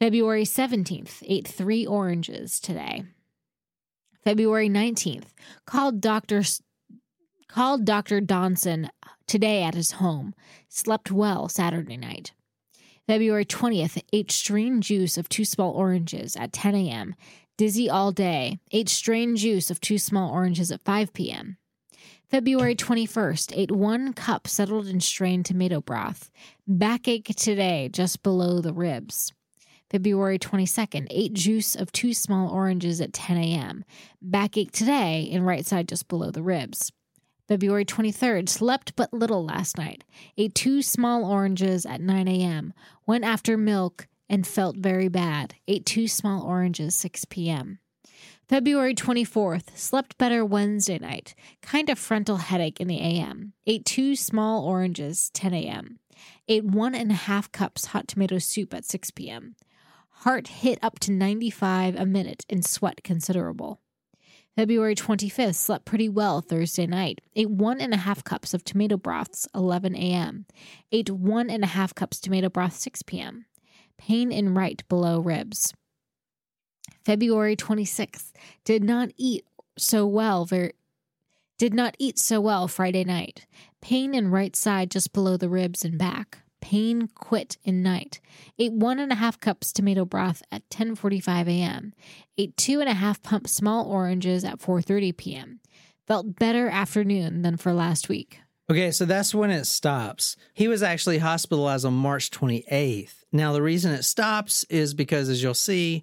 February 0.00 0.44
17th, 0.44 1.22
ate 1.26 1.48
three 1.48 1.86
oranges 1.86 2.60
today. 2.60 3.04
February 4.22 4.68
19th, 4.68 5.26
called 5.66 6.00
Dr. 6.00 6.42
Called 7.48 7.84
Dr. 7.84 8.20
Donson 8.20 8.88
today 9.26 9.62
at 9.62 9.74
his 9.74 9.92
home. 9.92 10.34
Slept 10.68 11.10
well 11.10 11.48
Saturday 11.48 11.96
night. 11.96 12.32
February 13.06 13.44
20th, 13.44 14.02
ate 14.14 14.30
strained 14.30 14.82
juice 14.82 15.18
of 15.18 15.28
two 15.28 15.44
small 15.44 15.72
oranges 15.72 16.36
at 16.36 16.54
10 16.54 16.74
a.m. 16.74 17.14
Dizzy 17.58 17.90
all 17.90 18.12
day. 18.12 18.58
Ate 18.72 18.88
strained 18.88 19.36
juice 19.36 19.70
of 19.70 19.78
two 19.78 19.98
small 19.98 20.32
oranges 20.32 20.72
at 20.72 20.84
5 20.84 21.12
p.m. 21.12 21.58
February 22.30 22.74
21st, 22.74 23.52
ate 23.54 23.70
one 23.70 24.14
cup 24.14 24.48
settled 24.48 24.86
in 24.86 25.00
strained 25.00 25.44
tomato 25.44 25.82
broth. 25.82 26.30
Backache 26.66 27.36
today, 27.36 27.90
just 27.92 28.22
below 28.22 28.60
the 28.60 28.72
ribs. 28.72 29.34
February 29.90 30.38
22nd, 30.38 31.06
ate 31.10 31.34
juice 31.34 31.76
of 31.76 31.92
two 31.92 32.14
small 32.14 32.48
oranges 32.48 33.02
at 33.02 33.12
10 33.12 33.36
a.m. 33.36 33.84
Backache 34.22 34.72
today, 34.72 35.20
in 35.22 35.42
right 35.42 35.66
side 35.66 35.88
just 35.88 36.08
below 36.08 36.30
the 36.30 36.42
ribs. 36.42 36.90
February 37.46 37.84
23rd, 37.84 38.48
slept 38.48 38.96
but 38.96 39.12
little 39.12 39.44
last 39.44 39.76
night. 39.76 40.04
Ate 40.38 40.54
two 40.54 40.80
small 40.80 41.24
oranges 41.24 41.84
at 41.84 42.00
9 42.00 42.26
a.m. 42.26 42.72
Went 43.06 43.24
after 43.24 43.56
milk 43.56 44.08
and 44.28 44.46
felt 44.46 44.76
very 44.76 45.08
bad. 45.08 45.54
Ate 45.68 45.84
two 45.84 46.08
small 46.08 46.42
oranges 46.42 46.94
6 46.96 47.26
p.m. 47.26 47.78
February 48.48 48.94
24th, 48.94 49.76
slept 49.76 50.18
better 50.18 50.44
Wednesday 50.44 50.98
night. 50.98 51.34
Kind 51.62 51.88
of 51.88 51.98
frontal 51.98 52.36
headache 52.36 52.80
in 52.80 52.88
the 52.88 53.00
AM. 53.00 53.52
Ate 53.66 53.84
two 53.84 54.16
small 54.16 54.64
oranges 54.64 55.30
10 55.30 55.54
a.m. 55.54 55.98
Ate 56.48 56.64
one 56.64 56.94
and 56.94 57.10
a 57.10 57.14
half 57.14 57.50
cups 57.52 57.86
hot 57.86 58.08
tomato 58.08 58.38
soup 58.38 58.74
at 58.74 58.84
6 58.84 59.10
p.m. 59.12 59.56
Heart 60.18 60.48
hit 60.48 60.78
up 60.82 60.98
to 61.00 61.12
95 61.12 61.96
a 61.96 62.06
minute 62.06 62.44
and 62.48 62.64
sweat 62.64 63.02
considerable. 63.02 63.80
February 64.56 64.94
25th, 64.94 65.56
slept 65.56 65.84
pretty 65.84 66.08
well 66.08 66.40
Thursday 66.40 66.86
night. 66.86 67.20
Ate 67.34 67.50
one 67.50 67.80
and 67.80 67.92
a 67.92 67.98
half 67.98 68.22
cups 68.22 68.54
of 68.54 68.62
tomato 68.64 68.96
broths 68.96 69.48
11 69.54 69.96
a.m. 69.96 70.46
Ate 70.92 71.10
one 71.10 71.50
and 71.50 71.64
a 71.64 71.68
half 71.68 71.94
cups 71.94 72.20
tomato 72.20 72.48
broth 72.48 72.74
6 72.74 73.02
p.m. 73.02 73.46
Pain 73.98 74.30
in 74.30 74.54
right 74.54 74.82
below 74.88 75.18
ribs. 75.18 75.74
February 77.04 77.56
26th, 77.56 78.32
did 78.64 78.84
not 78.84 79.10
eat 79.16 79.44
so 79.76 80.06
well 80.06 80.44
ver- 80.44 80.72
did 81.58 81.74
not 81.74 81.96
eat 81.98 82.18
so 82.18 82.40
well 82.40 82.68
Friday 82.68 83.04
night. 83.04 83.46
Pain 83.80 84.14
in 84.14 84.30
right 84.30 84.54
side 84.54 84.90
just 84.90 85.12
below 85.12 85.36
the 85.36 85.48
ribs 85.48 85.84
and 85.84 85.98
back. 85.98 86.43
Pain 86.64 87.10
quit 87.14 87.58
in 87.62 87.82
night. 87.82 88.20
Ate 88.58 88.72
one 88.72 88.98
and 88.98 89.12
a 89.12 89.16
half 89.16 89.38
cups 89.38 89.70
tomato 89.70 90.06
broth 90.06 90.42
at 90.50 90.66
10:45 90.70 91.46
a.m. 91.46 91.92
Ate 92.38 92.56
two 92.56 92.80
and 92.80 92.88
a 92.88 92.94
half 92.94 93.22
pump 93.22 93.46
small 93.46 93.84
oranges 93.84 94.44
at 94.44 94.60
4:30 94.60 95.14
p.m. 95.14 95.60
Felt 96.06 96.36
better 96.36 96.70
afternoon 96.70 97.42
than 97.42 97.58
for 97.58 97.74
last 97.74 98.08
week. 98.08 98.40
Okay, 98.70 98.92
so 98.92 99.04
that's 99.04 99.34
when 99.34 99.50
it 99.50 99.66
stops. 99.66 100.38
He 100.54 100.66
was 100.66 100.82
actually 100.82 101.18
hospitalized 101.18 101.84
on 101.84 101.92
March 101.92 102.30
28th. 102.30 103.12
Now, 103.30 103.52
the 103.52 103.60
reason 103.60 103.92
it 103.92 104.04
stops 104.04 104.64
is 104.70 104.94
because, 104.94 105.28
as 105.28 105.42
you'll 105.42 105.52
see, 105.52 106.02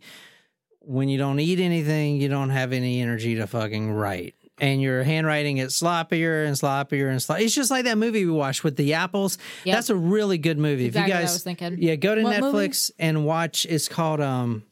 when 0.80 1.09
you 1.09 1.18
don't 1.18 1.39
eat 1.39 1.59
anything, 1.59 2.22
you 2.22 2.30
don't 2.30 2.51
have 2.51 2.72
any 2.72 3.01
energy 3.01 3.34
to 3.34 3.47
fucking 3.47 3.91
write. 3.91 4.36
And 4.62 4.80
your 4.82 5.03
handwriting 5.03 5.55
gets 5.57 5.82
sloppier 5.82 6.45
and 6.45 6.55
sloppier 6.55 7.09
and 7.09 7.20
sloppier. 7.20 7.41
It's 7.41 7.55
just 7.55 7.72
like 7.72 7.86
that 7.86 7.97
movie 7.97 8.26
we 8.26 8.32
watched 8.32 8.64
with 8.64 8.78
the 8.78 8.93
apples. 8.93 9.38
Yep. 9.66 9.76
That's 9.76 9.89
a 9.89 9.95
really 9.95 10.38
good 10.38 10.59
movie. 10.59 10.86
Exactly 10.86 11.12
if 11.12 11.16
what 11.16 11.18
you 11.18 11.20
I 11.20 11.22
guys, 11.26 11.34
was 11.34 11.43
thinking. 11.43 11.78
yeah, 11.80 11.95
go 11.95 12.14
to 12.16 12.22
What 12.24 12.39
movie? 12.39 12.57
Netflix 12.70 12.91
and 12.99 13.26
watch. 13.26 13.66
It's 13.66 13.88
called 13.89 14.22
um, 14.22 14.64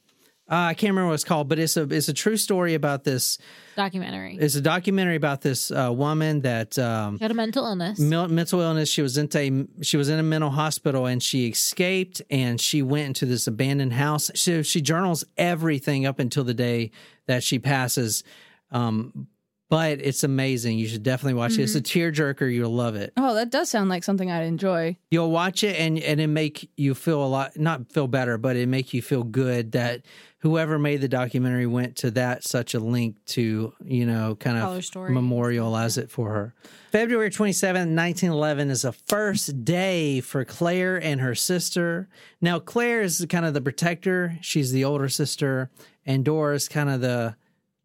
uh, 0.52 0.56
I 0.56 0.74
can't 0.76 0.92
remember 0.92 1.08
what 1.10 1.14
it's 1.16 1.24
called, 1.24 1.48
but 1.50 1.58
it's 1.60 1.76
a 1.76 1.84
it's 1.92 2.08
a 2.08 2.14
true 2.14 2.38
story 2.38 2.76
about 2.76 3.04
this. 3.04 3.40
Documentary. 3.76 4.38
It's 4.40 4.56
a 4.56 4.62
documentary 4.62 5.16
about 5.16 5.42
this 5.42 5.72
uh, 5.72 5.92
woman 5.94 6.42
that 6.42 6.78
um, 6.78 7.18
She 7.18 7.24
had 7.24 7.32
a 7.32 7.36
mental 7.36 7.66
illness. 7.66 7.98
mil- 8.00 8.28
mental 8.28 8.60
illness. 8.60 8.90
She 8.90 9.02
was 9.02 9.18
into 9.18 9.40
a, 9.40 9.84
she 9.84 9.96
was 9.98 10.10
in 10.10 10.20
a 10.20 10.24
mental 10.24 10.50
hospital 10.52 11.06
and 11.08 11.22
she 11.24 11.48
escaped 11.48 12.22
and 12.30 12.60
she 12.62 12.82
went 12.84 13.08
into 13.08 13.26
this 13.26 13.48
abandoned 13.48 13.94
house. 13.94 14.30
So 14.36 14.62
she 14.62 14.82
journals 14.82 15.24
everything 15.38 16.06
up 16.06 16.20
until 16.20 16.44
the 16.44 16.54
day 16.54 16.92
that 17.28 17.42
she 17.44 17.58
passes. 17.58 18.24
Um, 18.72 19.28
but 19.70 20.02
it's 20.02 20.24
amazing. 20.24 20.80
You 20.80 20.88
should 20.88 21.04
definitely 21.04 21.36
watch 21.36 21.54
it. 21.54 21.62
It's 21.62 21.76
a 21.76 21.82
mm-hmm. 21.82 22.22
tearjerker. 22.22 22.52
You'll 22.52 22.74
love 22.74 22.96
it. 22.96 23.14
Oh, 23.16 23.36
that 23.36 23.52
does 23.52 23.70
sound 23.70 23.90
like 23.90 24.04
something 24.04 24.30
I'd 24.30 24.46
enjoy. 24.46 24.98
You'll 25.12 25.32
watch 25.32 25.64
it 25.64 25.80
and 25.80 26.00
and 26.00 26.20
it 26.20 26.28
make 26.28 26.70
you 26.76 26.96
feel 26.96 27.24
a 27.24 27.28
lot 27.28 27.58
not 27.58 27.92
feel 27.92 28.08
better, 28.08 28.38
but 28.40 28.56
it 28.56 28.68
make 28.68 28.94
you 28.94 29.04
feel 29.04 29.24
good 29.24 29.74
that 29.74 30.02
whoever 30.40 30.80
made 30.80 31.02
the 31.02 31.08
documentary 31.08 31.68
went 31.68 31.96
to 31.98 32.12
that 32.12 32.44
such 32.44 32.74
a 32.74 32.80
link 32.80 33.24
to 33.26 33.74
you 33.84 34.06
know 34.08 34.36
kind 34.36 34.58
of 34.58 34.96
memorialize 35.12 35.98
it 35.98 36.10
for 36.10 36.32
her. 36.32 36.56
February 36.92 37.30
27th, 37.30 37.96
1911 37.96 38.72
is 38.72 38.82
the 38.82 38.92
first 38.92 39.64
day 39.64 40.20
for 40.20 40.44
Claire 40.44 40.98
and 40.98 41.22
her 41.22 41.36
sister. 41.36 42.10
Now 42.42 42.58
Claire 42.58 43.04
is 43.04 43.24
kind 43.30 43.46
of 43.46 43.54
the 43.54 43.62
protector. 43.62 44.36
She's 44.42 44.72
the 44.72 44.84
older 44.84 45.10
sister 45.10 45.70
and 46.08 46.26
Dora's 46.26 46.68
kind 46.68 46.90
of 46.90 47.02
the 47.02 47.36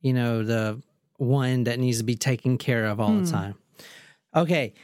you 0.00 0.14
know 0.14 0.42
the 0.42 0.82
one 1.16 1.64
that 1.64 1.78
needs 1.78 1.98
to 1.98 2.04
be 2.04 2.16
taken 2.16 2.58
care 2.58 2.86
of 2.86 3.00
all 3.00 3.12
the 3.12 3.20
hmm. 3.20 3.30
time. 3.30 3.54
Okay. 4.34 4.74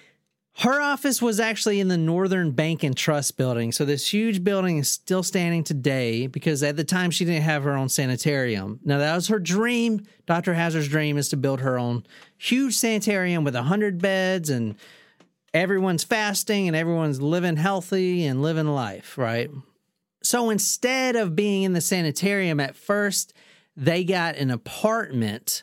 Her 0.59 0.81
office 0.81 1.22
was 1.22 1.41
actually 1.41 1.81
in 1.81 1.89
the 1.89 1.97
Northern 1.97 2.51
Bank 2.51 2.83
and 2.83 2.95
Trust 2.97 3.37
building. 3.37 3.72
So 3.72 3.85
this 3.85 4.12
huge 4.12 4.45
building 4.45 4.78
is 4.78 4.91
still 4.91 5.22
standing 5.22 5.64
today 5.64 6.26
because 6.26 6.62
at 6.62 6.76
the 6.76 6.85
time 6.85 7.11
she 7.11 7.24
didn't 7.24 7.45
have 7.45 7.62
her 7.62 7.76
own 7.76 7.89
sanitarium. 7.89 8.78
Now 8.85 8.99
that 8.99 9.14
was 9.14 9.28
her 9.28 9.39
dream. 9.39 10.05
Dr. 10.26 10.55
Hazzard's 10.55 10.89
dream 10.89 11.16
is 11.16 11.31
to 11.31 11.37
build 11.37 11.61
her 11.61 11.78
own 11.78 12.05
huge 12.37 12.76
sanitarium 12.76 13.43
with 13.43 13.55
100 13.55 14.03
beds 14.03 14.51
and 14.51 14.74
everyone's 15.55 16.05
fasting 16.05 16.66
and 16.66 16.76
everyone's 16.76 17.22
living 17.22 17.57
healthy 17.57 18.26
and 18.26 18.43
living 18.43 18.68
life, 18.68 19.16
right? 19.16 19.51
So 20.22 20.51
instead 20.51 21.16
of 21.16 21.35
being 21.35 21.62
in 21.62 21.72
the 21.72 21.81
sanitarium 21.81 22.61
at 22.61 22.76
first, 22.76 23.33
they 23.76 24.05
got 24.05 24.37
an 24.37 24.51
apartment 24.51 25.62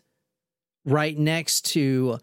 right 0.88 1.18
next 1.18 1.66
to 1.66 2.18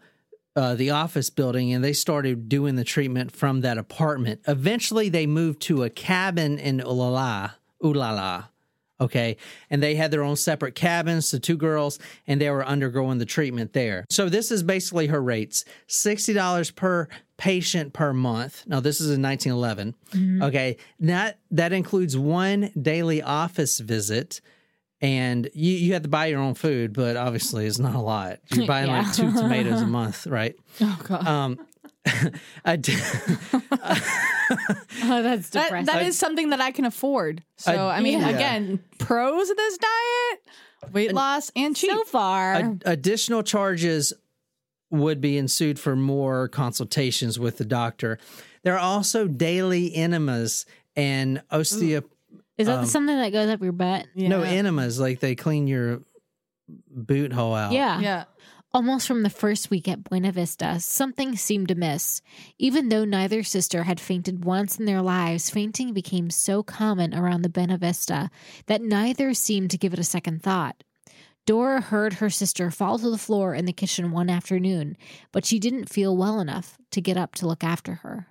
uh, 0.55 0.75
the 0.75 0.89
office 0.89 1.29
building 1.29 1.73
and 1.73 1.83
they 1.83 1.93
started 1.93 2.49
doing 2.49 2.75
the 2.75 2.83
treatment 2.83 3.31
from 3.31 3.61
that 3.61 3.77
apartment. 3.77 4.41
Eventually, 4.47 5.09
they 5.09 5.27
moved 5.27 5.61
to 5.61 5.83
a 5.83 5.89
cabin 5.89 6.57
in 6.57 6.79
Olalla, 6.79 7.53
Olalla. 7.83 8.47
Okay. 8.99 9.35
And 9.69 9.83
they 9.83 9.95
had 9.95 10.09
their 10.11 10.23
own 10.23 10.37
separate 10.37 10.73
cabins, 10.73 11.29
the 11.29 11.39
two 11.39 11.57
girls, 11.57 11.99
and 12.27 12.39
they 12.39 12.49
were 12.49 12.65
undergoing 12.65 13.17
the 13.17 13.25
treatment 13.25 13.73
there. 13.73 14.05
So, 14.09 14.29
this 14.29 14.51
is 14.51 14.63
basically 14.63 15.07
her 15.07 15.21
rates 15.21 15.65
$60 15.89 16.75
per 16.75 17.09
patient 17.35 17.91
per 17.91 18.13
month. 18.13 18.63
Now, 18.65 18.79
this 18.79 19.01
is 19.01 19.11
in 19.11 19.21
1911. 19.21 19.95
Okay. 20.41 20.77
That, 21.01 21.39
that 21.51 21.73
includes 21.73 22.17
one 22.17 22.71
daily 22.81 23.21
office 23.21 23.79
visit 23.79 24.39
and 25.01 25.49
you, 25.53 25.71
you 25.73 25.93
have 25.93 26.03
to 26.03 26.09
buy 26.09 26.27
your 26.27 26.39
own 26.39 26.53
food, 26.55 26.93
but 26.93 27.17
obviously 27.17 27.65
it's 27.65 27.79
not 27.79 27.95
a 27.95 27.99
lot. 28.01 28.39
You're 28.53 28.65
buying 28.73 28.87
Yeah. 28.87 29.01
like 29.03 29.13
two 29.13 29.31
tomatoes 29.31 29.81
a 29.81 29.85
month, 29.99 30.25
right? 30.27 30.55
Oh 30.81 30.99
god. 31.03 31.27
Um, 31.27 31.59
I 32.65 32.75
d- 32.75 32.95
Oh, 35.07 35.21
that's 35.23 35.49
that 35.49 35.65
depressing. 35.65 35.85
that 35.87 36.03
is 36.03 36.17
something 36.17 36.49
that 36.51 36.61
I 36.61 36.71
can 36.71 36.85
afford. 36.85 37.43
So 37.57 37.71
I- 37.87 37.97
I, 37.97 38.01
mean, 38.01 38.19
Yeah. 38.19 38.29
again, 38.29 38.79
pros 38.99 39.49
of 39.49 39.57
this 39.57 39.77
diet: 39.77 40.93
weight 40.93 41.13
loss 41.13 41.51
and 41.55 41.75
cheap. 41.75 41.89
so 41.91 42.03
far. 42.05 42.53
Ad- 42.55 42.83
additional 42.85 43.41
charges 43.43 44.13
would 44.91 45.19
be 45.19 45.37
ensued 45.37 45.79
for 45.79 45.95
more 45.95 46.47
consultations 46.47 47.39
with 47.39 47.57
the 47.57 47.65
doctor. 47.65 48.19
There 48.63 48.75
are 48.75 48.79
also 48.79 49.27
daily 49.27 49.93
enemas 49.95 50.65
and 50.95 51.41
osteo 51.51 52.03
is 52.57 52.67
that 52.67 52.79
um, 52.79 52.85
something 52.85 53.15
that 53.17 53.31
goes 53.31 53.49
up 53.49 53.61
your 53.61 53.71
butt? 53.71 54.07
no 54.15 54.41
enemas 54.41 54.99
like 54.99 55.19
they 55.19 55.35
clean 55.35 55.67
your 55.67 56.01
boot 56.67 57.33
hole 57.33 57.53
out. 57.53 57.73
Yeah. 57.73 57.99
yeah. 57.99 58.23
Almost 58.73 59.07
from 59.07 59.23
the 59.23 59.29
first 59.29 59.69
week 59.69 59.87
at 59.87 60.03
Buena 60.03 60.33
Vista, 60.33 60.81
something 60.81 61.37
seemed 61.37 61.71
amiss. 61.71 62.21
Even 62.57 62.89
though 62.89 63.05
neither 63.05 63.41
sister 63.41 63.83
had 63.83 64.01
fainted 64.01 64.43
once 64.43 64.77
in 64.77 64.85
their 64.85 65.01
lives, 65.01 65.49
fainting 65.49 65.93
became 65.93 66.29
so 66.29 66.61
common 66.61 67.15
around 67.15 67.43
the 67.43 67.49
Buena 67.49 67.77
Vista 67.77 68.29
that 68.65 68.81
neither 68.81 69.33
seemed 69.33 69.71
to 69.71 69.77
give 69.77 69.93
it 69.93 69.99
a 69.99 70.03
second 70.03 70.43
thought. 70.43 70.83
Dora 71.45 71.79
heard 71.79 72.15
her 72.15 72.29
sister 72.29 72.71
fall 72.71 72.97
to 72.97 73.09
the 73.09 73.17
floor 73.17 73.53
in 73.53 73.65
the 73.65 73.71
kitchen 73.71 74.11
one 74.11 74.29
afternoon, 74.29 74.97
but 75.31 75.45
she 75.45 75.59
didn't 75.59 75.89
feel 75.89 76.17
well 76.17 76.39
enough 76.39 76.77
to 76.91 77.01
get 77.01 77.17
up 77.17 77.35
to 77.35 77.47
look 77.47 77.63
after 77.63 77.95
her. 77.95 78.27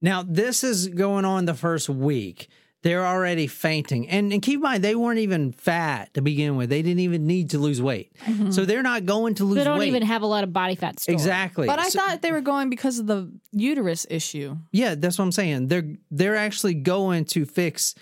Now 0.00 0.24
this 0.26 0.64
is 0.64 0.88
going 0.88 1.24
on 1.24 1.44
the 1.44 1.54
first 1.54 1.88
week. 1.88 2.48
They're 2.82 3.04
already 3.04 3.48
fainting, 3.48 4.08
and, 4.08 4.32
and 4.32 4.40
keep 4.40 4.56
in 4.56 4.60
mind 4.62 4.84
they 4.84 4.94
weren't 4.94 5.18
even 5.18 5.50
fat 5.50 6.14
to 6.14 6.22
begin 6.22 6.54
with. 6.56 6.70
They 6.70 6.80
didn't 6.80 7.00
even 7.00 7.26
need 7.26 7.50
to 7.50 7.58
lose 7.58 7.82
weight, 7.82 8.12
mm-hmm. 8.24 8.52
so 8.52 8.64
they're 8.64 8.84
not 8.84 9.04
going 9.04 9.34
to 9.34 9.44
lose 9.44 9.56
weight. 9.56 9.60
They 9.62 9.64
don't 9.64 9.78
weight. 9.80 9.88
even 9.88 10.02
have 10.04 10.22
a 10.22 10.26
lot 10.26 10.44
of 10.44 10.52
body 10.52 10.76
fat 10.76 11.00
stored. 11.00 11.14
exactly. 11.14 11.66
But 11.66 11.80
I 11.80 11.88
So- 11.88 11.98
thought 11.98 12.22
they 12.22 12.30
were 12.30 12.40
going 12.40 12.70
because 12.70 13.00
of 13.00 13.08
the 13.08 13.32
uterus 13.50 14.06
issue. 14.08 14.56
Yeah, 14.70 14.94
that's 14.94 15.18
what 15.18 15.24
I'm 15.24 15.32
saying. 15.32 15.66
They're 15.66 15.96
they're 16.12 16.36
actually 16.36 16.74
going 16.74 17.24
to 17.26 17.44
fix 17.44 17.96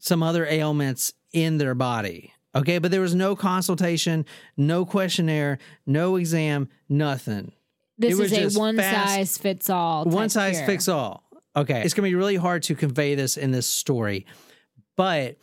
some 0.00 0.22
other 0.24 0.46
ailments 0.46 1.12
in 1.32 1.58
their 1.58 1.76
body. 1.76 2.32
Okay, 2.56 2.78
but 2.78 2.90
there 2.90 3.00
was 3.00 3.14
no 3.14 3.36
consultation, 3.36 4.24
no 4.56 4.84
questionnaire, 4.84 5.58
no 5.86 6.16
exam, 6.16 6.68
nothing. 6.88 7.52
This 7.98 8.14
It 8.18 8.22
was 8.22 8.32
is 8.32 8.56
a 8.56 8.58
one 8.58 8.76
fast- 8.76 9.14
size 9.14 9.38
fits 9.38 9.70
all. 9.70 10.04
One 10.06 10.28
size 10.28 10.56
care. 10.58 10.66
fits 10.66 10.88
all. 10.88 11.22
Okay, 11.56 11.82
it's 11.82 11.94
going 11.94 12.04
to 12.06 12.10
be 12.10 12.14
really 12.14 12.36
hard 12.36 12.62
to 12.64 12.74
convey 12.74 13.14
this 13.14 13.36
in 13.36 13.50
this 13.50 13.66
story, 13.66 14.26
but 14.96 15.36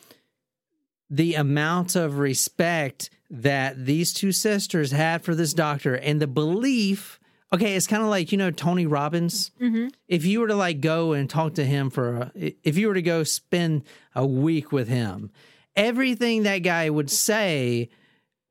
the 1.09 1.35
amount 1.35 1.95
of 1.95 2.17
respect 2.19 3.09
that 3.29 3.85
these 3.85 4.13
two 4.13 4.31
sisters 4.31 4.91
had 4.91 5.23
for 5.23 5.35
this 5.35 5.53
doctor 5.53 5.95
and 5.95 6.21
the 6.21 6.27
belief 6.27 7.19
okay 7.53 7.75
it's 7.75 7.85
kind 7.87 8.01
of 8.03 8.09
like 8.09 8.31
you 8.31 8.37
know 8.37 8.49
tony 8.51 8.85
robbins 8.87 9.51
Mhm. 9.61 9.91
if 10.07 10.25
you 10.25 10.39
were 10.39 10.47
to 10.47 10.55
like 10.55 10.79
go 10.81 11.13
and 11.13 11.29
talk 11.29 11.55
to 11.55 11.65
him 11.65 11.89
for 11.89 12.31
a, 12.35 12.55
if 12.63 12.77
you 12.77 12.87
were 12.87 12.93
to 12.95 13.01
go 13.03 13.23
spend 13.23 13.83
a 14.15 14.25
week 14.25 14.71
with 14.71 14.87
him 14.87 15.31
everything 15.75 16.43
that 16.43 16.59
guy 16.59 16.89
would 16.89 17.09
say 17.09 17.89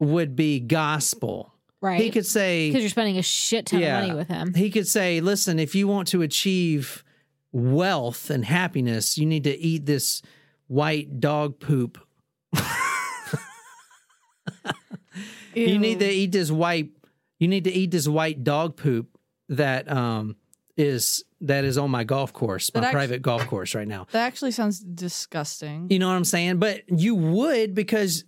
would 0.00 0.34
be 0.36 0.58
gospel 0.60 1.52
Right. 1.80 2.00
he 2.00 2.10
could 2.10 2.26
say 2.26 2.68
because 2.68 2.82
you're 2.82 2.90
spending 2.90 3.18
a 3.18 3.22
shit 3.22 3.66
ton 3.66 3.80
Yeah. 3.80 3.98
of 4.00 4.06
money 4.08 4.16
with 4.18 4.28
him. 4.28 4.54
he 4.54 4.70
could 4.70 4.88
say, 4.88 5.20
listen, 5.20 5.58
if 5.58 5.74
you 5.74 5.86
want 5.86 6.08
to 6.08 6.22
achieve 6.22 7.03
wealth 7.54 8.28
and 8.30 8.44
happiness, 8.44 9.16
you 9.16 9.24
need 9.24 9.44
to 9.44 9.56
eat 9.58 9.86
this 9.86 10.20
white 10.66 11.20
dog 11.20 11.60
poop. 11.60 11.98
You 15.54 15.78
need 15.78 16.00
to 16.00 16.10
eat 16.10 16.32
this 16.32 16.50
white 16.50 16.90
you 17.38 17.48
need 17.48 17.64
to 17.64 17.72
eat 17.72 17.90
this 17.90 18.08
white 18.08 18.42
dog 18.42 18.76
poop 18.76 19.06
that 19.48 19.90
um 19.90 20.36
is 20.76 21.24
that 21.42 21.64
is 21.64 21.78
on 21.78 21.90
my 21.90 22.04
golf 22.04 22.32
course, 22.32 22.72
my 22.74 22.80
That 22.80 22.92
private 22.92 23.22
golf 23.22 23.46
course 23.46 23.74
right 23.74 23.86
now. 23.86 24.06
That 24.10 24.26
actually 24.26 24.50
sounds 24.50 24.80
disgusting. 24.80 25.86
You 25.90 25.98
know 25.98 26.08
what 26.08 26.14
I'm 26.14 26.24
saying? 26.24 26.58
But 26.58 26.82
you 26.88 27.14
would 27.14 27.74
because 27.74 28.24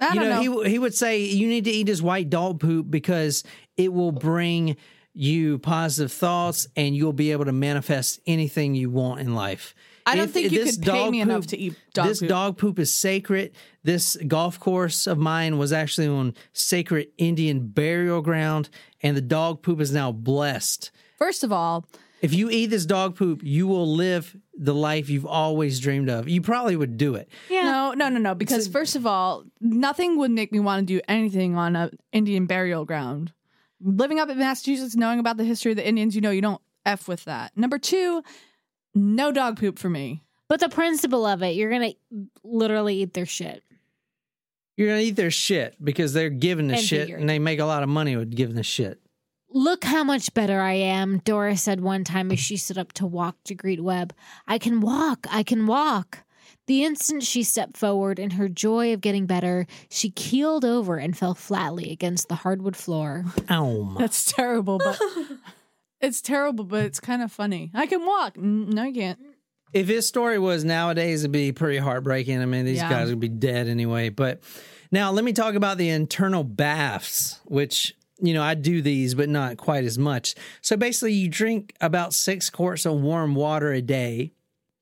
I 0.00 0.14
you 0.14 0.20
know, 0.20 0.42
know. 0.42 0.62
he 0.62 0.70
he 0.70 0.78
would 0.78 0.94
say 0.94 1.20
you 1.24 1.46
need 1.46 1.64
to 1.64 1.70
eat 1.70 1.88
his 1.88 2.02
white 2.02 2.30
dog 2.30 2.60
poop 2.60 2.90
because 2.90 3.44
it 3.76 3.92
will 3.92 4.12
bring 4.12 4.76
you 5.14 5.58
positive 5.58 6.12
thoughts 6.12 6.68
and 6.76 6.94
you'll 6.96 7.12
be 7.12 7.32
able 7.32 7.44
to 7.44 7.52
manifest 7.52 8.20
anything 8.26 8.74
you 8.74 8.90
want 8.90 9.20
in 9.20 9.34
life. 9.34 9.74
I 10.06 10.14
don't 10.16 10.24
If- 10.26 10.32
think 10.32 10.46
if 10.46 10.52
you 10.52 10.64
this 10.64 10.76
could 10.76 10.86
pay 10.86 10.92
dog 10.92 11.10
me 11.12 11.20
enough 11.20 11.46
to 11.48 11.58
eat 11.58 11.74
dog 11.94 12.08
this 12.08 12.20
poop. 12.20 12.28
dog 12.28 12.56
poop 12.58 12.78
is 12.78 12.94
sacred. 12.94 13.52
This 13.82 14.16
golf 14.26 14.58
course 14.58 15.06
of 15.06 15.18
mine 15.18 15.58
was 15.58 15.72
actually 15.72 16.06
on 16.08 16.34
sacred 16.52 17.08
Indian 17.18 17.68
burial 17.68 18.22
ground, 18.22 18.70
and 19.02 19.16
the 19.16 19.20
dog 19.20 19.62
poop 19.62 19.80
is 19.80 19.92
now 19.92 20.10
blessed. 20.12 20.90
First 21.18 21.44
of 21.44 21.52
all, 21.52 21.86
If 22.22 22.34
you 22.34 22.50
eat 22.50 22.66
this 22.66 22.84
dog 22.84 23.16
poop, 23.16 23.40
you 23.42 23.66
will 23.66 23.90
live 23.90 24.36
the 24.54 24.74
life 24.74 25.08
you've 25.08 25.24
always 25.24 25.80
dreamed 25.80 26.10
of. 26.10 26.28
You 26.28 26.42
probably 26.42 26.76
would 26.76 26.98
do 26.98 27.14
it. 27.14 27.30
Yeah. 27.48 27.62
no, 27.62 27.92
no, 27.94 28.10
no, 28.10 28.18
no. 28.18 28.34
Because 28.34 28.68
first 28.68 28.94
of 28.94 29.06
all, 29.06 29.44
nothing 29.58 30.18
would 30.18 30.30
make 30.30 30.52
me 30.52 30.60
want 30.60 30.86
to 30.86 30.94
do 30.94 31.00
anything 31.08 31.56
on 31.56 31.76
a 31.76 31.90
Indian 32.12 32.44
burial 32.44 32.84
ground. 32.84 33.32
Living 33.82 34.18
up 34.18 34.28
in 34.28 34.38
Massachusetts, 34.38 34.94
knowing 34.96 35.18
about 35.18 35.36
the 35.36 35.44
history 35.44 35.72
of 35.72 35.76
the 35.76 35.86
Indians, 35.86 36.14
you 36.14 36.20
know, 36.20 36.30
you 36.30 36.42
don't 36.42 36.60
f 36.84 37.08
with 37.08 37.24
that. 37.24 37.56
Number 37.56 37.78
two, 37.78 38.22
no 38.94 39.32
dog 39.32 39.58
poop 39.58 39.78
for 39.78 39.88
me. 39.88 40.22
But 40.48 40.60
the 40.60 40.68
principle 40.68 41.24
of 41.26 41.42
it, 41.42 41.54
you're 41.54 41.70
gonna 41.70 41.92
literally 42.42 43.02
eat 43.02 43.14
their 43.14 43.26
shit. 43.26 43.62
You're 44.76 44.88
gonna 44.88 45.00
eat 45.00 45.16
their 45.16 45.30
shit 45.30 45.76
because 45.82 46.12
they're 46.12 46.30
giving 46.30 46.68
the 46.68 46.74
And 46.74 46.82
shit, 46.82 47.00
figure. 47.02 47.16
and 47.16 47.28
they 47.28 47.38
make 47.38 47.58
a 47.60 47.64
lot 47.66 47.82
of 47.82 47.88
money 47.88 48.16
with 48.16 48.34
giving 48.34 48.56
the 48.56 48.62
shit. 48.62 49.00
Look 49.52 49.84
how 49.84 50.04
much 50.04 50.32
better 50.32 50.60
I 50.60 50.74
am, 50.74 51.18
Dora 51.24 51.56
said 51.56 51.80
one 51.80 52.04
time 52.04 52.30
as 52.30 52.38
she 52.38 52.56
stood 52.56 52.78
up 52.78 52.92
to 52.94 53.06
walk 53.06 53.36
to 53.44 53.54
greet 53.54 53.82
Webb. 53.82 54.14
I 54.46 54.58
can 54.58 54.80
walk, 54.80 55.26
I 55.30 55.42
can 55.42 55.66
walk. 55.66 56.18
The 56.70 56.84
instant 56.84 57.24
she 57.24 57.42
stepped 57.42 57.76
forward 57.76 58.20
in 58.20 58.30
her 58.30 58.48
joy 58.48 58.92
of 58.94 59.00
getting 59.00 59.26
better, 59.26 59.66
she 59.88 60.08
keeled 60.08 60.64
over 60.64 60.98
and 60.98 61.18
fell 61.18 61.34
flatly 61.34 61.90
against 61.90 62.28
the 62.28 62.36
hardwood 62.36 62.76
floor. 62.76 63.24
Ow. 63.50 63.96
That's 63.98 64.30
terrible, 64.30 64.78
but 64.78 64.96
it's 66.00 66.20
terrible, 66.20 66.62
but 66.64 66.84
it's 66.84 67.00
kind 67.00 67.22
of 67.22 67.32
funny. 67.32 67.72
I 67.74 67.86
can 67.86 68.06
walk. 68.06 68.38
N- 68.38 68.70
No, 68.70 68.84
you 68.84 68.94
can't. 68.94 69.18
If 69.72 69.88
his 69.88 70.06
story 70.06 70.38
was 70.38 70.62
nowadays, 70.64 71.22
it'd 71.24 71.32
be 71.32 71.50
pretty 71.50 71.78
heartbreaking. 71.78 72.40
I 72.40 72.46
mean, 72.46 72.66
these 72.66 72.76
Yeah. 72.76 72.88
guys 72.88 73.08
would 73.08 73.18
be 73.18 73.28
dead 73.28 73.66
anyway. 73.66 74.08
But 74.08 74.40
now 74.92 75.10
let 75.10 75.24
me 75.24 75.32
talk 75.32 75.56
about 75.56 75.76
the 75.76 75.88
internal 75.88 76.44
baths, 76.44 77.40
which, 77.46 77.96
you 78.22 78.32
know, 78.32 78.44
I 78.44 78.54
do 78.54 78.80
these, 78.80 79.16
but 79.16 79.28
not 79.28 79.56
quite 79.56 79.82
as 79.82 79.98
much. 79.98 80.36
So 80.62 80.76
basically, 80.76 81.14
you 81.14 81.28
drink 81.28 81.74
about 81.80 82.14
six 82.14 82.48
quarts 82.48 82.86
of 82.86 83.00
warm 83.00 83.34
water 83.34 83.72
a 83.72 83.82
day. 83.82 84.34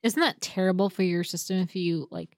Isn't 0.03 0.21
that 0.21 0.41
terrible 0.41 0.91
for 0.91 1.03
your 1.03 1.25
system 1.25 1.59
if 1.59 1.75
you 1.77 2.09
like 2.11 2.37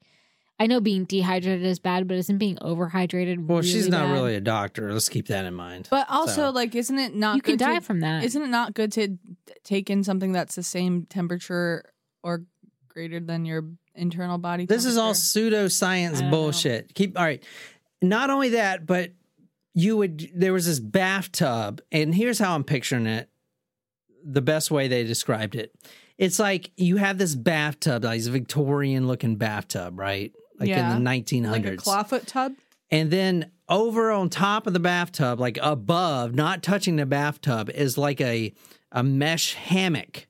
I 0.59 0.67
know 0.67 0.79
being 0.79 1.05
dehydrated 1.07 1.65
is 1.65 1.79
bad, 1.79 2.07
but 2.07 2.19
isn't 2.19 2.37
being 2.37 2.57
overhydrated 2.57 3.47
Well, 3.47 3.59
really 3.61 3.71
she's 3.71 3.89
not 3.89 4.09
bad? 4.09 4.13
really 4.13 4.35
a 4.35 4.43
doctor. 4.43 4.93
Let's 4.93 5.09
keep 5.09 5.29
that 5.29 5.47
in 5.47 5.55
mind. 5.55 5.89
But 5.91 6.05
also, 6.11 6.35
So- 6.35 6.51
like, 6.51 6.75
isn't 6.75 6.99
it 6.99 7.15
not 7.15 7.37
You 7.37 7.43
can 7.43 7.57
die 7.57 7.77
to- 7.77 7.81
from 7.81 8.01
that. 8.01 8.25
Isn't 8.25 8.43
it 8.43 8.49
not 8.49 8.75
good 8.75 8.93
to 8.93 9.17
take 9.65 9.89
in 9.89 10.05
something 10.05 10.33
that's 10.33 10.57
the 10.57 10.63
same 10.63 11.07
temperature 11.07 11.91
or 12.23 12.45
greater 12.89 13.21
than 13.21 13.47
your 13.47 13.71
internal 13.95 14.37
body? 14.37 14.67
This 14.67 14.85
is 14.85 14.99
all 14.99 15.15
pseudoscience 15.15 16.19
don't 16.19 16.25
know. 16.25 16.31
bullshit. 16.31 16.95
Keep 16.95 17.19
all 17.19 17.25
right. 17.25 17.43
Not 18.03 18.29
only 18.29 18.51
that, 18.51 18.85
but 18.85 19.13
you 19.73 19.97
would 19.97 20.31
there 20.35 20.53
was 20.53 20.67
this 20.67 20.79
bathtub, 20.81 21.81
and 21.91 22.15
here's 22.15 22.39
how 22.39 22.55
I'm 22.55 22.65
picturing 22.65 23.07
it. 23.07 23.31
The 24.23 24.43
best 24.43 24.71
way 24.71 24.89
they 24.89 25.05
described 25.05 25.55
it. 25.55 25.75
It's 26.21 26.39
like 26.39 26.71
you 26.77 26.99
have 26.99 27.17
this 27.19 27.35
bathtub, 27.35 28.05
like 28.05 28.19
this 28.19 28.27
Victorian 28.29 29.09
looking 29.09 29.37
bathtub, 29.37 29.99
right? 29.99 30.33
Like 30.59 30.69
Yeah. 30.69 30.95
in 30.95 31.03
the 31.03 31.11
1900s. 31.11 31.51
like 31.51 31.65
a 31.67 31.77
clawfoot 31.77 32.27
tub. 32.27 32.53
And 32.91 33.11
then 33.11 33.51
over 33.69 34.11
on 34.11 34.29
top 34.29 34.67
of 34.67 34.73
the 34.75 34.81
bathtub, 34.81 35.41
like 35.41 35.59
above, 35.63 36.35
not 36.35 36.63
touching 36.63 36.97
the 36.97 37.07
bathtub, 37.07 37.71
is 37.71 37.97
like 37.99 38.21
a 38.21 38.53
a 38.93 39.03
mesh 39.03 39.55
hammock 39.55 40.27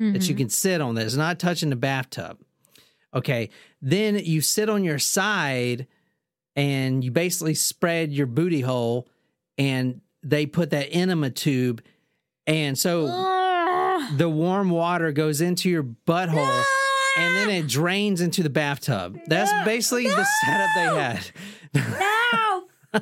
that 0.00 0.28
you 0.28 0.34
Mhm. 0.34 0.38
can 0.38 0.48
sit 0.50 0.80
on 0.80 0.94
that's 0.96 1.14
not 1.14 1.38
touching 1.38 1.70
the 1.70 1.76
bathtub. 1.76 2.38
Okay. 3.14 3.50
Then 3.80 4.16
you 4.16 4.40
sit 4.40 4.68
on 4.68 4.82
your 4.84 4.98
side 4.98 5.86
and 6.56 7.02
you 7.04 7.10
basically 7.12 7.54
spread 7.54 8.12
your 8.12 8.26
booty 8.26 8.60
hole 8.62 9.08
and 9.56 10.00
they 10.22 10.44
put 10.46 10.70
that 10.70 10.88
enema 10.90 11.30
tube. 11.30 11.82
And 12.46 12.76
so 12.78 13.06
Ah. 13.08 13.36
The 14.16 14.28
warm 14.28 14.70
water 14.70 15.12
goes 15.12 15.40
into 15.40 15.68
your 15.68 15.82
butthole 15.82 16.64
and 17.18 17.36
then 17.36 17.50
it 17.50 17.66
drains 17.66 18.20
into 18.20 18.42
the 18.42 18.50
bathtub. 18.50 19.18
That's 19.26 19.52
basically 19.64 20.06
the 20.06 20.26
setup 20.44 20.70
they 20.74 21.00
had. 21.02 21.30
No. 21.74 22.64
no. 22.94 23.00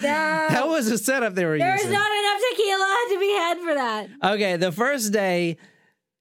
That 0.00 0.66
was 0.66 0.88
the 0.88 0.98
setup 0.98 1.34
they 1.34 1.44
were 1.44 1.58
There's 1.58 1.80
using. 1.80 1.90
There's 1.90 2.00
not 2.00 2.10
enough 2.10 2.40
tequila 2.50 3.06
to 3.10 3.20
be 3.20 3.32
had 3.32 3.58
for 3.58 3.74
that. 3.74 4.32
Okay, 4.34 4.56
the 4.56 4.72
first 4.72 5.12
day, 5.12 5.58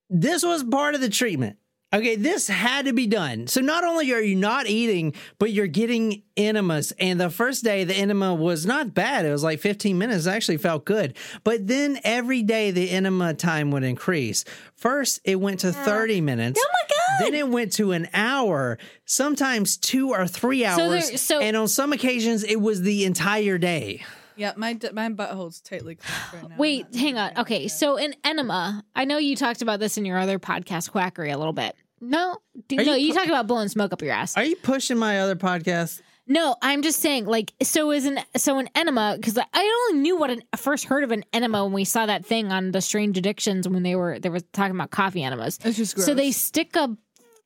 this 0.09 0.43
was 0.43 0.63
part 0.63 0.95
of 0.95 1.01
the 1.01 1.09
treatment. 1.09 1.57
Okay, 1.93 2.17
this 2.17 2.49
had 2.49 2.85
to 2.85 2.91
be 2.93 3.07
done. 3.07 3.47
So 3.47 3.61
not 3.61 3.85
only 3.85 4.11
are 4.11 4.19
you 4.19 4.35
not 4.35 4.67
eating, 4.67 5.13
but 5.39 5.53
you're 5.53 5.67
getting 5.67 6.21
enemas. 6.35 6.91
And 6.99 7.17
the 7.19 7.29
first 7.29 7.63
day, 7.63 7.85
the 7.85 7.93
enema 7.95 8.35
was 8.35 8.65
not 8.65 8.93
bad. 8.93 9.25
It 9.25 9.31
was 9.31 9.41
like 9.41 9.61
15 9.61 9.97
minutes. 9.97 10.25
It 10.25 10.31
actually 10.31 10.57
felt 10.57 10.83
good. 10.83 11.15
But 11.45 11.65
then 11.67 11.97
every 12.03 12.43
day, 12.43 12.71
the 12.71 12.89
enema 12.89 13.33
time 13.33 13.71
would 13.71 13.83
increase. 13.85 14.43
First, 14.75 15.21
it 15.23 15.39
went 15.39 15.61
to 15.61 15.71
30 15.71 16.19
minutes. 16.19 16.59
Oh 16.61 16.69
my 16.73 16.89
God. 16.89 17.25
Then 17.25 17.33
it 17.39 17.47
went 17.49 17.71
to 17.73 17.93
an 17.93 18.09
hour, 18.13 18.77
sometimes 19.05 19.77
two 19.77 20.09
or 20.11 20.27
three 20.27 20.65
hours. 20.65 20.77
So 20.77 20.89
there- 20.89 21.17
so- 21.17 21.39
and 21.39 21.55
on 21.55 21.69
some 21.69 21.93
occasions, 21.93 22.43
it 22.43 22.57
was 22.61 22.81
the 22.81 23.05
entire 23.05 23.57
day. 23.57 24.03
Yeah, 24.37 24.53
my 24.55 24.73
d- 24.73 24.89
my 24.93 25.09
butthole's 25.09 25.59
tightly 25.61 25.95
closed 25.95 26.33
right 26.33 26.49
now. 26.49 26.55
Wait, 26.57 26.95
hang 26.95 27.17
on. 27.17 27.31
Okay, 27.37 27.67
so 27.67 27.97
an 27.97 28.13
enema. 28.23 28.83
I 28.95 29.05
know 29.05 29.17
you 29.17 29.35
talked 29.35 29.61
about 29.61 29.79
this 29.79 29.97
in 29.97 30.05
your 30.05 30.17
other 30.17 30.39
podcast, 30.39 30.91
Quackery, 30.91 31.31
a 31.31 31.37
little 31.37 31.53
bit. 31.53 31.75
No, 31.99 32.37
D- 32.67 32.77
Are 32.79 32.85
no, 32.85 32.93
you 32.93 33.07
you 33.07 33.13
pu- 33.13 33.17
talked 33.17 33.29
about 33.29 33.47
blowing 33.47 33.67
smoke 33.69 33.91
up 33.91 34.01
your 34.01 34.13
ass. 34.13 34.37
Are 34.37 34.43
you 34.43 34.55
pushing 34.57 34.97
my 34.97 35.19
other 35.19 35.35
podcast? 35.35 36.01
No, 36.29 36.57
I'm 36.61 36.81
just 36.81 36.99
saying, 36.99 37.25
like, 37.25 37.53
so 37.63 37.89
is 37.91 38.05
an 38.05 38.19
so 38.35 38.59
an 38.59 38.69
enema 38.75 39.15
because 39.15 39.37
I 39.37 39.85
only 39.89 40.01
knew 40.01 40.17
what 40.17 40.29
an, 40.29 40.43
I 40.51 40.57
first 40.57 40.83
heard 40.85 41.03
of 41.05 41.11
an 41.11 41.23
enema 41.33 41.63
when 41.63 41.71
we 41.73 41.85
saw 41.85 42.05
that 42.05 42.25
thing 42.25 42.51
on 42.51 42.71
the 42.71 42.81
Strange 42.81 43.17
Addictions 43.17 43.67
when 43.67 43.81
they 43.83 43.95
were 43.95 44.19
they 44.19 44.29
were 44.29 44.41
talking 44.41 44.75
about 44.75 44.91
coffee 44.91 45.23
enemas. 45.23 45.57
It's 45.63 45.77
just 45.77 45.95
gross. 45.95 46.05
So 46.05 46.13
they 46.13 46.31
stick 46.31 46.75
a 46.75 46.95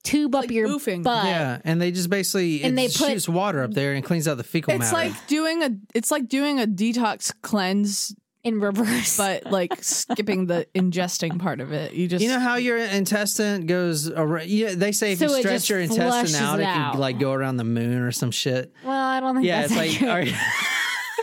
tube 0.04 0.34
up 0.36 0.42
Like 0.44 0.52
your 0.52 0.68
boofing. 0.68 1.04
butt. 1.04 1.26
Yeah, 1.26 1.60
and 1.64 1.82
they 1.82 1.92
just 1.92 2.10
basically 2.10 2.64
And 2.64 2.74
it 2.74 2.76
they 2.76 2.88
put- 2.88 3.12
shoots 3.12 3.30
water 3.30 3.64
up 3.64 3.72
there 3.72 3.94
and 3.94 4.04
cleans 4.04 4.28
out 4.28 4.38
the 4.38 4.44
fecal 4.44 4.74
it's 4.74 4.92
matter. 4.92 5.10
like 5.10 5.28
doing 5.28 5.64
a 5.64 5.70
it's 5.94 6.12
like 6.12 6.28
doing 6.28 6.60
a 6.60 6.66
detox 6.68 7.32
cleanse, 7.42 8.16
in 8.44 8.60
reverse. 8.60 9.18
but 9.18 9.46
like 9.52 9.72
skipping 9.84 10.48
the 10.48 10.66
ingesting 10.74 11.38
part 11.40 11.60
of 11.62 11.72
it. 11.72 11.94
You 11.94 12.08
just 12.08 12.24
You 12.24 12.30
know 12.30 12.40
how 12.40 12.56
your 12.56 12.78
intestine 12.78 13.68
goes 13.68 14.10
around? 14.10 14.48
Yeah, 14.48 14.74
they 14.74 14.92
say 14.92 15.12
if 15.12 15.20
So 15.20 15.26
you 15.36 15.38
stretch 15.40 15.70
your 15.70 15.80
intestine 15.80 16.42
out, 16.44 16.60
it 16.60 16.64
it 16.64 16.66
out. 16.66 16.92
can 16.94 17.00
like 17.00 17.20
go 17.20 17.34
around 17.34 17.58
the 17.58 17.64
moon 17.64 18.00
or 18.00 18.12
some 18.12 18.32
shit. 18.32 18.74
well, 18.84 18.98
I 18.98 19.20
don't 19.20 19.36
think 19.36 19.46
Yeah, 19.46 19.68
that's 19.68 19.74
it's 19.74 19.78
like, 20.02 20.02
accurate. 20.10 20.34
are- 20.34 20.38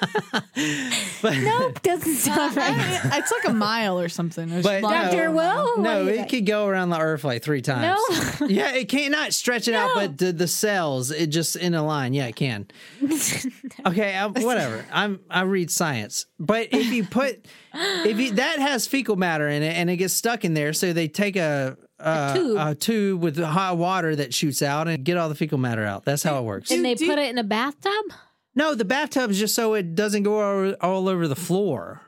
but 1.23 1.37
nope, 1.39 1.83
doesn't 1.83 2.15
sound 2.15 2.57
right. 2.57 3.01
it's 3.15 3.33
like 3.33 3.49
a 3.49 3.53
mile 3.53 3.99
or 3.99 4.09
something. 4.09 4.49
There's 4.49 4.65
But 4.65 4.83
miles. 4.83 5.13
Dr. 5.13 5.31
Will? 5.31 5.79
No, 5.79 6.07
it 6.07 6.17
think? 6.17 6.29
could 6.31 6.47
go 6.47 6.67
around 6.67 6.91
the 6.91 6.99
earth 6.99 7.25
like 7.25 7.43
three 7.43 7.63
times. 7.63 8.41
No. 8.41 8.47
yeah, 8.49 8.75
it 8.75 8.89
cannot 8.89 9.33
stretch 9.33 9.69
it 9.69 9.75
out, 9.75 9.91
but 9.95 10.19
the, 10.19 10.33
the 10.33 10.49
cells, 10.49 11.11
it 11.11 11.29
just 11.29 11.57
in 11.57 11.75
a 11.75 11.85
line. 11.85 12.15
Yeah, 12.15 12.27
it 12.27 12.37
can. 12.37 12.67
Okay, 13.87 14.15
I, 14.15 14.27
whatever. 14.27 14.85
I'm 14.93 15.21
I 15.31 15.43
read 15.43 15.71
science, 15.71 16.27
but 16.39 16.69
if 16.73 16.87
you 16.93 17.05
put 17.05 17.47
if 17.73 18.19
you 18.19 18.33
that 18.33 18.59
has 18.59 18.87
fecal 18.87 19.17
matter 19.17 19.49
in 19.49 19.63
it 19.63 19.75
and 19.75 19.89
it 19.89 19.97
gets 19.97 20.15
stuck 20.15 20.45
in 20.45 20.55
there, 20.55 20.73
so 20.73 20.93
they 20.93 21.09
take 21.09 21.37
a. 21.37 21.77
A, 22.01 22.33
tube. 22.37 22.57
a 22.61 22.75
tube 22.77 23.23
with 23.23 23.39
hot 23.39 23.77
water 23.77 24.15
that 24.15 24.33
shoots 24.33 24.63
out 24.63 24.87
and 24.87 25.05
get 25.05 25.17
all 25.17 25.29
the 25.29 25.35
fecal 25.35 25.59
matter 25.59 25.85
out. 25.85 26.05
That's 26.05 26.23
how 26.23 26.39
it 26.39 26.45
works. 26.45 26.71
and 26.71 26.85
they 26.85 26.95
do 26.95 27.09
put 27.09 27.19
it 27.19 27.29
in 27.29 27.39
a 27.39 27.43
bathtub. 27.43 27.93
No, 28.59 28.75
the 28.75 28.85
bathtub's 28.85 29.39
just 29.39 29.55
so 29.55 29.75
it 29.75 29.95
doesn't 29.95 30.25
go 30.25 30.41
all, 30.41 30.75
all 30.81 31.09
over 31.09 31.29
the 31.29 31.37
floor. 31.37 32.03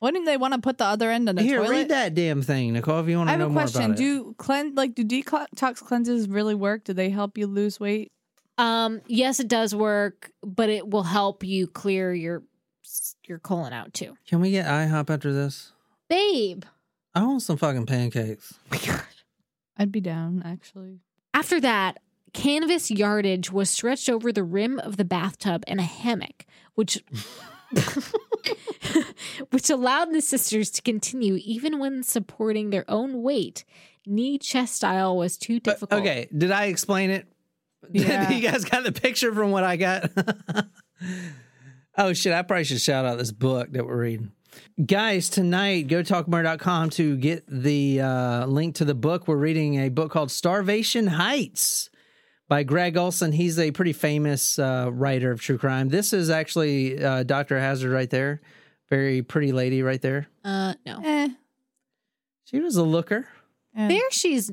Wouldn't 0.00 0.26
they 0.26 0.36
want 0.36 0.54
to 0.54 0.60
put 0.60 0.78
the 0.78 0.84
other 0.84 1.10
end 1.10 1.28
on 1.28 1.34
the 1.34 1.42
Here, 1.42 1.56
toilet? 1.58 1.70
read 1.70 1.88
that 1.88 2.14
damn 2.14 2.42
thing, 2.42 2.72
Nicole. 2.74 3.00
If 3.00 3.08
you 3.08 3.16
want 3.16 3.30
I 3.30 3.32
to 3.34 3.38
have 3.38 3.40
know 3.40 3.46
a 3.46 3.48
more 3.54 3.62
question. 3.64 3.82
about 3.86 3.94
it. 3.94 4.02
Do 4.02 4.34
cleanse 4.38 4.76
like 4.76 4.94
do 4.94 5.04
detox 5.04 5.78
cleanses 5.82 6.28
really 6.28 6.54
work? 6.54 6.84
Do 6.84 6.92
they 6.92 7.10
help 7.10 7.36
you 7.36 7.46
lose 7.48 7.80
weight? 7.80 8.12
Um, 8.58 9.00
yes, 9.06 9.40
it 9.40 9.48
does 9.48 9.74
work, 9.74 10.30
but 10.42 10.68
it 10.68 10.88
will 10.88 11.02
help 11.02 11.42
you 11.42 11.66
clear 11.66 12.12
your 12.14 12.42
your 13.26 13.38
colon 13.38 13.72
out 13.72 13.92
too, 13.92 14.16
Can 14.28 14.40
we 14.40 14.50
get 14.50 14.66
IHOP 14.66 15.10
after 15.10 15.32
this? 15.32 15.72
babe. 16.08 16.64
I 17.14 17.24
want 17.24 17.42
some 17.42 17.56
fucking 17.56 17.86
pancakes. 17.86 18.54
My 18.70 18.78
God, 18.78 19.02
I'd 19.76 19.90
be 19.92 20.00
down 20.00 20.42
actually. 20.44 21.00
After 21.34 21.60
that, 21.60 21.98
canvas 22.32 22.90
yardage 22.90 23.50
was 23.52 23.70
stretched 23.70 24.08
over 24.08 24.32
the 24.32 24.42
rim 24.44 24.78
of 24.78 24.96
the 24.96 25.04
bathtub 25.04 25.64
in 25.66 25.78
a 25.78 25.82
hammock, 25.82 26.44
which 26.74 27.02
which 29.50 29.70
allowed 29.70 30.12
the 30.12 30.20
sisters 30.20 30.70
to 30.70 30.82
continue 30.82 31.38
even 31.42 31.78
when 31.78 32.02
supporting 32.02 32.70
their 32.70 32.84
own 32.88 33.22
weight. 33.22 33.64
Knee 34.06 34.38
chest 34.38 34.74
style 34.76 35.16
was 35.16 35.36
too 35.36 35.60
But, 35.60 35.72
difficult. 35.74 36.00
okay, 36.00 36.28
did 36.36 36.50
I 36.50 36.64
explain 36.66 37.10
it? 37.10 37.26
Yeah. 37.92 38.30
you 38.30 38.42
guys 38.42 38.64
got 38.64 38.82
the 38.84 38.90
picture 38.92 39.32
from 39.32 39.50
what 39.52 39.62
I 39.64 39.76
got? 39.76 40.10
oh 41.96 42.12
shit, 42.12 42.32
I 42.32 42.42
probably 42.42 42.64
should 42.64 42.80
shout 42.80 43.04
out 43.06 43.18
this 43.18 43.30
book 43.30 43.72
that 43.72 43.86
we're 43.86 43.96
reading. 43.96 44.32
Guys, 44.84 45.28
tonight 45.28 45.86
go 45.86 46.02
talkmurder.com 46.02 46.90
to 46.90 47.16
get 47.16 47.44
the 47.46 48.00
uh, 48.00 48.46
link 48.46 48.74
to 48.76 48.84
the 48.84 48.96
book. 48.96 49.28
We're 49.28 49.36
reading 49.36 49.76
a 49.80 49.90
book 49.90 50.10
called 50.10 50.30
Starvation 50.32 51.06
Heights 51.06 51.88
by 52.48 52.62
Gregg 52.62 52.96
Olsen. 52.96 53.32
He's 53.32 53.58
a 53.58 53.70
pretty 53.70 53.92
famous 53.92 54.58
uh, 54.58 54.90
writer 54.92 55.30
of 55.30 55.40
true 55.40 55.58
crime. 55.58 55.88
This 55.88 56.12
is 56.12 56.30
actually 56.30 57.02
uh, 57.02 57.22
Dr. 57.22 57.58
Hazzard 57.58 57.90
right 57.92 58.10
there. 58.10 58.40
Very 58.90 59.22
pretty 59.22 59.52
lady 59.52 59.82
right 59.82 60.00
there. 60.00 60.28
Uh, 60.44 60.74
no. 60.86 61.00
Eh. 61.04 61.28
She 62.44 62.60
was 62.60 62.76
a 62.76 62.82
looker. 62.82 63.26
eh. 63.76 63.88
There, 63.88 64.10
she's 64.10 64.50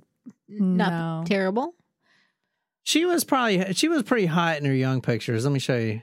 not 0.50 0.92
No. 0.92 1.24
terrible. 1.26 1.74
She 2.84 3.06
was 3.06 3.24
probably 3.24 3.74
she 3.74 3.88
was 3.88 4.04
pretty 4.04 4.28
hot 4.28 4.58
in 4.58 4.66
her 4.66 4.74
young 4.74 5.02
pictures. 5.02 5.44
Let 5.46 5.52
me 5.54 5.60
show 5.60 5.78
you. 5.78 6.02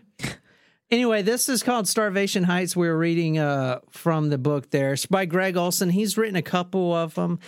Anyway, 0.91 1.23
this 1.23 1.49
is 1.49 1.63
called 1.63 1.89
Starvation 1.89 2.43
Heights. 2.45 2.77
We're 2.77 2.97
reading 2.97 3.39
uh, 3.39 3.79
from 3.91 4.29
the 4.29 4.37
book 4.37 4.69
there. 4.71 4.93
It's 4.93 5.07
by 5.07 5.25
Gregg 5.25 5.57
Olsen. 5.57 5.89
He's 5.89 6.19
written 6.19 6.37
a 6.37 6.43
couple 6.43 6.93
of 6.95 7.15
them. 7.15 7.39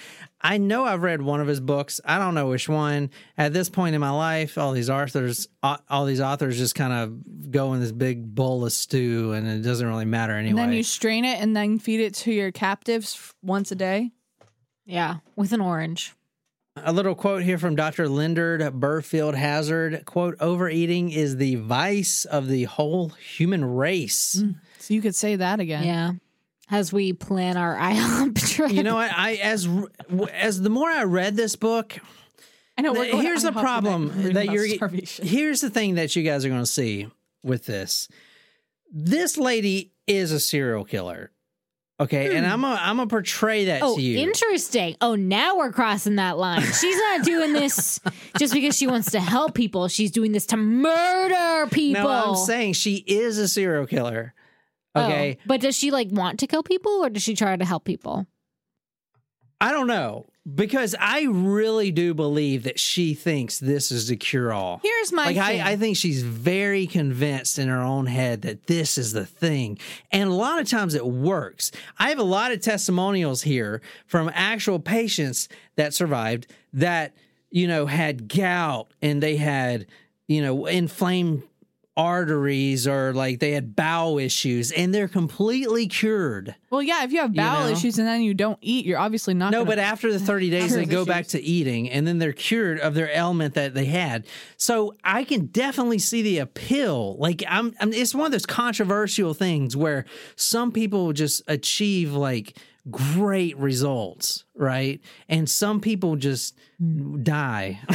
I 0.45 0.59
know 0.59 0.85
I've 0.85 1.03
read 1.03 1.23
one 1.23 1.41
of 1.41 1.47
his 1.47 1.59
books. 1.59 2.03
I 2.05 2.19
don't 2.19 2.35
know 2.35 2.49
which 2.49 2.69
one. 2.69 3.09
At 3.39 3.55
this 3.55 3.71
point 3.71 3.95
in 3.95 4.01
my 4.03 4.11
life, 4.11 4.59
all 4.59 4.73
these 4.73 4.91
authors, 4.91 5.49
all 5.63 6.05
these 6.05 6.21
authors, 6.21 6.59
just 6.59 6.75
kind 6.75 6.93
of 6.93 7.51
go 7.51 7.73
in 7.73 7.81
this 7.81 7.93
big 7.93 8.35
bowl 8.35 8.67
of 8.67 8.73
stew, 8.73 9.33
and 9.33 9.49
it 9.49 9.63
doesn't 9.63 9.87
really 9.87 10.05
matter 10.05 10.35
anyway. 10.35 10.51
And 10.51 10.59
then 10.59 10.77
you 10.77 10.83
strain 10.83 11.25
it 11.25 11.41
and 11.41 11.57
then 11.57 11.79
feed 11.79 12.01
it 12.01 12.13
to 12.17 12.33
your 12.33 12.53
captives 12.53 13.33
once 13.43 13.73
a 13.73 13.75
day. 13.75 14.13
Yeah, 14.85 15.17
with 15.35 15.53
an 15.55 15.63
orange. 15.63 16.15
A 16.77 16.93
little 16.93 17.15
quote 17.15 17.43
here 17.43 17.57
from 17.57 17.75
Dr. 17.75 18.07
Linda 18.07 18.71
Burfield 18.71 19.35
Hazzard. 19.37 20.05
Quote, 20.05 20.37
overeating 20.41 21.11
is 21.11 21.37
the 21.37 21.55
vice 21.55 22.27
of 22.27 22.49
the 22.49 22.65
whole 22.65 23.11
human 23.11 23.65
race. 23.65 24.43
Mm, 24.43 24.57
so 24.79 24.93
you 24.93 25.01
could 25.01 25.15
say 25.15 25.37
that 25.37 25.61
again. 25.61 25.85
Yeah. 25.85 26.13
As 26.71 26.93
we 26.93 27.13
plan 27.13 27.57
our 27.57 27.77
IHOP 27.79 28.55
trip. 28.55 28.73
You 28.73 28.83
know 28.83 28.95
what? 28.95 29.11
I 29.13 29.35
as 29.35 29.69
as 30.33 30.61
the 30.61 30.71
more 30.71 30.89
I 30.89 31.05
read 31.05 31.37
this 31.37 31.57
book, 31.57 31.99
I 32.79 32.83
know. 32.83 32.93
we're 32.93 33.11
going 33.11 33.23
here's 33.23 33.43
to 33.43 33.51
the 33.51 33.61
problem 33.61 34.33
that 34.33 34.47
you're 34.47 34.67
starvation. 34.69 35.27
here's 35.27 35.61
the 35.61 35.71
thing 35.71 35.97
that 35.97 36.17
you 36.17 36.23
guys 36.23 36.45
are 36.45 36.49
going 36.49 36.63
to 36.63 36.67
see 36.67 37.09
with 37.43 37.67
this. 37.67 38.09
This 38.91 39.37
lady 39.37 39.93
is 40.07 40.33
a 40.33 40.41
serial 40.41 40.85
killer. 40.85 41.31
Okay, 42.01 42.37
and 42.37 42.45
hmm. 42.45 42.53
I'm 42.53 42.61
gonna 42.63 42.81
I'm 42.81 42.97
gonna 42.97 43.07
portray 43.09 43.67
that 43.67 43.81
Oh, 43.83 43.95
to 43.95 44.03
you. 44.03 44.19
interesting. 44.19 44.97
Oh, 45.01 45.15
now 45.15 45.57
we're 45.57 45.71
crossing 45.71 46.17
that 46.17 46.37
line. 46.37 46.63
She's 46.63 46.97
not 46.97 47.23
doing 47.25 47.53
this 47.53 48.01
just 48.37 48.53
because 48.53 48.77
she 48.77 48.89
wants 48.89 49.13
to 49.13 49.21
help 49.21 49.55
people. 49.55 49.87
She's 49.87 50.11
doing 50.11 50.33
this 50.33 50.47
to 50.47 50.57
murder 50.57 51.71
people. 51.71 52.03
no, 52.03 52.31
I'm 52.31 52.37
saying 52.37 52.73
she 52.73 52.97
is 52.97 53.39
a 53.39 53.47
serial 53.47 53.87
killer. 53.87 54.35
Oh, 54.95 55.05
Okay, 55.05 55.39
but 55.47 55.61
does 55.61 55.77
she 55.77 55.91
like 55.91 56.09
want 56.11 56.41
to 56.41 56.47
kill 56.47 56.63
people 56.63 56.93
or 57.05 57.11
does 57.11 57.23
she 57.23 57.35
try 57.35 57.57
to 57.57 57.65
help 57.65 57.85
people? 57.85 58.27
I 59.61 59.73
don't 59.73 59.87
know 59.87 60.27
because 60.55 60.95
I 61.01 61.23
really 61.23 61.91
do 61.91 62.13
believe 62.13 62.65
that 62.65 62.79
she 62.79 63.15
thinks 63.15 63.59
this 63.59 63.91
is 63.91 64.09
the 64.09 64.17
cure 64.17 64.53
all. 64.53 64.81
Here's 64.83 65.11
my 65.11 65.27
like 65.27 65.37
thing. 65.37 65.61
I, 65.63 65.71
I 65.73 65.77
think 65.77 65.97
she's 65.97 66.23
very 66.23 66.87
convinced 66.87 67.59
in 67.59 67.69
her 67.69 67.81
own 67.81 68.05
head 68.07 68.43
that 68.43 68.67
this 68.67 68.99
is 68.99 69.13
the 69.15 69.25
thing 69.25 69.79
and 70.13 70.29
a 70.29 70.35
lot 70.35 70.61
of 70.61 70.69
times 70.69 70.95
it 70.95 71.07
works 71.07 71.71
i 71.99 72.11
have 72.11 72.19
a 72.19 72.23
lot 72.25 72.53
of 72.53 72.61
testimonials 72.61 73.43
here 73.43 73.81
from 74.07 74.31
actual 74.35 74.79
patients 74.79 75.49
that 75.77 75.95
survived 75.95 76.47
that 76.75 77.15
you 77.51 77.67
know 77.67 77.87
had 77.87 78.29
gout 78.29 78.89
and 79.01 79.23
they 79.23 79.37
had 79.37 79.87
you 80.29 80.43
know 80.43 80.67
inflamed 80.67 81.43
arteries 81.97 82.87
or 82.89 83.13
like 83.13 83.39
they 83.41 83.53
had 83.53 83.77
bowel 83.77 84.19
issues 84.19 84.73
and 84.73 84.95
they're 84.95 85.09
completely 85.09 85.87
cured 85.87 86.55
well, 86.75 86.83
yeah. 86.83 87.05
If 87.05 87.13
you 87.13 87.21
have 87.21 87.33
bowel 87.33 87.67
know? 87.67 87.73
issues 87.73 88.01
and 88.01 88.09
then 88.09 88.23
you 88.23 88.35
don't 88.35 88.59
eat, 88.61 88.85
you're 88.85 88.99
obviously 88.99 89.33
not. 89.33 89.53
no, 89.53 89.65
but 89.65 89.79
after 89.79 90.13
the 90.13 90.19
30 90.19 90.51
days, 90.51 90.75
they 90.75 90.85
go 90.85 91.03
issues. 91.03 91.07
back 91.07 91.27
to 91.29 91.41
eating 91.41 91.89
and 91.89 92.05
then 92.05 92.19
they're 92.19 92.33
cured 92.33 92.81
of 92.81 92.95
their 92.95 93.09
ailment 93.17 93.55
that 93.55 93.75
they 93.75 93.85
had. 93.85 94.27
So 94.57 94.97
I 95.05 95.23
can 95.23 95.47
definitely 95.47 96.01
see 96.01 96.23
the 96.23 96.39
appeal. 96.39 97.17
Like, 97.17 97.45
I'm, 97.49 97.77
I'm 97.79 97.93
it's 97.93 98.13
one 98.13 98.27
of 98.27 98.33
those 98.33 98.45
controversial 98.45 99.35
things 99.35 99.77
where 99.77 100.05
some 100.35 100.73
people 100.73 101.13
just 101.13 101.43
achieve 101.47 102.13
like 102.13 102.59
great 102.91 103.57
results, 103.57 104.43
right? 104.57 105.01
And 105.29 105.49
some 105.49 105.81
people 105.81 106.17
just 106.17 106.59
Hmm. 106.79 107.23
die. 107.23 107.81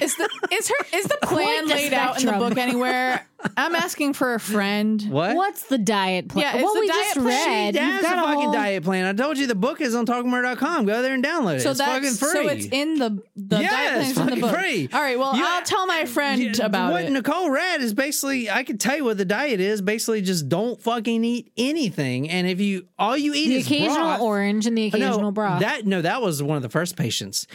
Is 0.00 0.16
the 0.16 0.28
is 0.52 0.68
her 0.68 0.74
is 0.96 1.04
the 1.06 1.18
Quite 1.24 1.44
plan 1.44 1.66
the 1.68 1.74
laid 1.74 1.92
out 1.92 2.20
in 2.20 2.26
the 2.26 2.32
spectrum. 2.32 2.38
book 2.50 2.58
anywhere? 2.58 3.26
I'm 3.56 3.74
asking 3.74 4.12
for 4.14 4.34
a 4.34 4.40
friend. 4.40 5.02
what? 5.10 5.34
What's 5.36 5.64
the 5.64 5.78
diet 5.78 6.28
plan? 6.28 6.42
Yeah, 6.44 6.54
it's 6.56 6.64
well, 6.64 6.74
the 6.74 6.80
we 6.80 6.88
diet 6.88 7.00
just 7.04 7.16
plan. 7.16 7.24
read. 7.26 7.74
She 7.76 7.80
You've 7.80 7.90
has 7.92 8.00
a 8.00 8.02
got 8.02 8.24
fucking 8.24 8.40
whole- 8.42 8.52
diet 8.52 8.82
plan. 8.84 9.06
I 9.06 9.12
told 9.12 9.38
you 9.38 9.46
the 9.46 9.54
book 9.54 9.80
is 9.80 9.94
on 9.94 10.06
talkmurder.com. 10.06 10.86
Go 10.86 11.02
there 11.02 11.14
and 11.14 11.24
download 11.24 11.56
it. 11.56 11.60
So 11.60 11.70
it's 11.70 11.78
that's 11.78 11.90
fucking 11.90 12.14
free. 12.16 12.42
so 12.44 12.48
it's 12.48 12.66
in 12.66 12.98
the 12.98 13.22
the 13.36 13.60
Yes, 13.60 13.72
diet 13.72 13.92
plan's 13.92 14.08
in 14.08 14.14
fucking 14.16 14.34
the 14.34 14.40
book. 14.40 14.56
free. 14.56 14.88
All 14.92 15.00
right, 15.00 15.18
well 15.18 15.36
You- 15.36 15.44
I'll 15.46 15.62
tell 15.62 15.86
my 15.86 16.04
friend 16.04 16.40
Yeah, 16.58 16.64
about 16.66 16.92
what 16.92 17.04
it. 17.04 17.10
Nicole 17.10 17.50
read 17.50 17.80
is 17.80 17.94
basically 17.94 18.50
I 18.50 18.62
could 18.64 18.78
tell 18.80 18.96
you 18.96 19.04
what 19.04 19.18
the 19.18 19.24
diet 19.24 19.60
is. 19.60 19.80
Basically, 19.82 20.20
just 20.22 20.48
don't 20.48 20.80
fucking 20.80 21.24
eat 21.24 21.50
anything. 21.56 22.28
And 22.30 22.46
if 22.46 22.60
you 22.60 22.86
all 22.98 23.16
you 23.16 23.32
eat 23.34 23.50
is 23.50 23.66
the 23.68 23.76
is 23.76 23.82
occasional 23.82 24.06
broth, 24.06 24.20
orange 24.20 24.66
and 24.66 24.76
the 24.76 24.90
no, 24.90 24.96
occasional 24.98 25.32
broth. 25.32 25.60
That 25.60 25.86
no, 25.86 26.02
that 26.02 26.20
was 26.22 26.42
one 26.42 26.56
of 26.56 26.62
the 26.62 26.68
first 26.70 26.96
patients. 26.96 27.46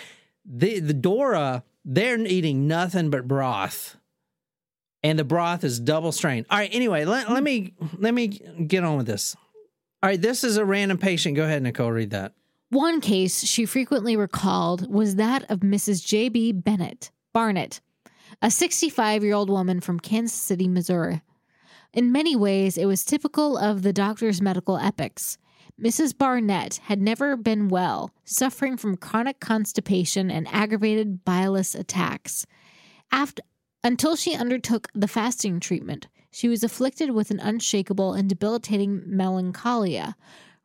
The 0.46 0.80
the 0.80 0.94
Dora, 0.94 1.64
they're 1.86 2.20
eating 2.20 2.68
nothing 2.68 3.10
but 3.10 3.28
broth. 3.28 3.98
And 5.04 5.18
the 5.18 5.24
broth 5.24 5.64
is 5.64 5.80
double 5.80 6.12
strained. 6.12 6.46
All 6.50 6.60
right, 6.60 6.70
anyway, 6.72 7.06
let, 7.06 7.32
let 7.32 7.42
me 7.42 7.74
let 7.98 8.14
me 8.14 8.28
get 8.28 8.84
on 8.84 8.98
with 8.98 9.08
this. 9.08 9.36
All 10.04 10.10
right, 10.10 10.22
this 10.22 10.44
is 10.44 10.58
a 10.58 10.66
random 10.66 10.98
patient. 10.98 11.36
Go 11.36 11.44
ahead, 11.44 11.64
Nicole, 11.64 11.92
read 11.92 12.12
that. 12.12 12.34
One 12.70 13.02
case 13.02 13.44
she 13.44 13.66
frequently 13.66 14.16
recalled 14.16 14.92
was 14.92 15.16
that 15.16 15.50
of 15.50 15.60
Mrs. 15.60 16.06
J.B. 16.06 16.54
Bennett 16.54 17.12
Barnett, 17.34 17.82
a 18.42 18.52
65 18.52 19.24
year 19.24 19.34
old 19.34 19.50
woman 19.50 19.82
from 19.82 20.00
Kansas 20.00 20.40
City, 20.40 20.68
Missouri. 20.68 21.22
In 21.94 22.12
many 22.12 22.36
ways, 22.36 22.78
it 22.78 22.86
was 22.86 23.04
typical 23.04 23.58
of 23.58 23.82
the 23.82 23.94
doctor's 23.94 24.42
medical 24.42 24.78
epics. 24.78 25.38
Mrs. 25.82 26.16
Barnett 26.16 26.76
had 26.84 27.02
never 27.02 27.36
been 27.36 27.68
well, 27.68 28.12
suffering 28.24 28.78
from 28.78 28.98
chronic 28.98 29.40
constipation 29.40 30.30
and 30.30 30.48
aggravated 30.50 31.26
bilious 31.26 31.74
attacks. 31.74 32.46
After, 33.12 33.42
until 33.84 34.16
she 34.16 34.36
undertook 34.36 34.90
the 34.94 35.08
fasting 35.08 35.60
treatment, 35.60 36.08
she 36.30 36.48
was 36.48 36.64
afflicted 36.64 37.12
with 37.12 37.32
an 37.32 37.40
unshakable 37.40 38.14
and 38.14 38.30
debilitating 38.30 39.02
melancholia, 39.06 40.16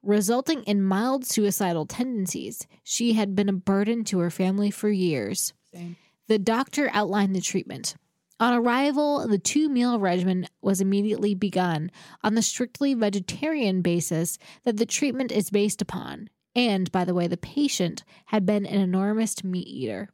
resulting 0.02 0.62
in 0.64 0.82
mild 0.82 1.24
suicidal 1.24 1.86
tendencies. 1.86 2.66
She 2.84 3.14
had 3.14 3.34
been 3.34 3.48
a 3.48 3.54
burden 3.54 4.04
to 4.04 4.18
her 4.18 4.30
family 4.30 4.70
for 4.70 4.90
years. 4.90 5.54
Same. 5.72 5.96
The 6.28 6.38
doctor 6.38 6.90
outlined 6.92 7.34
the 7.34 7.40
treatment. 7.40 7.96
On 8.38 8.52
arrival, 8.52 9.26
the 9.26 9.38
two 9.38 9.68
meal 9.70 9.98
regimen 9.98 10.46
was 10.60 10.80
immediately 10.80 11.34
begun 11.34 11.90
on 12.22 12.34
the 12.34 12.42
strictly 12.42 12.92
vegetarian 12.92 13.80
basis 13.80 14.38
that 14.64 14.76
the 14.76 14.84
treatment 14.84 15.32
is 15.32 15.48
based 15.48 15.80
upon. 15.80 16.28
And, 16.54 16.92
by 16.92 17.04
the 17.04 17.14
way, 17.14 17.28
the 17.28 17.36
patient 17.36 18.04
had 18.26 18.44
been 18.44 18.66
an 18.66 18.80
enormous 18.80 19.42
meat 19.42 19.66
eater. 19.66 20.10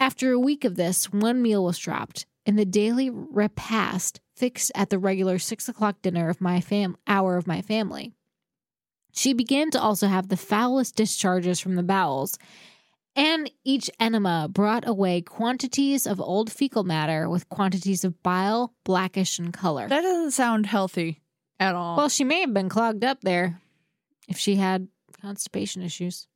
After 0.00 0.32
a 0.32 0.38
week 0.38 0.64
of 0.64 0.76
this, 0.76 1.12
one 1.12 1.42
meal 1.42 1.64
was 1.64 1.78
dropped, 1.78 2.26
and 2.46 2.58
the 2.58 2.64
daily 2.64 3.10
repast 3.10 4.20
fixed 4.34 4.72
at 4.74 4.90
the 4.90 4.98
regular 4.98 5.38
six 5.38 5.68
o'clock 5.68 6.00
dinner 6.02 6.28
of 6.28 6.40
my 6.40 6.60
fam- 6.60 6.96
hour 7.06 7.36
of 7.36 7.46
my 7.46 7.62
family. 7.62 8.12
She 9.12 9.32
began 9.32 9.70
to 9.70 9.80
also 9.80 10.06
have 10.08 10.28
the 10.28 10.36
foulest 10.36 10.96
discharges 10.96 11.60
from 11.60 11.76
the 11.76 11.82
bowels, 11.82 12.38
and 13.16 13.50
each 13.64 13.90
enema 13.98 14.48
brought 14.48 14.86
away 14.86 15.22
quantities 15.22 16.06
of 16.06 16.20
old 16.20 16.52
fecal 16.52 16.84
matter 16.84 17.28
with 17.28 17.48
quantities 17.48 18.04
of 18.04 18.22
bile, 18.22 18.74
blackish 18.84 19.38
in 19.38 19.50
color. 19.50 19.88
That 19.88 20.02
doesn't 20.02 20.32
sound 20.32 20.66
healthy 20.66 21.22
at 21.58 21.74
all. 21.74 21.96
Well, 21.96 22.08
she 22.08 22.24
may 22.24 22.42
have 22.42 22.52
been 22.54 22.68
clogged 22.68 23.02
up 23.02 23.22
there 23.22 23.60
if 24.28 24.38
she 24.38 24.56
had 24.56 24.88
constipation 25.20 25.82
issues. 25.82 26.28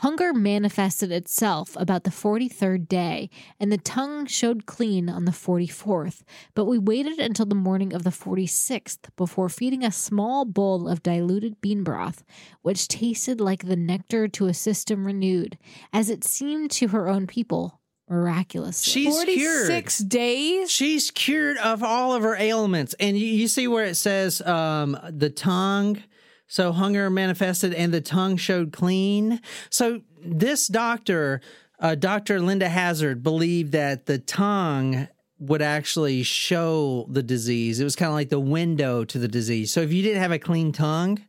Hunger 0.00 0.34
manifested 0.34 1.10
itself 1.10 1.74
about 1.76 2.04
the 2.04 2.10
43rd 2.10 2.86
day, 2.86 3.30
and 3.58 3.72
the 3.72 3.78
tongue 3.78 4.26
showed 4.26 4.66
clean 4.66 5.08
on 5.08 5.24
the 5.24 5.32
44th, 5.32 6.22
but 6.54 6.66
we 6.66 6.78
waited 6.78 7.18
until 7.18 7.46
the 7.46 7.54
morning 7.54 7.94
of 7.94 8.04
the 8.04 8.10
46th 8.10 9.08
before 9.16 9.48
feeding 9.48 9.82
a 9.82 9.90
small 9.90 10.44
bowl 10.44 10.86
of 10.86 11.02
diluted 11.02 11.62
bean 11.62 11.82
broth, 11.82 12.24
which 12.60 12.88
tasted 12.88 13.40
like 13.40 13.64
the 13.64 13.76
nectar 13.76 14.28
to 14.28 14.46
a 14.46 14.54
system 14.54 15.06
renewed, 15.06 15.56
as 15.94 16.10
it 16.10 16.24
seemed 16.24 16.70
to 16.72 16.88
her 16.88 17.08
own 17.08 17.26
people, 17.26 17.80
miraculously. 18.08 18.92
She's 18.92 19.24
cured. 19.24 19.66
46 19.66 19.98
days? 20.00 20.70
She's 20.70 21.10
cured 21.10 21.56
of 21.56 21.82
all 21.82 22.12
of 22.12 22.22
her 22.22 22.36
ailments. 22.36 22.94
And 23.00 23.18
you, 23.18 23.26
you 23.26 23.48
see 23.48 23.66
where 23.66 23.86
it 23.86 23.96
says 23.96 24.42
um, 24.42 24.98
the 25.08 25.30
tongue. 25.30 26.02
So 26.46 26.72
hunger 26.72 27.10
manifested 27.10 27.74
and 27.74 27.92
the 27.92 28.00
tongue 28.00 28.36
showed 28.36 28.72
clean. 28.72 29.40
So 29.70 30.02
this 30.24 30.68
doctor, 30.68 31.40
uh, 31.80 31.94
Dr. 31.96 32.40
Linda 32.40 32.68
Hazzard, 32.68 33.22
believed 33.22 33.72
that 33.72 34.06
the 34.06 34.18
tongue 34.18 35.08
would 35.38 35.60
actually 35.60 36.22
show 36.22 37.06
the 37.10 37.22
disease. 37.22 37.80
It 37.80 37.84
was 37.84 37.96
kind 37.96 38.08
of 38.08 38.14
like 38.14 38.30
the 38.30 38.40
window 38.40 39.04
to 39.04 39.18
the 39.18 39.28
disease. 39.28 39.72
So 39.72 39.80
if 39.82 39.92
you 39.92 40.02
didn't 40.02 40.22
have 40.22 40.32
a 40.32 40.38
clean 40.38 40.72
tongue, 40.72 41.20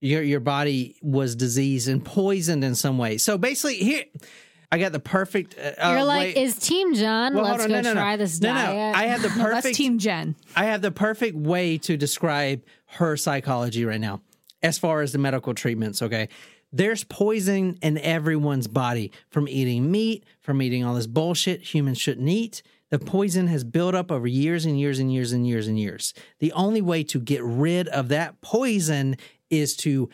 your 0.00 0.22
your 0.22 0.40
body 0.40 0.96
was 1.02 1.34
diseased 1.36 1.88
and 1.88 2.04
poisoned 2.04 2.64
in 2.64 2.74
some 2.74 2.98
way. 2.98 3.18
So 3.18 3.38
basically, 3.38 3.76
here 3.76 4.04
I 4.70 4.78
got 4.78 4.92
the 4.92 5.00
perfect. 5.00 5.56
Uh, 5.58 5.72
You're 5.90 5.98
uh, 6.00 6.04
like, 6.04 6.34
way- 6.34 6.42
is 6.42 6.56
Team 6.56 6.94
John? 6.94 7.34
Well, 7.34 7.44
Let's 7.44 7.66
go. 7.66 7.72
No, 7.72 7.80
no, 7.82 7.92
no. 7.94 8.00
try 8.00 8.16
this 8.16 8.40
No, 8.40 8.52
no. 8.52 8.60
diet. 8.60 8.96
I 8.96 9.02
have 9.06 9.22
the 9.22 9.28
No, 9.36 9.36
that's 9.36 9.54
perfect 9.54 9.76
Team 9.76 9.98
Jen. 9.98 10.34
I 10.56 10.64
have 10.64 10.82
the 10.82 10.90
perfect 10.90 11.36
way 11.36 11.78
to 11.78 11.96
describe 11.96 12.62
her 12.94 13.16
psychology 13.16 13.84
right 13.84 14.00
now, 14.00 14.20
as 14.62 14.78
far 14.78 15.00
as 15.00 15.12
the 15.12 15.18
medical 15.18 15.54
treatments. 15.54 16.02
Okay. 16.02 16.28
There's 16.74 17.04
poison 17.04 17.78
in 17.82 17.98
everyone's 17.98 18.66
body 18.66 19.12
from 19.28 19.46
eating 19.46 19.90
meat, 19.90 20.24
from 20.40 20.62
eating 20.62 20.84
all 20.84 20.94
this 20.94 21.06
bullshit 21.06 21.74
humans 21.74 21.98
shouldn't 21.98 22.28
eat. 22.28 22.62
The 22.88 22.98
poison 22.98 23.46
has 23.48 23.62
built 23.62 23.94
up 23.94 24.10
over 24.10 24.26
years 24.26 24.64
and 24.64 24.78
years 24.78 24.98
and 24.98 25.12
years 25.12 25.32
and 25.32 25.46
years 25.46 25.66
and 25.66 25.78
years. 25.78 26.14
The 26.38 26.52
only 26.52 26.80
way 26.80 27.04
to 27.04 27.20
get 27.20 27.42
rid 27.42 27.88
of 27.88 28.08
that 28.08 28.40
poison 28.40 29.16
is 29.50 29.76
to 29.78 30.08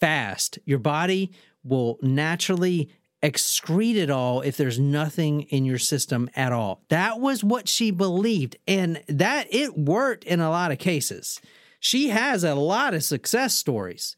fast. 0.00 0.58
Your 0.64 0.78
body 0.78 1.32
will 1.64 1.98
naturally 2.02 2.90
excrete 3.22 3.96
it 3.96 4.10
all 4.10 4.42
if 4.42 4.56
there's 4.56 4.78
nothing 4.78 5.42
in 5.42 5.64
your 5.64 5.78
system 5.78 6.28
at 6.36 6.52
all. 6.52 6.82
That 6.90 7.20
was 7.20 7.42
what 7.42 7.68
she 7.68 7.90
believed 7.90 8.56
and 8.68 9.02
that 9.08 9.46
it 9.50 9.78
worked 9.78 10.24
in 10.24 10.40
a 10.40 10.50
lot 10.50 10.72
of 10.72 10.78
cases. 10.78 11.40
She 11.84 12.08
has 12.08 12.44
a 12.44 12.54
lot 12.54 12.94
of 12.94 13.04
success 13.04 13.54
stories. 13.54 14.16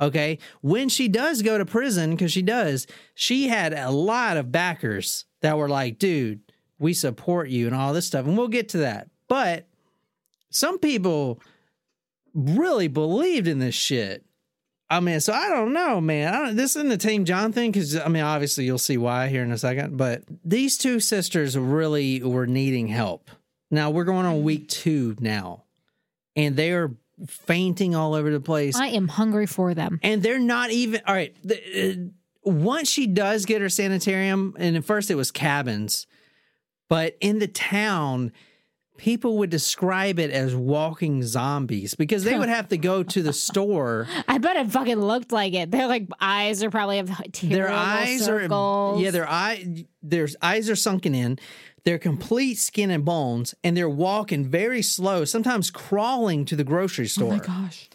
Okay? 0.00 0.38
When 0.60 0.88
she 0.88 1.08
does 1.08 1.42
go 1.42 1.58
to 1.58 1.66
prison 1.66 2.16
cuz 2.16 2.30
she 2.30 2.42
does, 2.42 2.86
she 3.16 3.48
had 3.48 3.72
a 3.72 3.90
lot 3.90 4.36
of 4.36 4.52
backers 4.52 5.24
that 5.42 5.58
were 5.58 5.68
like, 5.68 5.98
"Dude, 5.98 6.40
we 6.78 6.94
support 6.94 7.48
you 7.48 7.66
and 7.66 7.74
all 7.74 7.92
this 7.92 8.06
stuff." 8.06 8.24
And 8.24 8.38
we'll 8.38 8.46
get 8.46 8.68
to 8.70 8.78
that. 8.78 9.08
But 9.26 9.66
some 10.50 10.78
people 10.78 11.40
really 12.34 12.86
believed 12.86 13.48
in 13.48 13.58
this 13.58 13.74
shit. 13.74 14.24
I 14.88 15.00
mean, 15.00 15.18
so 15.18 15.32
I 15.32 15.48
don't 15.48 15.72
know, 15.72 16.00
man. 16.00 16.32
Don't, 16.32 16.56
this 16.56 16.76
isn't 16.76 16.88
the 16.88 16.96
Team 16.96 17.24
John 17.24 17.52
thing 17.52 17.72
because 17.72 17.96
I 17.96 18.06
mean, 18.06 18.22
obviously 18.22 18.64
you'll 18.64 18.78
see 18.78 18.96
why 18.96 19.26
here 19.26 19.42
in 19.42 19.50
a 19.50 19.58
second. 19.58 19.96
But 19.96 20.22
these 20.44 20.78
two 20.78 21.00
sisters 21.00 21.58
really 21.58 22.22
were 22.22 22.46
needing 22.46 22.86
help. 22.86 23.28
Now 23.72 23.90
we're 23.90 24.04
going 24.04 24.24
on 24.24 24.44
week 24.44 24.68
two 24.68 25.16
now, 25.18 25.64
and 26.36 26.54
they 26.54 26.70
are 26.70 26.94
fainting 27.26 27.94
all 27.94 28.14
over 28.14 28.30
the 28.30 28.40
place. 28.40 28.76
I 28.76 28.88
am 28.88 29.08
hungry 29.08 29.46
for 29.46 29.74
them. 29.74 29.98
and 30.02 30.22
they're 30.22 30.38
not 30.38 30.70
even 30.70 31.00
all 31.06 31.14
right. 31.14 31.34
The, 31.42 31.92
uh, 31.92 32.50
once 32.50 32.88
she 32.88 33.06
does 33.06 33.44
get 33.44 33.60
her 33.60 33.68
sanitarium, 33.68 34.54
and 34.58 34.76
at 34.76 34.84
first 34.84 35.10
it 35.10 35.16
was 35.16 35.30
cabins, 35.30 36.06
but 36.88 37.16
in 37.20 37.40
the 37.40 37.48
town, 37.48 38.32
people 38.96 39.38
would 39.38 39.50
describe 39.50 40.18
it 40.18 40.30
as 40.30 40.54
walking 40.54 41.22
zombies 41.22 41.94
because 41.94 42.24
they 42.24 42.38
would 42.38 42.48
have 42.58 42.68
to 42.68 42.76
go 42.78 43.02
to 43.02 43.22
the 43.22 43.32
store. 43.32 44.06
I 44.26 44.38
bet 44.38 44.56
it 44.56 44.70
fucking 44.70 45.00
looked 45.00 45.30
like 45.30 45.52
it. 45.54 45.70
Their 45.70 45.86
like 45.86 46.08
eyes 46.20 46.62
are 46.62 46.70
probably 46.70 46.96
have 46.96 47.10
their 47.42 47.70
eyes 47.70 48.24
circles. 48.24 48.98
are 48.98 49.02
yeah 49.02 49.10
their 49.10 49.28
eye 49.28 49.84
their 50.02 50.28
eyes 50.42 50.70
are 50.70 50.76
sunken 50.76 51.14
in 51.14 51.38
they're 51.84 51.98
complete 51.98 52.58
skin 52.58 52.90
and 52.90 53.04
bones 53.04 53.54
and 53.64 53.76
they're 53.76 53.88
walking 53.88 54.44
very 54.44 54.82
slow 54.82 55.24
sometimes 55.24 55.70
crawling 55.70 56.44
to 56.44 56.56
the 56.56 56.64
grocery 56.64 57.06
store. 57.06 57.32
Oh 57.32 57.36
my 57.36 57.44
gosh. 57.44 57.88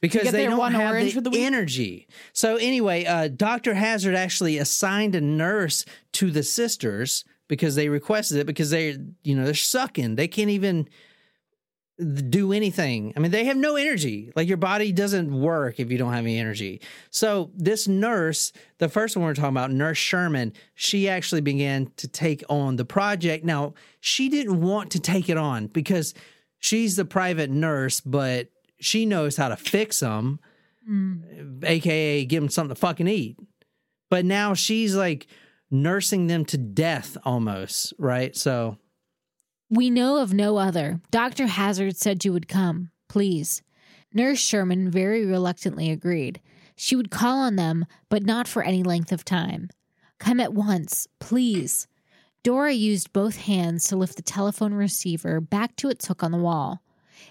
because 0.00 0.30
they 0.30 0.44
don't 0.46 0.72
have 0.72 0.94
the, 0.94 1.30
the 1.30 1.42
energy 1.42 2.06
so 2.32 2.56
anyway 2.56 3.04
uh, 3.04 3.28
dr 3.28 3.72
hazzard 3.74 4.14
actually 4.14 4.58
assigned 4.58 5.14
a 5.14 5.20
nurse 5.20 5.84
to 6.12 6.30
the 6.30 6.42
sisters 6.42 7.24
because 7.48 7.74
they 7.74 7.88
requested 7.88 8.38
it 8.38 8.46
because 8.46 8.70
they 8.70 8.96
you 9.22 9.34
know 9.34 9.44
they're 9.44 9.54
sucking 9.54 10.16
they 10.16 10.28
can't 10.28 10.50
even 10.50 10.88
do 11.98 12.52
anything. 12.52 13.12
I 13.16 13.20
mean, 13.20 13.30
they 13.30 13.44
have 13.44 13.56
no 13.56 13.76
energy. 13.76 14.30
Like 14.36 14.48
your 14.48 14.58
body 14.58 14.92
doesn't 14.92 15.32
work 15.32 15.80
if 15.80 15.90
you 15.90 15.96
don't 15.96 16.12
have 16.12 16.24
any 16.24 16.38
energy. 16.38 16.82
So 17.10 17.50
this 17.54 17.88
nurse, 17.88 18.52
the 18.78 18.88
first 18.90 19.16
one 19.16 19.24
we're 19.24 19.34
talking 19.34 19.50
about, 19.50 19.70
Nurse 19.72 19.96
Sherman, 19.96 20.52
she 20.74 21.08
actually 21.08 21.40
began 21.40 21.90
to 21.96 22.06
take 22.06 22.44
on 22.50 22.76
the 22.76 22.84
project. 22.84 23.44
Now, 23.44 23.72
she 24.00 24.28
didn't 24.28 24.60
want 24.60 24.90
to 24.92 25.00
take 25.00 25.30
it 25.30 25.38
on 25.38 25.68
because 25.68 26.12
she's 26.58 26.96
the 26.96 27.06
private 27.06 27.48
nurse, 27.50 28.00
but 28.00 28.48
she 28.78 29.06
knows 29.06 29.36
how 29.38 29.48
to 29.48 29.56
fix 29.56 30.00
them, 30.00 30.38
Mm. 30.88 31.64
aka 31.64 32.24
give 32.26 32.40
them 32.42 32.48
something 32.48 32.74
to 32.74 32.78
fucking 32.80 33.08
eat. 33.08 33.36
But 34.08 34.24
now 34.24 34.54
she's 34.54 34.94
like 34.94 35.26
nursing 35.68 36.28
them 36.28 36.44
to 36.44 36.56
death 36.58 37.16
almost, 37.24 37.92
right? 37.98 38.36
So, 38.36 38.78
We 39.68 39.90
know 39.90 40.18
of 40.18 40.32
no 40.32 40.58
other. 40.58 41.00
Dr. 41.10 41.48
Hazzard 41.48 41.96
said 41.96 42.24
you 42.24 42.32
would 42.32 42.46
come. 42.46 42.90
Please. 43.08 43.62
Nurse 44.14 44.38
Sherman 44.38 44.90
very 44.90 45.26
reluctantly 45.26 45.90
agreed. 45.90 46.40
She 46.76 46.94
would 46.94 47.10
call 47.10 47.38
on 47.38 47.56
them, 47.56 47.84
but 48.08 48.22
not 48.22 48.46
for 48.46 48.62
any 48.62 48.84
length 48.84 49.10
of 49.10 49.24
time. 49.24 49.70
Come 50.20 50.38
at 50.38 50.54
once, 50.54 51.08
please. 51.18 51.88
Dora 52.44 52.72
used 52.72 53.12
both 53.12 53.36
hands 53.38 53.88
to 53.88 53.96
lift 53.96 54.14
the 54.14 54.22
telephone 54.22 54.72
receiver 54.72 55.40
back 55.40 55.74
to 55.76 55.88
its 55.88 56.06
hook 56.06 56.22
on 56.22 56.30
the 56.30 56.38
wall. 56.38 56.80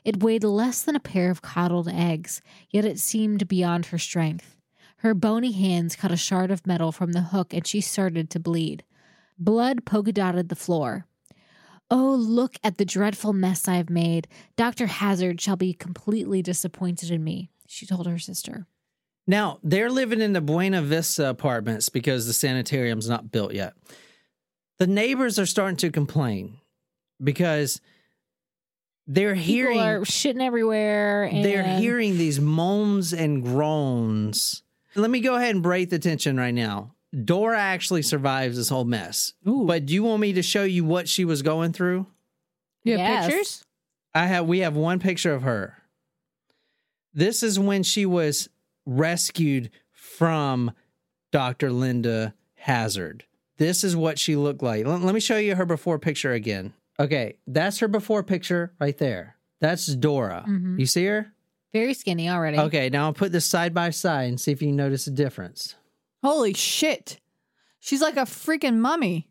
It 0.03 0.21
weighed 0.21 0.43
less 0.43 0.81
than 0.81 0.95
a 0.95 0.99
pair 0.99 1.31
of 1.31 1.41
coddled 1.41 1.87
eggs, 1.87 2.41
yet 2.69 2.83
it 2.83 2.99
seemed 2.99 3.47
beyond 3.47 3.87
her 3.87 3.97
strength. 3.97 4.57
Her 4.97 5.13
bony 5.13 5.53
hands 5.53 5.95
cut 5.95 6.11
a 6.11 6.17
shard 6.17 6.51
of 6.51 6.67
metal 6.67 6.91
from 6.91 7.13
the 7.13 7.21
hook 7.21 7.53
and 7.53 7.65
she 7.65 7.79
started 7.79 8.29
to 8.31 8.39
bleed. 8.41 8.83
Blood 9.39 9.85
polka 9.85 10.11
dotted 10.11 10.49
the 10.49 10.55
floor. 10.55 11.05
Oh, 11.91 12.15
look 12.15 12.55
at 12.63 12.77
the 12.77 12.85
dreadful 12.85 13.33
mess 13.33 13.67
I 13.67 13.75
have 13.75 13.89
made. 13.89 14.27
Dr. 14.55 14.87
Hazzard 14.87 15.39
shall 15.39 15.55
be 15.55 15.73
completely 15.73 16.41
disappointed 16.41 17.11
in 17.11 17.23
me, 17.23 17.49
she 17.67 17.85
told 17.85 18.07
her 18.07 18.19
sister. 18.19 18.65
Now 19.27 19.59
they're 19.63 19.89
living 19.89 20.21
in 20.21 20.33
the 20.33 20.41
Buena 20.41 20.81
Vista 20.81 21.29
apartments 21.29 21.89
because 21.89 22.27
the 22.27 22.33
sanitarium's 22.33 23.09
not 23.09 23.31
built 23.31 23.53
yet. 23.53 23.73
The 24.77 24.87
neighbors 24.87 25.39
are 25.39 25.45
starting 25.45 25.77
to 25.77 25.91
complain 25.91 26.57
because 27.23 27.81
they're 29.07 29.35
hearing 29.35 29.77
People 29.77 29.87
are 29.87 29.99
shitting 30.01 30.41
everywhere. 30.41 31.23
And 31.23 31.45
they're 31.45 31.77
hearing 31.77 32.17
these 32.17 32.39
moans 32.39 33.13
and 33.13 33.43
groans. 33.43 34.63
Let 34.95 35.11
me 35.11 35.21
go 35.21 35.35
ahead 35.35 35.53
and 35.53 35.63
break 35.63 35.89
the 35.89 35.99
tension 35.99 36.37
right 36.37 36.53
now. 36.53 36.94
Dora 37.23 37.59
actually 37.59 38.01
survives 38.01 38.57
this 38.57 38.69
whole 38.69 38.83
mess. 38.85 39.33
Ooh. 39.47 39.63
But 39.65 39.85
do 39.85 39.93
you 39.93 40.03
want 40.03 40.21
me 40.21 40.33
to 40.33 40.41
show 40.41 40.63
you 40.63 40.83
what 40.83 41.07
she 41.07 41.23
was 41.25 41.41
going 41.41 41.71
through? 41.71 42.07
You 42.83 42.97
have 42.97 42.99
Yes. 42.99 43.25
pictures? 43.27 43.65
I 44.13 44.25
have 44.27 44.45
we 44.47 44.59
have 44.59 44.75
one 44.75 44.99
picture 44.99 45.33
of 45.33 45.43
her. 45.43 45.77
This 47.13 47.43
is 47.43 47.59
when 47.59 47.83
she 47.83 48.05
was 48.05 48.49
rescued 48.85 49.69
from 49.91 50.71
Dr. 51.31 51.71
Linda 51.71 52.33
Hazzard. 52.55 53.25
This 53.57 53.83
is 53.83 53.95
what 53.95 54.19
she 54.19 54.35
looked 54.35 54.61
like. 54.61 54.85
Let, 54.85 55.01
let 55.01 55.13
me 55.15 55.21
show 55.21 55.37
you 55.37 55.55
her 55.55 55.65
before 55.65 55.97
picture 55.99 56.33
again. 56.33 56.73
Okay, 56.99 57.37
that's 57.47 57.79
her 57.79 57.87
before 57.87 58.23
picture 58.23 58.73
right 58.79 58.97
there. 58.97 59.37
That's 59.61 59.85
Dora. 59.87 60.45
Mhm. 60.47 60.79
You 60.79 60.85
see 60.85 61.05
her? 61.05 61.31
very 61.73 61.93
skinny 61.93 62.29
already. 62.29 62.57
Okay, 62.57 62.89
now 62.89 63.03
I'll 63.03 63.11
put 63.13 63.33
this 63.33 63.45
side 63.45 63.73
by 63.73 63.89
side 63.89 64.29
and 64.29 64.39
see 64.39 64.53
if 64.53 64.61
you 64.61 64.71
notice 64.71 65.07
a 65.07 65.11
difference. 65.11 65.75
Holy 66.25 66.55
shit. 66.55 67.19
She's 67.79 68.01
like 68.01 68.17
a 68.17 68.21
freaking 68.21 68.77
mummy. 68.77 69.27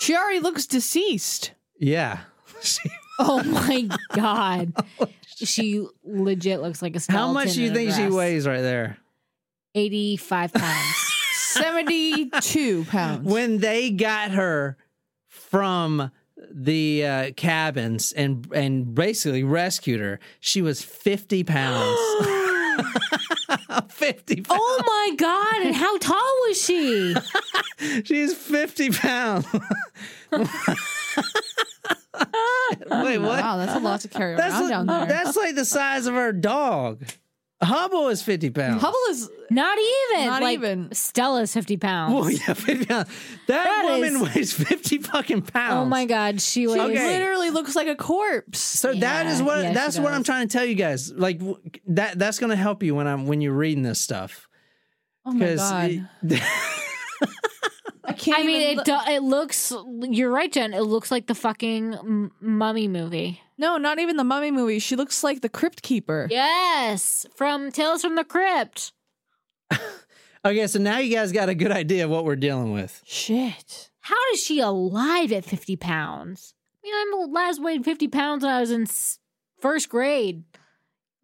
She 0.00 0.16
already 0.16 0.40
looks 0.40 0.66
deceased. 0.66 1.52
Yeah. 1.78 2.20
Oh 3.18 3.42
my 3.44 3.88
God. 4.14 4.72
she 5.36 5.86
legit 6.02 6.62
looks 6.62 6.80
like 6.82 6.96
a 6.96 7.00
skeleton. 7.00 7.26
How 7.28 7.32
much 7.32 7.52
do 7.52 7.60
you 7.60 7.68
in 7.68 7.72
a 7.72 7.76
think 7.76 7.90
she 7.90 7.96
dress. 7.98 8.12
weighs 8.12 8.46
right 8.48 8.62
there? 8.62 8.96
85 9.74 10.54
pounds. 10.54 10.96
72 11.34 12.84
pounds. 12.88 13.30
when 13.30 13.58
they 13.58 13.90
got 13.90 14.30
her 14.32 14.78
from 15.28 16.10
the 16.50 17.06
uh, 17.06 17.30
cabins 17.36 18.12
and 18.12 18.48
and 18.52 18.94
basically 18.94 19.44
rescued 19.44 20.00
her, 20.00 20.18
she 20.40 20.62
was 20.62 20.82
fifty 20.82 21.44
pounds. 21.44 22.00
fifty 23.88 24.40
pounds. 24.40 24.60
oh 24.62 24.82
my 24.86 25.16
God. 25.16 25.62
And 25.62 25.74
how 25.74 25.98
tall 25.98 26.34
was 26.48 26.60
she? 26.62 27.14
She's 28.04 28.34
fifty 28.34 28.90
pounds. 28.90 29.46
Wait, 32.90 33.18
what? 33.18 33.40
Wow, 33.40 33.56
that's 33.56 33.74
a 33.74 33.78
lot 33.80 34.00
to 34.00 34.08
carry 34.08 34.36
That's 34.36 34.54
around 34.54 34.62
like, 34.62 34.70
down 34.70 34.86
there. 34.86 35.06
that's 35.06 35.36
like 35.36 35.54
the 35.54 35.64
size 35.64 36.06
of 36.06 36.14
her 36.14 36.32
dog. 36.32 37.04
Hubble 37.62 38.08
is 38.08 38.22
fifty 38.22 38.50
pounds. 38.50 38.80
Hubble 38.82 38.98
is 39.10 39.30
Not 39.50 39.78
even. 39.78 40.26
Not 40.26 40.42
like, 40.42 40.54
even. 40.54 40.92
Stella's 40.92 41.52
50 41.54 41.76
pounds. 41.76 42.14
Well, 42.14 42.30
yeah, 42.30 42.54
50 42.54 42.86
pounds. 42.86 43.08
That, 43.46 43.64
That 43.64 43.84
woman 43.84 44.16
is- 44.16 44.34
weighs 44.34 44.52
50 44.52 44.98
fucking 44.98 45.42
pounds. 45.42 45.74
Oh 45.74 45.84
my 45.84 46.04
God. 46.06 46.40
She 46.40 46.66
was. 46.66 46.76
Okay. 46.76 47.18
literally 47.18 47.50
looks 47.50 47.76
like 47.76 47.86
a 47.86 47.94
corpse. 47.94 48.58
So 48.58 48.92
that 48.94 49.26
is 49.26 49.40
Yeah, 49.40 49.46
what 49.46 49.58
yeah, 49.62 49.68
she 49.68 49.74
that's 49.74 49.98
what 49.98 50.12
I'm 50.12 50.24
trying 50.24 50.48
to 50.48 50.52
tell 50.52 50.64
you 50.64 50.74
guys. 50.74 51.12
Like 51.12 51.38
w- 51.38 51.58
that 51.88 52.18
that's 52.18 52.38
going 52.38 52.50
to 52.50 52.56
help 52.56 52.82
you 52.82 52.94
when 52.94 53.06
I'm 53.06 53.26
when 53.26 53.40
you're 53.40 53.52
reading 53.54 53.82
this 53.84 54.00
stuff. 54.00 54.48
Oh 55.24 55.32
my 55.32 55.54
god. 55.54 56.08
I 58.04 58.12
can't 58.14 58.38
I 58.38 58.42
mean, 58.42 58.62
even 58.62 58.78
it 58.80 58.84
do, 58.84 58.96
it 59.08 59.22
looks. 59.22 59.72
You're 60.02 60.30
right, 60.30 60.50
Jen. 60.50 60.74
It 60.74 60.80
looks 60.82 61.10
like 61.10 61.26
the 61.26 61.34
fucking 61.34 61.94
m- 61.94 62.32
mummy 62.40 62.88
movie. 62.88 63.40
No, 63.58 63.76
not 63.76 63.98
even 64.00 64.16
the 64.16 64.24
mummy 64.24 64.50
movie. 64.50 64.80
She 64.80 64.96
looks 64.96 65.22
like 65.22 65.40
the 65.40 65.48
crypt 65.48 65.82
keeper. 65.82 66.26
Yes, 66.30 67.26
from 67.36 67.70
Tales 67.70 68.02
from 68.02 68.16
the 68.16 68.24
Crypt. 68.24 68.92
okay, 70.44 70.66
so 70.66 70.78
now 70.78 70.98
you 70.98 71.14
guys 71.14 71.32
got 71.32 71.48
a 71.48 71.54
good 71.54 71.70
idea 71.70 72.04
of 72.04 72.10
what 72.10 72.24
we're 72.24 72.36
dealing 72.36 72.72
with. 72.72 73.00
Shit. 73.04 73.90
How 74.00 74.16
is 74.32 74.42
she 74.42 74.58
alive 74.58 75.30
at 75.32 75.44
50 75.44 75.76
pounds? 75.76 76.54
I 76.84 76.88
mean, 76.88 76.94
I 76.94 77.26
last 77.30 77.62
weighed 77.62 77.84
50 77.84 78.08
pounds 78.08 78.42
when 78.42 78.52
I 78.52 78.60
was 78.60 78.72
in 78.72 78.86
first 79.60 79.88
grade. 79.88 80.42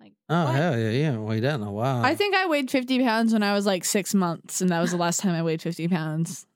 Like, 0.01 0.13
Oh 0.29 0.45
what? 0.45 0.55
hell 0.55 0.79
yeah, 0.79 0.91
yeah. 0.91 1.17
Wait 1.17 1.41
that 1.41 1.57
in 1.57 1.63
a 1.63 1.73
while. 1.73 2.05
I 2.05 2.15
think 2.15 2.37
I 2.37 2.47
weighed 2.47 2.71
50 2.71 3.01
pounds 3.03 3.33
when 3.33 3.43
I 3.43 3.53
was 3.53 3.67
like 3.67 3.85
six 3.85 4.15
months, 4.15 4.61
and 4.61 4.71
that 4.71 4.81
was 4.81 4.93
the 4.93 4.97
last 4.97 5.19
time 5.21 5.35
I 5.35 5.43
weighed 5.43 5.61
50 5.61 5.89
pounds. 5.89 6.47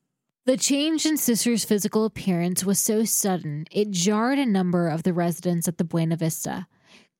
The 0.44 0.56
change 0.56 1.06
in 1.06 1.18
Sister's 1.18 1.64
physical 1.64 2.04
appearance 2.04 2.64
was 2.64 2.80
so 2.80 3.04
sudden, 3.04 3.64
it 3.70 3.92
jarred 3.92 4.40
a 4.40 4.46
number 4.46 4.88
of 4.88 5.04
the 5.04 5.12
residents 5.12 5.68
at 5.68 5.78
the 5.78 5.84
Buena 5.84 6.16
Vista. 6.16 6.66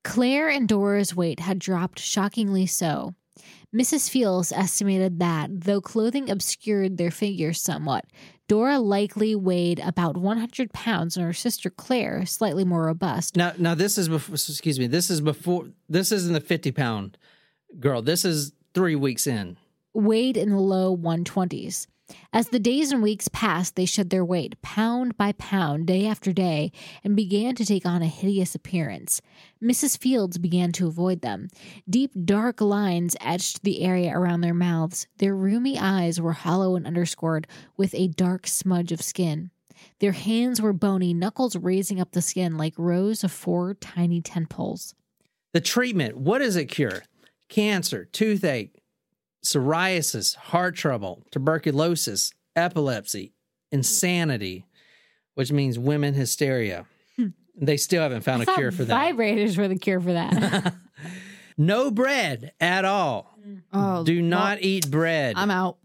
Claire 0.03 0.49
and 0.49 0.67
Dora's 0.69 1.15
weight 1.15 1.39
had 1.39 1.61
dropped 1.61 2.01
shockingly 2.01 2.67
so. 2.67 3.15
Mrs. 3.73 4.11
Fields 4.11 4.51
estimated 4.51 5.21
that, 5.21 5.49
though 5.53 5.81
clothing 5.81 6.29
obscured 6.31 6.97
their 6.97 7.13
figures 7.13 7.61
somewhat, 7.61 8.07
Dora 8.49 8.81
likely 8.81 9.37
weighed 9.37 9.79
about 9.79 10.17
100 10.17 10.73
pounds 10.73 11.17
and 11.17 11.25
her 11.25 11.33
sister 11.33 11.71
Claire, 11.71 12.27
slightly 12.27 12.65
more 12.65 12.87
robust, 12.87 13.37
now 13.37 13.53
now 13.57 13.77
this 13.77 13.99
is 13.99 14.09
before. 14.09 14.35
Excuse 14.35 14.81
me. 14.81 14.89
This 14.89 15.11
is 15.11 15.21
before. 15.21 15.69
This 15.89 16.11
isn't 16.11 16.33
the 16.33 16.41
50 16.41 16.73
pound 16.73 17.19
girl. 17.79 18.03
This 18.03 18.25
is 18.25 18.53
three 18.75 18.97
weeks 18.97 19.29
in. 19.29 19.59
weighed 19.95 20.37
in 20.37 20.51
the 20.51 20.59
low 20.59 20.95
120s. 20.97 21.87
As 22.33 22.49
the 22.49 22.59
days 22.59 22.93
and 22.93 23.03
weeks 23.03 23.29
passed, 23.29 23.77
they 23.77 23.85
shed 23.85 24.11
their 24.11 24.25
weight, 24.25 24.61
pound 24.63 25.17
by 25.17 25.33
pound, 25.33 25.87
day 25.87 26.07
after 26.07 26.33
day, 26.33 26.73
and 27.05 27.15
began 27.15 27.55
to 27.55 27.65
take 27.65 27.87
on 27.87 28.03
a 28.03 28.07
hideous 28.07 28.55
appearance. 28.55 29.21
Mrs. 29.63 29.99
Fields 29.99 30.39
began 30.39 30.73
to 30.73 30.87
avoid 30.87 31.21
them. 31.21 31.49
Deep, 31.89 32.11
dark 32.25 32.61
lines 32.61 33.17
etched 33.21 33.63
the 33.63 33.83
area 33.83 34.13
around 34.17 34.41
their 34.41 34.55
mouths. 34.55 35.07
Their 35.19 35.37
roomy 35.37 35.79
eyes 35.79 36.21
were 36.21 36.33
hollow 36.33 36.75
and 36.75 36.87
underscored 36.87 37.47
with 37.77 37.95
a 37.95 38.09
dark 38.09 38.47
smudge 38.47 38.93
of 38.93 39.03
skin. 39.03 39.51
Their 40.01 40.13
hands 40.13 40.61
were 40.61 40.73
bony, 40.73 41.15
knuckles 41.15 41.57
raising 41.57 42.01
up 42.01 42.13
the 42.13 42.23
skin 42.23 42.57
like 42.57 42.75
rows 42.77 43.25
of 43.25 43.33
four 43.33 43.75
tiny 43.75 44.21
tentpoles. 44.21 44.95
The 45.53 45.61
treatment. 45.61 46.17
What 46.17 46.39
does 46.39 46.57
it 46.57 46.67
cure? 46.67 47.03
Cancer, 47.49 48.07
toothache, 48.07 48.82
psoriasis, 49.45 50.35
heart 50.37 50.75
trouble, 50.77 51.23
tuberculosis, 51.31 52.33
epilepsy, 52.57 53.33
insanity, 53.71 54.67
which 55.35 55.51
means 55.53 55.79
women 55.79 56.15
hysteria. 56.15 56.87
Hmm. 57.17 57.29
They 57.57 57.77
still 57.77 58.03
haven't 58.03 58.23
found 58.23 58.45
I 58.49 58.53
a 58.53 58.57
cure 58.57 58.73
for 58.73 58.85
that. 58.85 59.15
Vibrators 59.15 59.57
were 59.57 59.69
the 59.69 59.79
cure 59.79 60.01
for 60.01 60.13
that. 60.13 60.75
No 61.59 61.91
bread 61.91 62.53
at 62.61 62.87
all. 62.87 63.37
Hmm. 63.45 63.57
Oh, 63.75 64.05
Do 64.05 64.23
not 64.23 64.63
eat 64.63 64.91
bread. 64.91 65.35
I'm 65.37 65.51
out. 65.51 65.77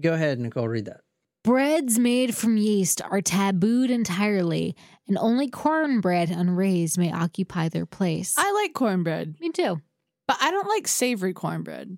Go 0.00 0.12
ahead, 0.14 0.40
Nicole, 0.40 0.66
read 0.68 0.86
that. 0.86 1.00
Breads 1.44 1.96
made 1.96 2.34
from 2.34 2.56
yeast 2.56 3.00
are 3.00 3.20
tabooed 3.22 3.90
entirely, 3.90 4.74
and 5.06 5.16
only 5.16 5.48
cornbread 5.48 6.30
unraised 6.30 6.98
may 6.98 7.12
occupy 7.12 7.68
their 7.68 7.86
place. 7.86 8.34
I 8.36 8.50
like 8.52 8.74
cornbread, 8.74 9.36
Me 9.40 9.50
too. 9.50 9.80
but 10.26 10.36
I 10.40 10.50
don't 10.50 10.68
like 10.68 10.88
savory 10.88 11.32
cornbread. 11.32 11.96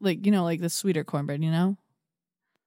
I 0.00 0.04
like 0.04 0.16
like 0.18 0.26
you 0.26 0.32
know 0.32 0.44
like 0.44 0.60
the 0.60 0.70
sweeter 0.70 1.04
cornbread. 1.04 1.42
You 1.42 1.50
know. 1.50 1.76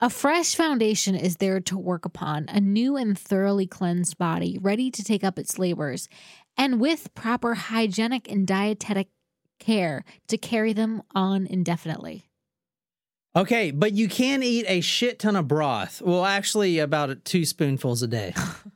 A 0.01 0.09
fresh 0.09 0.55
foundation 0.55 1.15
is 1.15 1.37
there 1.37 1.61
to 1.61 1.77
work 1.77 2.03
upon, 2.03 2.47
a 2.49 2.59
new 2.59 2.97
and 2.97 3.17
thoroughly 3.17 3.65
cleansed 3.65 4.17
body, 4.17 4.57
ready 4.59 4.91
to 4.91 5.01
take 5.01 5.23
up 5.23 5.39
its 5.39 5.57
labors, 5.57 6.09
and 6.57 6.81
with 6.81 7.13
proper 7.13 7.53
hygienic 7.53 8.29
and 8.29 8.45
dietetic 8.45 9.07
care 9.59 10.03
to 10.27 10.37
carry 10.37 10.73
them 10.73 11.03
on 11.15 11.47
indefinitely. 11.47 12.25
Okay, 13.35 13.71
but 13.71 13.93
you 13.93 14.09
can 14.09 14.43
eat 14.43 14.65
a 14.67 14.81
shit 14.81 15.19
ton 15.19 15.37
of 15.37 15.47
broth. 15.47 16.01
Well, 16.01 16.25
actually, 16.25 16.79
about 16.79 17.23
two 17.23 17.45
spoonfuls 17.45 18.03
a 18.03 18.07
day. 18.07 18.33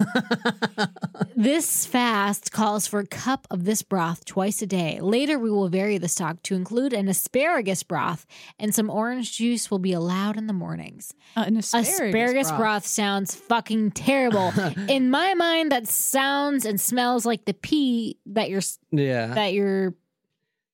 This 1.36 1.86
fast 1.86 2.52
calls 2.52 2.86
for 2.86 3.00
a 3.00 3.06
cup 3.06 3.46
of 3.50 3.64
this 3.64 3.80
broth 3.82 4.26
twice 4.26 4.60
a 4.60 4.66
day. 4.66 4.98
Later, 5.00 5.38
we 5.38 5.50
will 5.50 5.68
vary 5.68 5.96
the 5.96 6.08
stock 6.08 6.42
to 6.42 6.54
include 6.54 6.92
an 6.92 7.08
asparagus 7.08 7.82
broth, 7.82 8.26
and 8.58 8.74
some 8.74 8.90
orange 8.90 9.36
juice 9.38 9.70
will 9.70 9.78
be 9.78 9.92
allowed 9.94 10.36
in 10.36 10.48
the 10.48 10.52
mornings. 10.52 11.14
Uh, 11.36 11.44
an 11.46 11.56
asparagus, 11.56 11.88
Asparagus, 11.98 12.48
broth. 12.48 12.58
broth. 12.58 12.86
sounds 12.86 13.34
fucking 13.34 13.92
terrible. 13.92 14.52
in 14.88 15.08
my 15.08 15.32
mind, 15.32 15.72
that 15.72 15.88
sounds 15.88 16.66
and 16.66 16.78
smells 16.78 17.24
like 17.24 17.46
the 17.46 17.54
pea 17.54 18.18
that 18.26 18.50
your 18.50 18.60
Yeah. 18.90 19.28
that 19.28 19.54
your 19.54 19.94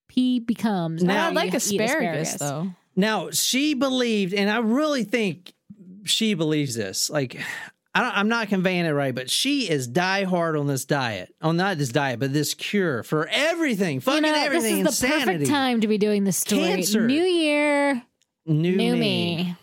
pea 0.09 0.41
becomes. 0.41 1.05
Now 1.05 1.29
I 1.29 1.33
like 1.33 1.53
you 1.53 1.59
eat 1.75 1.81
asparagus, 1.81 2.35
though. 2.35 2.71
Now 2.97 3.31
she 3.31 3.75
believed, 3.75 4.35
and 4.35 4.51
I 4.51 4.59
really 4.59 5.05
think 5.05 5.53
she 6.05 6.35
believes 6.35 6.75
this. 6.75 7.09
Like, 7.09 7.41
I 7.97 8.01
don't, 8.01 8.15
I'm 8.15 8.29
not 8.29 8.49
conveying 8.49 8.85
it 8.85 8.91
right, 8.91 9.15
but 9.15 9.31
she 9.31 9.71
is 9.71 9.87
die 9.87 10.25
hard 10.25 10.55
on 10.55 10.67
this 10.67 10.85
diet, 10.85 11.35
on 11.41 11.57
not 11.57 11.79
this 11.79 11.89
diet, 11.89 12.21
but 12.21 12.31
this 12.31 12.53
cure 12.53 13.03
for 13.03 13.27
everything, 13.29 14.01
fucking 14.01 14.23
You 14.23 14.33
know, 14.33 14.39
everything, 14.39 14.85
this 14.85 14.97
is 14.97 15.01
the 15.01 15.09
perfect 15.09 15.47
time 15.47 15.81
to 15.81 15.89
be 15.89 15.97
doing 15.97 16.25
this 16.25 16.37
story. 16.37 16.61
Cancer. 16.61 17.07
New 17.07 17.23
year, 17.23 18.03
new, 18.45 18.77
new 18.77 18.93
me. 18.93 19.01
me. 19.01 19.57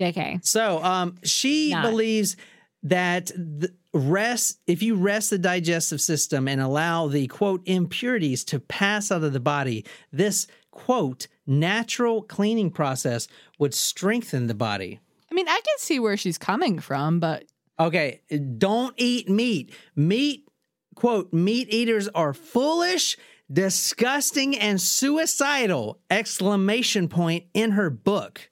JK. 0.00 0.44
So, 0.44 0.82
um, 0.82 1.14
she 1.22 1.70
Not. 1.70 1.84
believes 1.84 2.36
that 2.82 3.26
the 3.26 3.72
rest, 3.94 4.58
if 4.66 4.82
you 4.82 4.96
rest 4.96 5.30
the 5.30 5.38
digestive 5.38 6.00
system 6.00 6.48
and 6.48 6.60
allow 6.60 7.06
the 7.06 7.28
quote 7.28 7.62
impurities 7.66 8.42
to 8.46 8.58
pass 8.58 9.12
out 9.12 9.22
of 9.22 9.32
the 9.32 9.38
body, 9.38 9.84
this 10.10 10.48
quote 10.72 11.28
natural 11.46 12.20
cleaning 12.22 12.72
process 12.72 13.28
would 13.60 13.74
strengthen 13.74 14.48
the 14.48 14.54
body. 14.54 14.98
I 15.30 15.34
mean, 15.34 15.48
I 15.48 15.60
can 15.60 15.78
see 15.78 15.98
where 15.98 16.16
she's 16.16 16.38
coming 16.38 16.78
from, 16.78 17.20
but 17.20 17.44
Okay, 17.80 18.22
don't 18.58 18.94
eat 18.96 19.28
meat. 19.28 19.72
Meat, 19.94 20.48
quote, 20.96 21.32
meat 21.32 21.68
eaters 21.72 22.08
are 22.08 22.34
foolish, 22.34 23.16
disgusting, 23.52 24.58
and 24.58 24.80
suicidal! 24.80 26.00
Exclamation 26.10 27.08
point 27.08 27.44
in 27.54 27.72
her 27.72 27.88
book. 27.88 28.50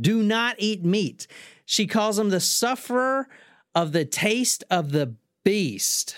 Do 0.00 0.22
not 0.22 0.54
eat 0.58 0.84
meat. 0.84 1.26
She 1.64 1.88
calls 1.88 2.16
them 2.16 2.28
the 2.28 2.40
sufferer 2.40 3.28
of 3.74 3.90
the 3.90 4.04
taste 4.04 4.62
of 4.70 4.92
the 4.92 5.16
beast. 5.44 6.16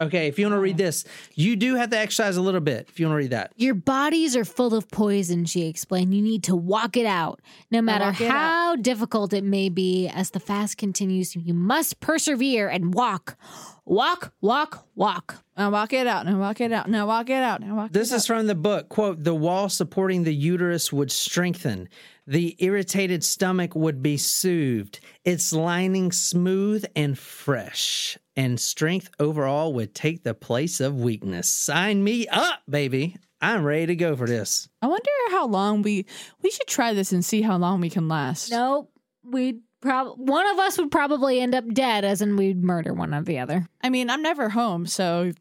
Okay, 0.00 0.28
if 0.28 0.38
you 0.38 0.46
want 0.46 0.54
to 0.54 0.60
read 0.60 0.76
this, 0.76 1.04
you 1.34 1.56
do 1.56 1.74
have 1.74 1.90
to 1.90 1.98
exercise 1.98 2.36
a 2.36 2.40
little 2.40 2.60
bit. 2.60 2.86
If 2.88 3.00
you 3.00 3.06
want 3.06 3.14
to 3.14 3.18
read 3.18 3.30
that. 3.32 3.52
Your 3.56 3.74
bodies 3.74 4.36
are 4.36 4.44
full 4.44 4.74
of 4.74 4.88
poison, 4.88 5.44
she 5.44 5.66
explained. 5.66 6.14
You 6.14 6.22
need 6.22 6.44
to 6.44 6.54
walk 6.54 6.96
it 6.96 7.06
out. 7.06 7.40
No 7.72 7.82
matter 7.82 8.04
walk 8.04 8.20
it 8.20 8.30
how 8.30 8.76
difficult 8.76 9.32
it 9.32 9.42
may 9.42 9.68
be, 9.68 10.08
as 10.08 10.30
the 10.30 10.40
fast 10.40 10.76
continues, 10.78 11.34
you 11.34 11.52
must 11.52 11.98
persevere 11.98 12.68
and 12.68 12.94
walk. 12.94 13.36
Walk, 13.84 14.34
walk, 14.40 14.86
walk. 14.94 15.42
now 15.56 15.70
walk 15.70 15.92
it 15.92 16.06
out. 16.06 16.26
Now 16.26 16.38
walk 16.38 16.60
it 16.60 16.72
out. 16.72 16.88
Now 16.88 17.06
walk 17.06 17.30
it 17.30 17.42
out. 17.42 17.62
Now 17.62 17.74
walk 17.74 17.92
This 17.92 18.12
it 18.12 18.16
is 18.16 18.26
from 18.26 18.46
the 18.46 18.54
book. 18.54 18.88
Quote, 18.90 19.24
the 19.24 19.34
wall 19.34 19.68
supporting 19.68 20.22
the 20.22 20.34
uterus 20.34 20.92
would 20.92 21.10
strengthen. 21.10 21.88
The 22.26 22.54
irritated 22.58 23.24
stomach 23.24 23.74
would 23.74 24.02
be 24.02 24.18
soothed, 24.18 25.00
its 25.24 25.50
lining 25.54 26.12
smooth 26.12 26.84
and 26.94 27.18
fresh, 27.18 28.18
and 28.38 28.60
strength 28.60 29.10
overall 29.18 29.74
would 29.74 29.96
take 29.96 30.22
the 30.22 30.32
place 30.32 30.80
of 30.80 30.94
weakness. 30.94 31.48
Sign 31.48 32.04
me 32.04 32.28
up, 32.28 32.60
baby. 32.70 33.16
I'm 33.40 33.64
ready 33.64 33.86
to 33.86 33.96
go 33.96 34.14
for 34.14 34.28
this. 34.28 34.68
I 34.80 34.86
wonder 34.86 35.10
how 35.30 35.48
long 35.48 35.82
we 35.82 36.06
we 36.40 36.50
should 36.50 36.68
try 36.68 36.94
this 36.94 37.10
and 37.10 37.24
see 37.24 37.42
how 37.42 37.56
long 37.56 37.80
we 37.80 37.90
can 37.90 38.06
last. 38.08 38.52
Nope. 38.52 38.92
We'd 39.24 39.60
probably 39.80 40.24
one 40.24 40.46
of 40.46 40.58
us 40.60 40.78
would 40.78 40.92
probably 40.92 41.40
end 41.40 41.56
up 41.56 41.68
dead, 41.74 42.04
as 42.04 42.22
in 42.22 42.36
we'd 42.36 42.62
murder 42.62 42.94
one 42.94 43.12
of 43.12 43.24
the 43.24 43.40
other. 43.40 43.66
I 43.82 43.90
mean, 43.90 44.08
I'm 44.08 44.22
never 44.22 44.48
home, 44.48 44.86
so 44.86 45.32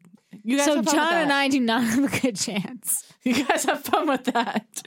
you 0.44 0.58
guys 0.58 0.66
So 0.66 0.78
have 0.78 0.86
fun 0.86 0.96
John 0.96 1.06
with 1.06 1.24
and. 1.24 1.34
I 1.34 1.48
do 1.50 1.60
not 1.60 1.84
have 1.84 2.14
a 2.14 2.20
good 2.20 2.36
chance. 2.36 3.04
you 3.24 3.44
guys 3.46 3.64
have 3.66 3.84
fun 3.84 4.08
with 4.08 4.24
that. 4.26 4.82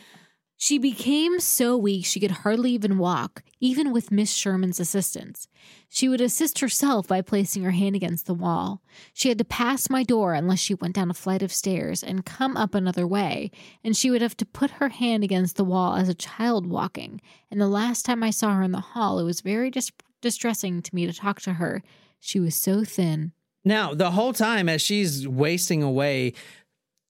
She 0.63 0.77
became 0.77 1.41
so 1.41 1.75
weak 1.75 2.05
she 2.05 2.21
could 2.21 2.31
hardly 2.31 2.73
even 2.73 2.99
walk, 2.99 3.43
even 3.61 3.93
with 3.93 4.11
Miss 4.11 4.31
Sherman's 4.35 4.79
assistance. 4.79 5.49
She 5.89 6.07
would 6.07 6.21
assist 6.21 6.59
herself 6.59 7.09
by 7.09 7.23
placing 7.23 7.63
her 7.63 7.71
hand 7.71 7.97
against 7.97 8.27
the 8.27 8.35
wall. 8.35 8.83
She 9.15 9.31
had 9.31 9.39
to 9.39 9.45
pass 9.45 9.89
my 9.89 10.03
door 10.03 10.35
unless 10.35 10.59
she 10.59 10.75
went 10.75 10.97
down 10.97 11.11
a 11.11 11.15
flight 11.15 11.41
of 11.43 11.51
stairs 11.51 12.05
and 12.05 12.27
come 12.27 12.59
up 12.59 12.75
another 12.75 13.07
way, 13.07 13.51
and 13.83 13.97
she 13.97 14.11
would 14.11 14.21
have 14.21 14.37
to 14.37 14.45
put 14.45 14.73
her 14.73 14.91
hand 14.91 15.25
against 15.25 15.57
the 15.57 15.65
wall 15.65 15.97
as 15.97 16.11
a 16.11 16.15
child 16.15 16.67
walking. 16.67 17.23
And 17.51 17.59
the 17.59 17.67
last 17.67 18.05
time 18.05 18.23
I 18.23 18.29
saw 18.29 18.55
her 18.55 18.63
in 18.63 18.73
the 18.73 18.81
hall, 18.81 19.19
it 19.19 19.25
was 19.25 19.41
very 19.41 19.71
dis- 19.71 19.93
distressing 20.21 20.83
to 20.83 20.95
me 20.95 21.07
to 21.07 21.15
talk 21.15 21.41
to 21.41 21.55
her. 21.55 21.83
She 22.21 22.39
was 22.39 22.55
so 22.55 22.85
thin. 22.85 23.33
Now, 23.65 23.95
the 23.95 24.11
whole 24.11 24.35
time 24.35 24.69
as 24.69 24.83
she's 24.83 25.27
wasting 25.27 25.83
away, 25.83 26.35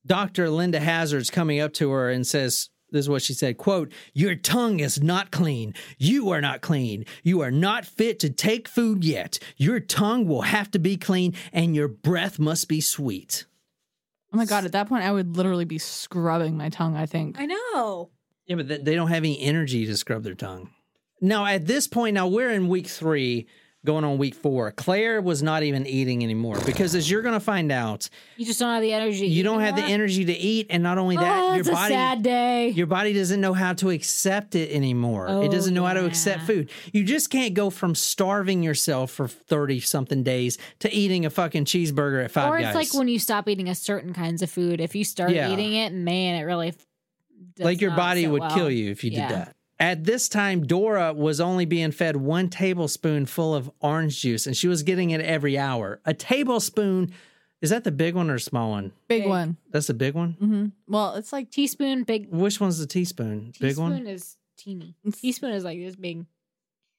Dr. 0.06 0.48
Linda 0.50 0.78
Hazzard's 0.78 1.30
coming 1.30 1.58
up 1.58 1.72
to 1.74 1.90
her 1.90 2.10
and 2.10 2.24
says, 2.24 2.69
this 2.92 3.04
is 3.04 3.08
what 3.08 3.22
she 3.22 3.34
said, 3.34 3.58
quote, 3.58 3.92
Your 4.12 4.34
tongue 4.34 4.80
is 4.80 5.02
not 5.02 5.30
clean. 5.30 5.74
You 5.98 6.30
are 6.30 6.40
not 6.40 6.60
clean. 6.60 7.04
You 7.22 7.40
are 7.40 7.50
not 7.50 7.84
fit 7.84 8.18
to 8.20 8.30
take 8.30 8.68
food 8.68 9.04
yet. 9.04 9.38
Your 9.56 9.80
tongue 9.80 10.26
will 10.26 10.42
have 10.42 10.70
to 10.72 10.78
be 10.78 10.96
clean 10.96 11.34
and 11.52 11.74
your 11.74 11.88
breath 11.88 12.38
must 12.38 12.68
be 12.68 12.80
sweet. 12.80 13.44
Oh 14.32 14.36
my 14.36 14.44
god! 14.44 14.64
At 14.64 14.72
that 14.72 14.88
point, 14.88 15.04
I 15.04 15.10
would 15.10 15.36
literally 15.36 15.64
be 15.64 15.78
scrubbing 15.78 16.56
my 16.56 16.68
tongue. 16.68 16.96
I 16.96 17.06
think. 17.06 17.36
I 17.40 17.46
know. 17.46 18.10
Yeah, 18.46 18.56
but 18.56 18.84
they 18.84 18.94
don't 18.94 19.08
have 19.08 19.24
any 19.24 19.40
energy 19.40 19.86
to 19.86 19.96
scrub 19.96 20.22
their 20.22 20.34
tongue. 20.34 20.70
Now, 21.20 21.44
at 21.44 21.66
this 21.66 21.86
point, 21.86 22.14
now 22.14 22.26
we're 22.28 22.50
in 22.50 22.68
week 22.68 22.86
three, 22.86 23.46
going 23.84 24.04
on 24.04 24.18
week 24.18 24.34
four. 24.34 24.70
Claire 24.72 25.22
was 25.22 25.42
not 25.42 25.62
even 25.62 25.86
eating 25.86 26.22
anymore 26.22 26.58
because, 26.66 26.94
as 26.94 27.10
you're 27.10 27.22
going 27.22 27.32
to 27.34 27.40
find 27.40 27.72
out, 27.72 28.10
You 28.36 28.44
just 28.44 28.58
don't 28.60 28.68
have 28.74 28.82
the 28.82 28.92
energy. 28.92 29.26
you 29.26 29.42
don't 29.42 29.60
have 29.60 29.74
the 29.76 29.82
energy 29.82 30.24
to 30.26 30.32
eat, 30.34 30.66
and 30.68 30.82
not 30.82 30.98
only 30.98 31.16
that, 31.16 31.42
Oh, 31.42 31.54
your 31.54 31.64
body 31.64 31.94
sad 31.94 32.22
day. 32.22 32.68
your 32.68 32.86
body 32.86 33.12
doesn't 33.14 33.40
know 33.40 33.54
how 33.54 33.72
to 33.74 33.88
accept 33.90 34.54
it 34.54 34.70
anymore. 34.70 35.26
it 35.28 35.30
Oh, 35.32 35.48
doesn't 35.50 35.72
know 35.72 35.86
how 35.86 35.94
to 35.94 36.04
accept 36.04 36.42
food. 36.42 36.70
You 36.92 37.04
just 37.04 37.30
can't 37.30 37.54
go 37.54 37.70
from 37.70 37.94
starving 37.94 38.62
yourself 38.62 39.10
for 39.12 39.26
30 39.28 39.80
something 39.80 40.22
days 40.22 40.58
to 40.80 40.92
eating 40.92 41.24
a 41.24 41.30
fucking 41.30 41.64
cheeseburger 41.64 42.22
at 42.24 42.30
Five 42.30 42.52
or 42.52 42.58
Guys. 42.60 42.76
it's 42.76 42.92
like 42.92 42.98
when 42.98 43.08
you 43.08 43.18
stop 43.18 43.48
eating 43.48 43.68
a 43.70 43.74
certain 43.74 44.12
kinds 44.12 44.42
of 44.42 44.50
food. 44.50 44.80
If 44.80 44.94
you 44.94 45.04
start 45.04 45.30
Yeah. 45.32 45.50
eating 45.52 45.72
it, 45.72 45.92
man, 45.94 46.34
it 46.40 46.44
really 46.44 46.74
like 47.58 47.80
your 47.80 47.92
body 47.92 48.26
would 48.26 48.40
well. 48.42 48.54
kill 48.54 48.70
you 48.70 48.90
if 48.90 49.04
you 49.04 49.10
Yeah. 49.12 49.28
did 49.28 49.36
that. 49.38 49.56
At 49.80 50.04
this 50.04 50.28
time, 50.28 50.66
Dora 50.66 51.12
was 51.14 51.40
only 51.40 51.64
being 51.64 51.90
fed 51.90 52.16
one 52.16 52.48
tablespoon 52.50 53.24
full 53.24 53.54
of 53.54 53.70
orange 53.80 54.20
juice, 54.20 54.46
and 54.46 54.54
she 54.56 54.68
was 54.68 54.82
getting 54.82 55.10
it 55.10 55.22
every 55.22 55.56
hour. 55.58 56.00
A 56.04 56.12
tablespoon 56.12 57.12
is 57.62 57.70
that 57.70 57.84
the 57.84 57.92
big 57.92 58.14
one 58.14 58.30
or 58.30 58.38
small 58.38 58.70
one? 58.70 58.92
Big, 59.08 59.22
Big. 59.22 59.28
one. 59.28 59.56
That's 59.70 59.86
the 59.88 59.94
big 59.94 60.14
one. 60.14 60.32
hmm 60.38 60.66
Well, 60.86 61.14
it's 61.16 61.30
like 61.32 61.50
Teaspoon, 61.50 62.04
big. 62.04 62.28
Which 62.30 62.58
one's 62.60 62.78
the 62.78 62.86
teaspoon? 62.86 63.52
Big 63.60 63.76
one? 63.76 63.90
teaspoon 63.92 64.04
one. 64.04 64.06
is 64.14 64.36
teeny. 64.56 64.94
Teaspoon 65.12 65.52
is 65.52 65.64
like 65.64 65.78
this 65.78 65.96
big. 65.96 66.24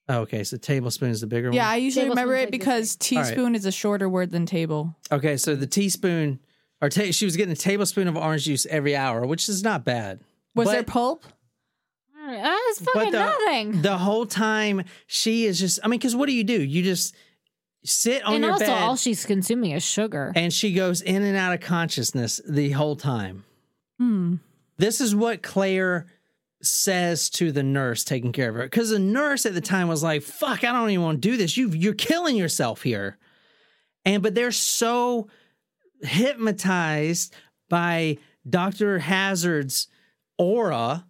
Oh, 0.08 0.20
okay, 0.20 0.42
so 0.44 0.56
tablespoon 0.56 1.10
is 1.10 1.20
the 1.20 1.26
bigger 1.28 1.48
one. 1.48 1.54
yeah. 1.56 1.68
I 1.68 1.76
usually 1.76 2.08
remember 2.08 2.34
it 2.34 2.40
like 2.46 2.50
because 2.50 2.96
All 3.12 3.18
right. 3.18 3.24
teaspoon 3.26 3.54
is 3.54 3.64
a 3.66 3.72
shorter 3.72 4.08
word 4.08 4.30
than 4.32 4.46
table. 4.46 4.94
Okay, 5.12 5.36
so 5.36 5.54
the 5.56 5.66
teaspoon, 5.66 6.40
or 6.80 6.88
ta- 6.88 7.10
she 7.12 7.24
was 7.24 7.36
getting 7.36 7.52
a 7.52 7.56
tablespoon 7.56 8.08
of 8.08 8.16
orange 8.16 8.44
juice 8.44 8.66
every 8.66 8.94
hour, 8.96 9.24
which 9.26 9.48
is 9.48 9.62
not 9.62 9.84
bad. 9.84 10.20
Was 10.56 10.66
But- 10.66 10.72
there 10.72 10.82
pulp? 10.84 11.24
That's 12.26 12.80
fucking 12.80 13.12
the, 13.12 13.18
nothing. 13.18 13.82
The 13.82 13.98
whole 13.98 14.26
time 14.26 14.84
she 15.06 15.44
is 15.44 15.58
just, 15.58 15.80
I 15.82 15.88
mean, 15.88 15.98
because 15.98 16.16
what 16.16 16.26
do 16.26 16.32
you 16.32 16.44
do? 16.44 16.60
You 16.60 16.82
just 16.82 17.14
sit 17.84 18.22
on 18.24 18.34
and 18.34 18.44
your 18.44 18.52
also, 18.52 18.66
bed 18.66 18.82
all 18.82 18.96
she's 18.96 19.26
consuming 19.26 19.72
is 19.72 19.82
sugar. 19.82 20.32
and 20.36 20.52
she 20.52 20.72
goes 20.72 21.02
in 21.02 21.22
and 21.22 21.36
out 21.36 21.52
of 21.52 21.60
consciousness 21.60 22.40
the 22.48 22.70
whole 22.70 22.96
time. 22.96 23.44
Hmm. 23.98 24.36
This 24.78 25.00
is 25.00 25.14
what 25.14 25.42
Claire 25.42 26.06
says 26.62 27.28
to 27.30 27.50
the 27.50 27.62
nurse 27.62 28.04
taking 28.04 28.32
care 28.32 28.48
of 28.48 28.54
her. 28.54 28.64
Because 28.64 28.90
the 28.90 28.98
nurse 28.98 29.46
at 29.46 29.54
the 29.54 29.60
time 29.60 29.88
was 29.88 30.02
like, 30.02 30.22
fuck, 30.22 30.64
I 30.64 30.72
don't 30.72 30.90
even 30.90 31.04
want 31.04 31.22
to 31.22 31.28
do 31.28 31.36
this. 31.36 31.56
You, 31.56 31.70
you're 31.70 31.94
killing 31.94 32.36
yourself 32.36 32.82
here. 32.82 33.18
And, 34.04 34.22
but 34.22 34.34
they're 34.34 34.52
so 34.52 35.28
hypnotized 36.02 37.34
by 37.68 38.18
Dr. 38.48 38.98
Hazzard's 38.98 39.88
aura 40.38 41.04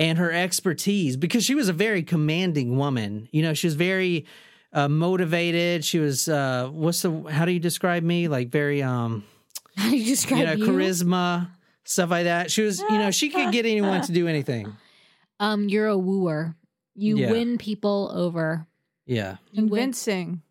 and 0.00 0.18
her 0.18 0.32
expertise 0.32 1.16
because 1.16 1.44
she 1.44 1.54
was 1.54 1.68
a 1.68 1.72
very 1.72 2.02
commanding 2.02 2.76
woman. 2.76 3.28
You 3.30 3.42
know, 3.42 3.54
she 3.54 3.66
was 3.66 3.74
very 3.74 4.26
uh, 4.72 4.88
motivated. 4.88 5.84
She 5.84 5.98
was, 5.98 6.26
uh, 6.28 6.68
what's 6.72 7.02
the, 7.02 7.22
how 7.30 7.44
do 7.44 7.52
you 7.52 7.60
describe 7.60 8.02
me? 8.02 8.26
Like 8.26 8.48
very, 8.48 8.82
um, 8.82 9.24
How 9.76 9.90
do 9.90 9.96
you 9.96 10.04
describe 10.06 10.40
you 10.40 10.46
know, 10.46 10.52
you? 10.54 10.66
charisma, 10.66 11.50
stuff 11.84 12.10
like 12.10 12.24
that. 12.24 12.50
She 12.50 12.62
was, 12.62 12.80
you 12.80 12.98
know, 12.98 13.10
she 13.10 13.28
could 13.28 13.52
get 13.52 13.66
anyone 13.66 14.00
to 14.02 14.12
do 14.12 14.26
anything. 14.34 14.74
Um, 15.38 15.68
you're 15.68 15.86
a 15.86 15.96
wooer. 15.98 16.56
You 16.94 17.18
Yeah. 17.18 17.30
win 17.30 17.56
people 17.58 18.10
over. 18.14 18.66
Yeah. 19.06 19.36
You 19.52 19.62
win- 19.62 19.68
Convincing. 19.68 20.42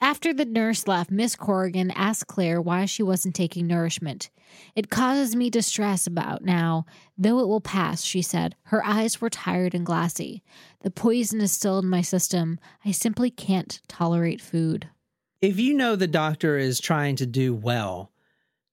After 0.00 0.34
the 0.34 0.44
nurse 0.44 0.86
left, 0.86 1.10
Miss 1.10 1.34
Corrigan 1.34 1.90
asked 1.92 2.26
Claire 2.26 2.60
why 2.60 2.84
she 2.84 3.02
wasn't 3.02 3.34
taking 3.34 3.66
nourishment. 3.66 4.30
It 4.74 4.90
causes 4.90 5.34
me 5.34 5.48
distress 5.50 6.06
about 6.06 6.44
now, 6.44 6.84
though 7.16 7.40
it 7.40 7.48
will 7.48 7.62
pass, 7.62 8.02
she 8.02 8.20
said. 8.22 8.54
Her 8.64 8.84
eyes 8.84 9.20
were 9.20 9.30
tired 9.30 9.74
and 9.74 9.86
glassy. 9.86 10.42
The 10.82 10.90
poison 10.90 11.40
is 11.40 11.50
still 11.52 11.78
in 11.78 11.88
my 11.88 12.02
system. 12.02 12.60
I 12.84 12.90
simply 12.92 13.30
can't 13.30 13.80
tolerate 13.88 14.40
food. 14.40 14.88
if 15.40 15.58
you 15.58 15.74
know 15.74 15.96
the 15.96 16.06
doctor 16.06 16.56
is 16.58 16.78
trying 16.80 17.16
to 17.16 17.26
do 17.26 17.54
well, 17.54 18.10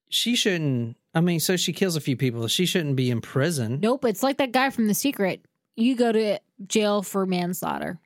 she 0.10 0.36
shouldn't. 0.36 0.98
I 1.16 1.22
mean, 1.22 1.40
so 1.40 1.56
she 1.58 1.74
kills 1.74 1.96
a 1.96 2.02
few 2.02 2.18
people. 2.18 2.48
She 2.48 2.66
shouldn't 2.66 2.96
be 2.96 3.10
in 3.12 3.22
prison. 3.22 3.80
Nope, 3.82 4.06
it's 4.06 4.24
like 4.24 4.38
that 4.38 4.52
guy 4.52 4.70
from 4.72 4.88
The 4.88 4.94
Secret. 4.94 5.46
You 5.76 5.96
go 5.96 6.12
to 6.12 6.40
jail 6.68 7.02
for 7.02 7.26
manslaughter. 7.26 8.00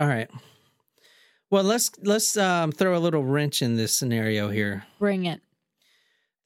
All 0.00 0.06
right. 0.08 0.30
Well, 1.52 1.64
let's 1.64 1.90
let's 2.02 2.34
um, 2.38 2.72
throw 2.72 2.96
a 2.96 2.98
little 2.98 3.22
wrench 3.22 3.60
in 3.60 3.76
this 3.76 3.94
scenario 3.94 4.48
here. 4.48 4.86
Bring 4.98 5.26
it. 5.26 5.42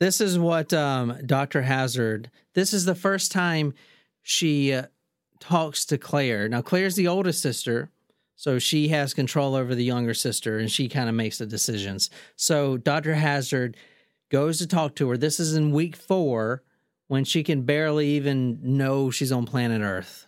This 0.01 0.21
is 0.21 0.37
what 0.37 0.73
um, 0.73 1.17
Dr. 1.25 1.63
Hazzard, 1.63 2.29
this 2.55 2.75
is 2.75 2.87
the 2.87 2.97
first 2.97 3.31
time 3.31 3.73
she 4.25 4.73
uh, 4.73 4.87
talks 5.39 5.85
to 5.87 5.97
Claire. 5.97 6.49
Now, 6.49 6.61
Claire's 6.61 6.97
the 6.97 7.07
oldest 7.07 7.41
sister, 7.41 7.89
so 8.35 8.59
she 8.59 8.89
has 8.89 9.15
control 9.15 9.55
over 9.55 9.77
the 9.77 9.85
younger 9.85 10.13
sister 10.13 10.59
and 10.59 10.71
she 10.71 10.89
kind 10.89 11.09
of 11.09 11.15
makes 11.15 11.39
the 11.39 11.47
decisions. 11.47 12.11
So, 12.35 12.77
Dr. 12.77 13.15
Hazzard 13.15 13.77
goes 14.29 14.59
to 14.59 14.67
talk 14.67 14.97
to 14.97 15.09
her. 15.11 15.17
This 15.17 15.39
is 15.39 15.55
in 15.55 15.71
week 15.71 15.95
four 15.95 16.65
when 17.07 17.23
she 17.23 17.45
can 17.45 17.63
barely 17.63 18.09
even 18.09 18.59
know 18.61 19.13
she's 19.13 19.31
on 19.31 19.47
planet 19.47 19.83
Earth. 19.83 20.26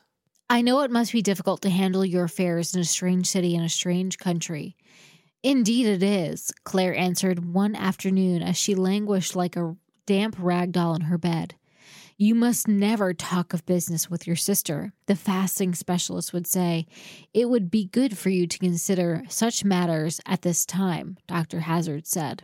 I 0.50 0.62
know 0.62 0.80
it 0.80 0.90
must 0.90 1.12
be 1.12 1.20
difficult 1.20 1.60
to 1.62 1.70
handle 1.70 2.04
your 2.04 2.24
affairs 2.24 2.74
in 2.74 2.80
a 2.80 2.84
strange 2.84 3.26
city 3.26 3.54
in 3.54 3.62
a 3.62 3.68
strange 3.68 4.16
country. 4.16 4.76
Indeed, 5.42 5.86
it 5.86 6.02
is, 6.02 6.50
Claire 6.64 6.96
answered 6.96 7.52
one 7.52 7.76
afternoon 7.76 8.42
as 8.42 8.56
she 8.56 8.74
languished 8.74 9.36
like 9.36 9.56
a 9.56 9.76
damp 10.06 10.36
rag 10.38 10.72
doll 10.72 10.94
in 10.94 11.02
her 11.02 11.18
bed. 11.18 11.54
You 12.16 12.34
must 12.34 12.66
never 12.66 13.14
talk 13.14 13.52
of 13.52 13.66
business 13.66 14.10
with 14.10 14.26
your 14.26 14.34
sister, 14.34 14.92
the 15.06 15.14
fasting 15.14 15.74
specialist 15.74 16.32
would 16.32 16.46
say. 16.46 16.86
It 17.32 17.48
would 17.48 17.70
be 17.70 17.84
good 17.84 18.18
for 18.18 18.30
you 18.30 18.46
to 18.46 18.58
consider 18.58 19.22
such 19.28 19.64
matters 19.64 20.20
at 20.26 20.42
this 20.42 20.66
time, 20.66 21.18
Dr. 21.28 21.60
Hazzard 21.60 22.06
said. 22.06 22.42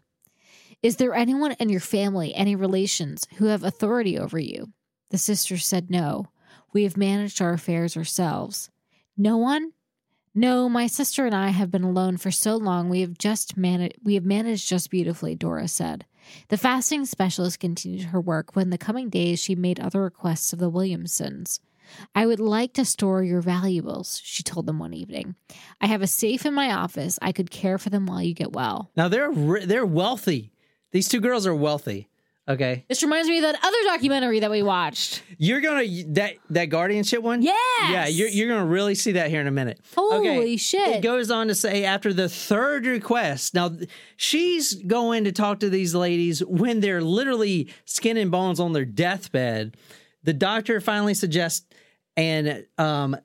Is 0.83 0.97
there 0.97 1.15
anyone 1.15 1.53
in 1.59 1.71
your 1.71 1.81
family, 1.81 2.35
any 2.35 2.55
relations, 2.55 3.27
who 3.39 3.47
have 3.47 3.65
authority 3.65 4.19
over 4.19 4.39
you? 4.39 4.73
The 5.11 5.19
sister 5.19 5.57
said 5.57 5.91
no. 5.91 6.27
We 6.75 6.83
have 6.83 6.97
managed 6.97 7.41
our 7.41 7.55
affairs 7.55 7.97
ourselves. 7.97 8.69
No 9.17 9.39
one? 9.39 9.73
No, 10.35 10.69
my 10.69 10.89
sister 10.89 11.25
and 11.25 11.35
I 11.35 11.51
have 11.51 11.71
been 11.71 11.85
alone 11.85 12.17
for 12.17 12.33
so 12.33 12.57
long 12.57 12.89
we 12.89 13.01
have 13.03 13.17
just 13.17 13.57
managed 13.57 13.95
we 14.03 14.15
have 14.15 14.25
managed 14.25 14.69
just 14.69 14.91
beautifully, 14.91 15.37
Dora 15.37 15.69
said. 15.69 16.05
The 16.49 16.59
fasting 16.59 17.05
specialist 17.05 17.61
continued 17.61 18.07
her 18.07 18.21
work 18.21 18.57
when 18.57 18.71
the 18.71 18.79
coming 18.79 19.09
days 19.09 19.41
she 19.41 19.55
made 19.55 19.79
other 19.79 20.03
requests 20.03 20.53
of 20.53 20.59
the 20.59 20.71
Williamsons. 20.71 21.61
I 22.15 22.27
would 22.27 22.41
like 22.41 22.73
to 22.75 22.85
store 22.85 23.23
your 23.23 23.43
valuables, 23.43 24.21
she 24.25 24.43
told 24.43 24.67
them 24.67 24.81
one 24.81 24.95
evening. 24.95 25.37
I 25.81 25.87
have 25.87 26.03
a 26.03 26.09
safe 26.09 26.45
in 26.45 26.55
my 26.55 26.73
office. 26.73 27.19
I 27.23 27.31
could 27.31 27.51
care 27.51 27.79
for 27.79 27.91
them 27.91 28.07
while 28.07 28.23
you 28.23 28.35
get 28.35 28.53
well. 28.53 28.91
Now 28.97 29.07
they're 29.07 29.33
they're 29.33 29.87
wealthy. 29.87 30.51
These 30.91 31.09
two 31.09 31.21
girls 31.21 31.47
are 31.47 31.55
wealthy. 31.55 32.09
Okay, 32.47 32.85
This 32.91 33.03
reminds 33.03 33.27
me 33.27 33.39
of 33.39 33.43
that 33.45 33.59
other 33.65 33.77
documentary 33.87 34.41
that 34.41 34.51
we 34.51 34.63
watched. 34.63 35.23
you're 35.39 35.63
gonna 35.63 35.85
that 36.09 36.35
that 36.51 36.67
guardianship 36.67 37.23
one. 37.23 37.41
Yeah. 37.41 37.55
yeah, 37.89 38.07
you're 38.07 38.29
you're 38.29 38.49
gonna 38.49 38.67
really 38.67 38.95
see 38.95 39.13
that 39.13 39.31
here 39.31 39.41
in 39.41 39.47
a 39.47 39.51
minute. 39.51 39.81
Holy 39.97 40.59
shit. 40.59 40.97
It 40.97 41.03
goes 41.03 41.31
on 41.31 41.49
to 41.49 41.55
say 41.55 41.85
after 41.85 42.13
the 42.13 42.29
third 42.29 42.85
request. 42.85 43.55
Now 43.55 43.71
she's 44.17 44.75
going 44.75 45.25
to 45.25 45.33
talk 45.33 45.61
to 45.61 45.71
these 45.71 45.95
ladies 45.95 46.45
when 46.45 46.81
they're 46.81 47.01
literally 47.01 47.73
skin 47.87 48.19
and 48.19 48.31
bones 48.31 48.61
on 48.61 48.75
their 48.75 48.85
deathbed. 48.85 49.77
The 50.23 50.35
doctor 50.35 50.83
finally 50.83 51.15
suggests, 51.15 51.67
and 52.15 52.67
um, 52.77 53.17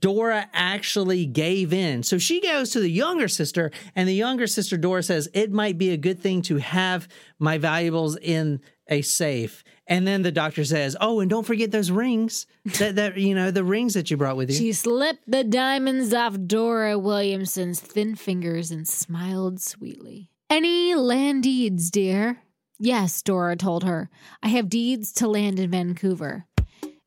Dora 0.00 0.48
actually 0.52 1.26
gave 1.26 1.72
in. 1.72 2.02
So 2.02 2.16
she 2.18 2.40
goes 2.40 2.70
to 2.70 2.80
the 2.80 2.90
younger 2.90 3.28
sister, 3.28 3.70
and 3.94 4.08
the 4.08 4.14
younger 4.14 4.46
sister 4.46 4.76
Dora 4.76 5.02
says 5.02 5.28
it 5.34 5.52
might 5.52 5.78
be 5.78 5.90
a 5.90 5.96
good 5.96 6.20
thing 6.20 6.42
to 6.42 6.56
have 6.56 7.08
my 7.38 7.58
valuables 7.58 8.16
in 8.16 8.60
a 8.88 9.02
safe. 9.02 9.64
And 9.86 10.06
then 10.06 10.22
the 10.22 10.32
doctor 10.32 10.64
says, 10.64 10.96
"Oh, 11.00 11.20
and 11.20 11.28
don't 11.28 11.46
forget 11.46 11.70
those 11.70 11.90
rings 11.90 12.46
that 12.78 12.96
that 12.96 13.18
you 13.18 13.34
know 13.34 13.50
the 13.50 13.64
rings 13.64 13.94
that 13.94 14.10
you 14.10 14.16
brought 14.16 14.36
with 14.36 14.50
you." 14.50 14.56
She 14.56 14.72
slipped 14.72 15.30
the 15.30 15.44
diamonds 15.44 16.14
off 16.14 16.38
Dora 16.46 16.98
Williamson's 16.98 17.80
thin 17.80 18.14
fingers 18.14 18.70
and 18.70 18.88
smiled 18.88 19.60
sweetly. 19.60 20.30
Any 20.48 20.94
land 20.94 21.42
deeds, 21.42 21.90
dear? 21.90 22.42
Yes, 22.78 23.22
Dora 23.22 23.56
told 23.56 23.84
her. 23.84 24.10
I 24.42 24.48
have 24.48 24.68
deeds 24.68 25.12
to 25.14 25.28
land 25.28 25.58
in 25.58 25.70
Vancouver. 25.70 26.46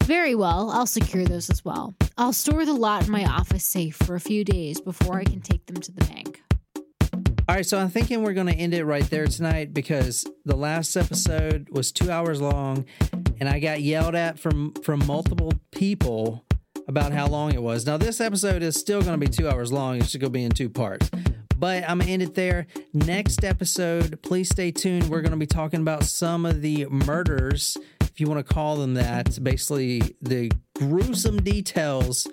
Very 0.08 0.36
well, 0.36 0.70
I'll 0.70 0.86
secure 0.86 1.26
those 1.26 1.50
as 1.50 1.66
well. 1.66 1.94
I'll 2.18 2.32
store 2.32 2.64
the 2.64 2.72
lot 2.72 3.06
in 3.06 3.12
my 3.12 3.26
office 3.26 3.66
safe 3.66 3.98
for 3.98 4.16
a 4.16 4.22
few 4.22 4.46
days 4.46 4.80
before 4.80 5.20
I 5.20 5.26
can 5.26 5.42
take 5.42 5.66
them 5.66 5.82
to 5.82 5.92
the 5.92 6.06
bank. 6.06 6.42
All 7.50 7.56
right, 7.56 7.66
so 7.66 7.78
I'm 7.78 7.90
thinking 7.90 8.24
we're 8.24 8.32
going 8.32 8.48
to 8.48 8.56
end 8.56 8.74
it 8.74 8.86
right 8.86 9.04
there 9.10 9.28
tonight 9.28 9.74
because 9.74 10.26
the 10.46 10.56
last 10.56 10.96
episode 10.96 11.68
was 11.72 11.92
two 11.92 12.10
hours 12.10 12.40
long, 12.40 12.86
and 13.42 13.50
I 13.50 13.60
got 13.60 13.82
yelled 13.82 14.16
at 14.16 14.40
from 14.40 14.74
from 14.76 15.06
multiple 15.06 15.52
people 15.74 16.46
about 16.88 17.12
how 17.12 17.28
long 17.28 17.54
it 17.54 17.62
was. 17.62 17.86
Now 17.86 17.98
this 17.98 18.22
episode 18.22 18.64
is 18.64 18.78
still 18.78 19.02
going 19.02 19.20
to 19.20 19.26
be 19.26 19.28
two 19.30 19.50
hours 19.50 19.74
long. 19.74 19.98
It's 19.98 20.14
just 20.14 20.22
going 20.22 20.32
to 20.32 20.40
be 20.40 20.46
in 20.46 20.52
two 20.52 20.70
parts. 20.70 21.12
But 21.60 21.84
I'm 21.90 22.00
gonna 22.00 22.12
end 22.12 22.22
it 22.22 22.36
there. 22.36 22.68
Next 22.94 23.44
episode, 23.44 24.22
please 24.22 24.48
stay 24.48 24.70
tuned. 24.70 25.10
We're 25.10 25.22
gonna 25.22 25.38
be 25.38 25.48
talking 25.48 25.82
about 25.82 26.04
some 26.04 26.46
of 26.46 26.62
the 26.62 26.86
murders, 26.86 27.78
if 28.18 28.22
you 28.22 28.28
want 28.28 28.44
to 28.44 28.52
call 28.52 28.78
them 28.78 28.96
that. 28.96 29.38
Basically, 29.44 30.02
the 30.24 30.52
gruesome 30.76 31.38
details 31.38 32.26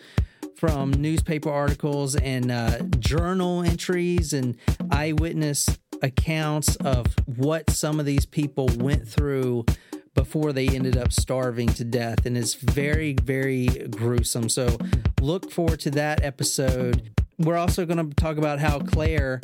from 0.57 0.93
newspaper 0.93 1.51
articles 1.51 2.17
and 2.17 2.51
uh, 2.51 2.79
journal 3.01 3.63
entries 3.63 4.33
and 4.33 4.57
eyewitness 4.91 5.79
accounts 6.01 6.77
of 6.77 7.15
what 7.27 7.69
some 7.69 8.01
of 8.01 8.07
these 8.07 8.25
people 8.25 8.71
went 8.79 9.07
through 9.07 9.67
before 10.15 10.55
they 10.55 10.69
ended 10.69 10.97
up 10.97 11.13
starving 11.13 11.69
to 11.69 11.85
death. 11.85 12.25
And 12.25 12.39
it's 12.39 12.55
very, 12.55 13.13
very 13.23 13.67
gruesome. 13.67 14.49
So 14.49 14.79
look 15.21 15.53
forward 15.53 15.81
to 15.81 15.91
that 15.91 16.25
episode. 16.25 17.11
We're 17.39 17.59
also 17.59 17.85
going 17.85 18.09
to 18.09 18.15
talk 18.15 18.39
about 18.39 18.59
how 18.59 18.79
Claire 18.79 19.43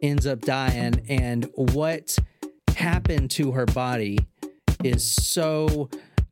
ends 0.00 0.26
up 0.26 0.40
dying 0.40 1.04
and 1.10 1.50
what 1.56 2.16
happened 2.74 3.30
to 3.32 3.52
her 3.52 3.66
body 3.66 4.18
is 4.84 5.02
so 5.02 5.88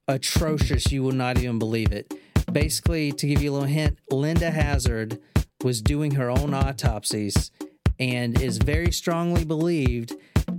atrocious 0.06 0.92
you 0.92 1.02
will 1.02 1.12
not 1.12 1.38
even 1.38 1.58
believe 1.58 1.90
it. 1.90 2.12
Basically, 2.52 3.10
to 3.12 3.26
give 3.26 3.42
you 3.42 3.50
a 3.50 3.54
little 3.54 3.68
hint, 3.68 3.98
Linda 4.10 4.50
Hazzard 4.50 5.18
was 5.64 5.80
doing 5.80 6.12
her 6.12 6.28
own 6.28 6.52
autopsies 6.52 7.50
and 7.98 8.40
is 8.40 8.58
very 8.58 8.92
strongly 8.92 9.44
believed 9.44 10.14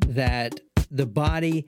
that 0.07 0.59
the 0.89 1.05
body 1.05 1.67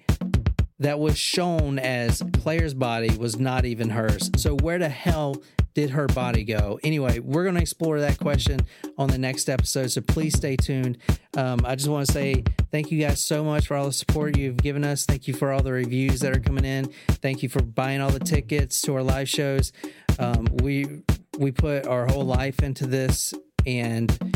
that 0.79 0.99
was 0.99 1.17
shown 1.17 1.79
as 1.79 2.21
Claire's 2.33 2.73
body 2.73 3.15
was 3.17 3.39
not 3.39 3.65
even 3.65 3.89
hers. 3.91 4.29
So, 4.37 4.55
where 4.55 4.77
the 4.77 4.89
hell 4.89 5.41
did 5.73 5.91
her 5.91 6.07
body 6.07 6.43
go? 6.43 6.79
Anyway, 6.83 7.19
we're 7.19 7.43
going 7.43 7.55
to 7.55 7.61
explore 7.61 7.99
that 7.99 8.17
question 8.17 8.61
on 8.97 9.09
the 9.09 9.17
next 9.17 9.49
episode. 9.49 9.91
So, 9.91 10.01
please 10.01 10.35
stay 10.35 10.55
tuned. 10.55 10.97
Um, 11.37 11.61
I 11.65 11.75
just 11.75 11.89
want 11.89 12.07
to 12.07 12.11
say 12.11 12.43
thank 12.71 12.91
you 12.91 13.01
guys 13.01 13.23
so 13.23 13.43
much 13.43 13.67
for 13.67 13.77
all 13.77 13.85
the 13.85 13.93
support 13.93 14.37
you've 14.37 14.57
given 14.57 14.83
us. 14.83 15.05
Thank 15.05 15.27
you 15.27 15.33
for 15.33 15.51
all 15.51 15.61
the 15.61 15.71
reviews 15.71 16.19
that 16.21 16.35
are 16.35 16.41
coming 16.41 16.65
in. 16.65 16.91
Thank 17.07 17.43
you 17.43 17.49
for 17.49 17.61
buying 17.61 18.01
all 18.01 18.11
the 18.11 18.19
tickets 18.19 18.81
to 18.81 18.95
our 18.95 19.03
live 19.03 19.29
shows. 19.29 19.71
Um, 20.19 20.47
we 20.61 21.03
we 21.37 21.51
put 21.51 21.85
our 21.87 22.07
whole 22.07 22.23
life 22.23 22.63
into 22.63 22.85
this 22.85 23.33
and 23.65 24.34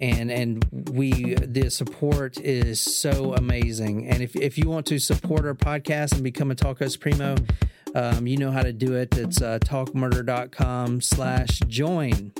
and 0.00 0.30
and 0.30 0.64
we 0.90 1.34
the 1.34 1.70
support 1.70 2.38
is 2.38 2.80
so 2.80 3.34
amazing. 3.34 4.08
And 4.08 4.22
if, 4.22 4.36
if 4.36 4.58
you 4.58 4.68
want 4.68 4.86
to 4.86 4.98
support 4.98 5.44
our 5.44 5.54
podcast 5.54 6.12
and 6.14 6.22
become 6.22 6.50
a 6.50 6.54
Taco 6.54 6.86
Supremo 6.88 7.36
um, 7.94 8.26
you 8.26 8.36
know 8.36 8.50
how 8.50 8.62
to 8.62 8.72
do 8.72 8.94
it. 8.94 9.16
It's 9.16 9.40
uh, 9.40 9.58
talkmurder.com 9.60 11.00
slash 11.00 11.60
join 11.68 12.32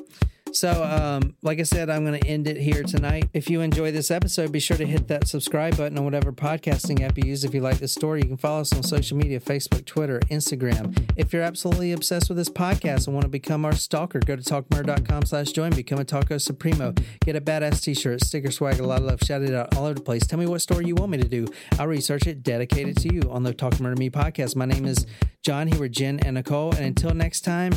so 0.53 0.85
um, 0.85 1.35
like 1.43 1.59
i 1.61 1.63
said 1.63 1.91
i'm 1.91 2.05
going 2.05 2.19
to 2.19 2.27
end 2.27 2.47
it 2.49 2.57
here 2.57 2.83
tonight. 2.83 3.29
If 3.33 3.51
you 3.51 3.61
enjoy 3.61 3.93
this 3.93 4.11
episode 4.11 4.53
be 4.53 4.61
sure 4.61 4.77
to 4.77 4.87
hit 4.87 5.09
that 5.09 5.29
subscribe 5.29 5.77
button 5.77 5.99
on 5.99 6.05
whatever 6.05 6.33
podcasting 6.33 7.03
app 7.03 7.17
you 7.19 7.25
use. 7.27 7.45
If 7.45 7.55
you 7.55 7.61
like 7.61 7.79
this 7.79 7.93
story 7.93 8.21
you 8.21 8.29
can 8.29 8.37
follow 8.37 8.61
us 8.61 8.73
on 8.73 8.83
social 8.83 9.17
media 9.17 9.41
facebook 9.41 9.85
twitter 9.85 10.21
instagram. 10.31 10.97
If 11.17 11.33
you're 11.33 11.43
absolutely 11.43 11.93
obsessed 11.93 12.29
with 12.29 12.39
this 12.39 12.49
podcast 12.49 13.07
and 13.07 13.15
want 13.15 13.25
to 13.25 13.29
become 13.29 13.65
our 13.65 13.75
stalker 13.75 14.21
go 14.21 14.37
to 14.37 14.43
talkmurder.com 14.43 15.27
slash 15.27 15.53
join. 15.53 15.73
Become 15.73 15.99
a 16.01 16.05
taco 16.05 16.39
supremo. 16.39 16.95
Get 17.25 17.37
a 17.37 17.41
badass 17.41 17.83
t-shirt 17.83 18.23
sticker 18.23 18.51
swag 18.51 18.81
a 18.81 18.87
lot 18.87 19.01
of 19.01 19.07
love 19.07 19.21
shout 19.23 19.43
it 19.43 19.55
out 19.55 19.77
all 19.77 19.85
over 19.85 19.95
the 19.95 20.01
place. 20.01 20.27
Tell 20.27 20.39
me 20.39 20.47
what 20.47 20.63
story 20.63 20.87
you 20.87 20.95
want 20.95 21.11
me 21.11 21.19
to 21.19 21.29
do. 21.29 21.47
I'll 21.79 21.87
research 21.87 22.27
it 22.27 22.43
dedicate 22.43 22.89
it 22.89 22.97
to 22.99 23.15
you 23.15 23.23
on 23.31 23.43
the 23.43 23.53
talk 23.53 23.79
murder 23.81 23.97
me 23.97 24.11
podcast. 24.11 24.57
My 24.57 24.65
name 24.65 24.85
is 24.85 25.07
john 25.45 25.67
here 25.69 25.81
with 25.81 25.93
jen 25.93 26.19
and 26.21 26.35
nicole. 26.35 26.73
And 26.73 26.85
until 26.85 27.15
next 27.15 27.43
time 27.43 27.75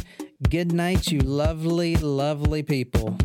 good 0.50 0.72
night 0.74 1.08
you 1.12 1.20
lovely 1.20 1.96
lovely 1.98 2.64
people 2.64 3.16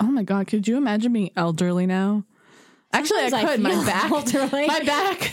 Oh 0.00 0.10
my 0.10 0.22
god, 0.22 0.46
could 0.46 0.66
you 0.68 0.76
imagine 0.76 1.12
being 1.12 1.30
elderly 1.36 1.86
now? 1.86 2.24
Actually, 2.92 3.22
I 3.22 3.28
Sometimes 3.30 3.50
I 3.50 3.54
could. 3.56 3.60
my 3.62 3.84
back, 3.84 4.10
elderly. 4.10 4.66
my 4.66 4.80
back, 4.80 5.32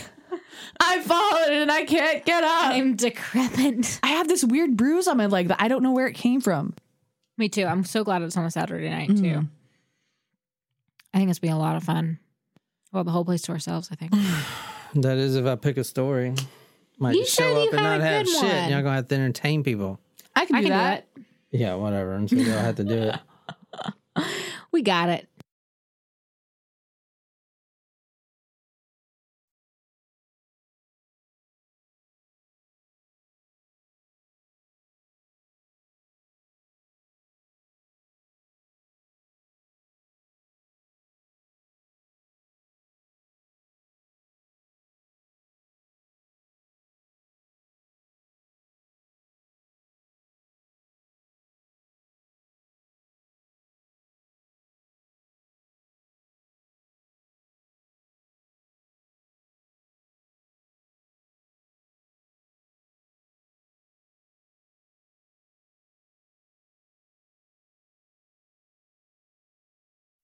I've 0.80 1.04
fallen 1.04 1.52
and 1.52 1.70
I 1.72 1.84
can't 1.84 2.24
get 2.24 2.44
up. 2.44 2.72
I'm 2.74 2.96
decrepit. 2.96 4.00
I 4.02 4.08
have 4.08 4.28
this 4.28 4.44
weird 4.44 4.76
bruise 4.76 5.08
on 5.08 5.16
my 5.16 5.26
leg 5.26 5.48
that 5.48 5.60
I 5.60 5.68
don't 5.68 5.82
know 5.82 5.92
where 5.92 6.06
it 6.06 6.14
came 6.14 6.40
from. 6.40 6.74
Me 7.38 7.48
too. 7.48 7.64
I'm 7.64 7.84
so 7.84 8.04
glad 8.04 8.22
it's 8.22 8.36
on 8.36 8.44
a 8.44 8.50
Saturday 8.50 8.88
night 8.90 9.10
Mm. 9.10 9.20
too. 9.22 9.48
I 11.14 11.18
think 11.18 11.30
it's 11.30 11.38
been 11.38 11.52
a 11.52 11.58
lot 11.58 11.76
of 11.76 11.82
fun. 11.84 12.18
Well, 12.96 13.04
the 13.04 13.10
whole 13.10 13.26
place 13.26 13.42
to 13.42 13.52
ourselves. 13.52 13.90
I 13.92 13.94
think. 13.96 14.12
That 14.94 15.18
is 15.18 15.36
if 15.36 15.44
I 15.44 15.56
pick 15.56 15.76
a 15.76 15.84
story. 15.84 16.32
Might 16.98 17.16
You 17.16 17.24
just 17.24 17.34
said 17.34 17.42
show 17.52 17.60
you 17.62 17.68
up 17.68 17.74
and 17.74 17.82
not 17.82 18.00
have 18.00 18.24
good 18.24 18.32
shit. 18.32 18.42
one. 18.42 18.70
Y'all 18.70 18.82
gonna 18.82 18.94
have 18.94 19.08
to 19.08 19.14
entertain 19.14 19.62
people. 19.62 20.00
I 20.34 20.46
can 20.46 20.56
I 20.56 20.60
do 20.62 20.68
can 20.68 20.78
that. 20.78 21.14
do 21.14 21.24
Yeah, 21.50 21.74
whatever. 21.74 22.14
Until 22.14 22.38
y'all 22.38 22.58
have 22.60 22.76
to 22.76 22.84
do 22.84 22.94
it. 22.94 23.14
it. 24.16 24.24
We 24.72 24.80
got 24.80 25.10
it. 25.10 25.28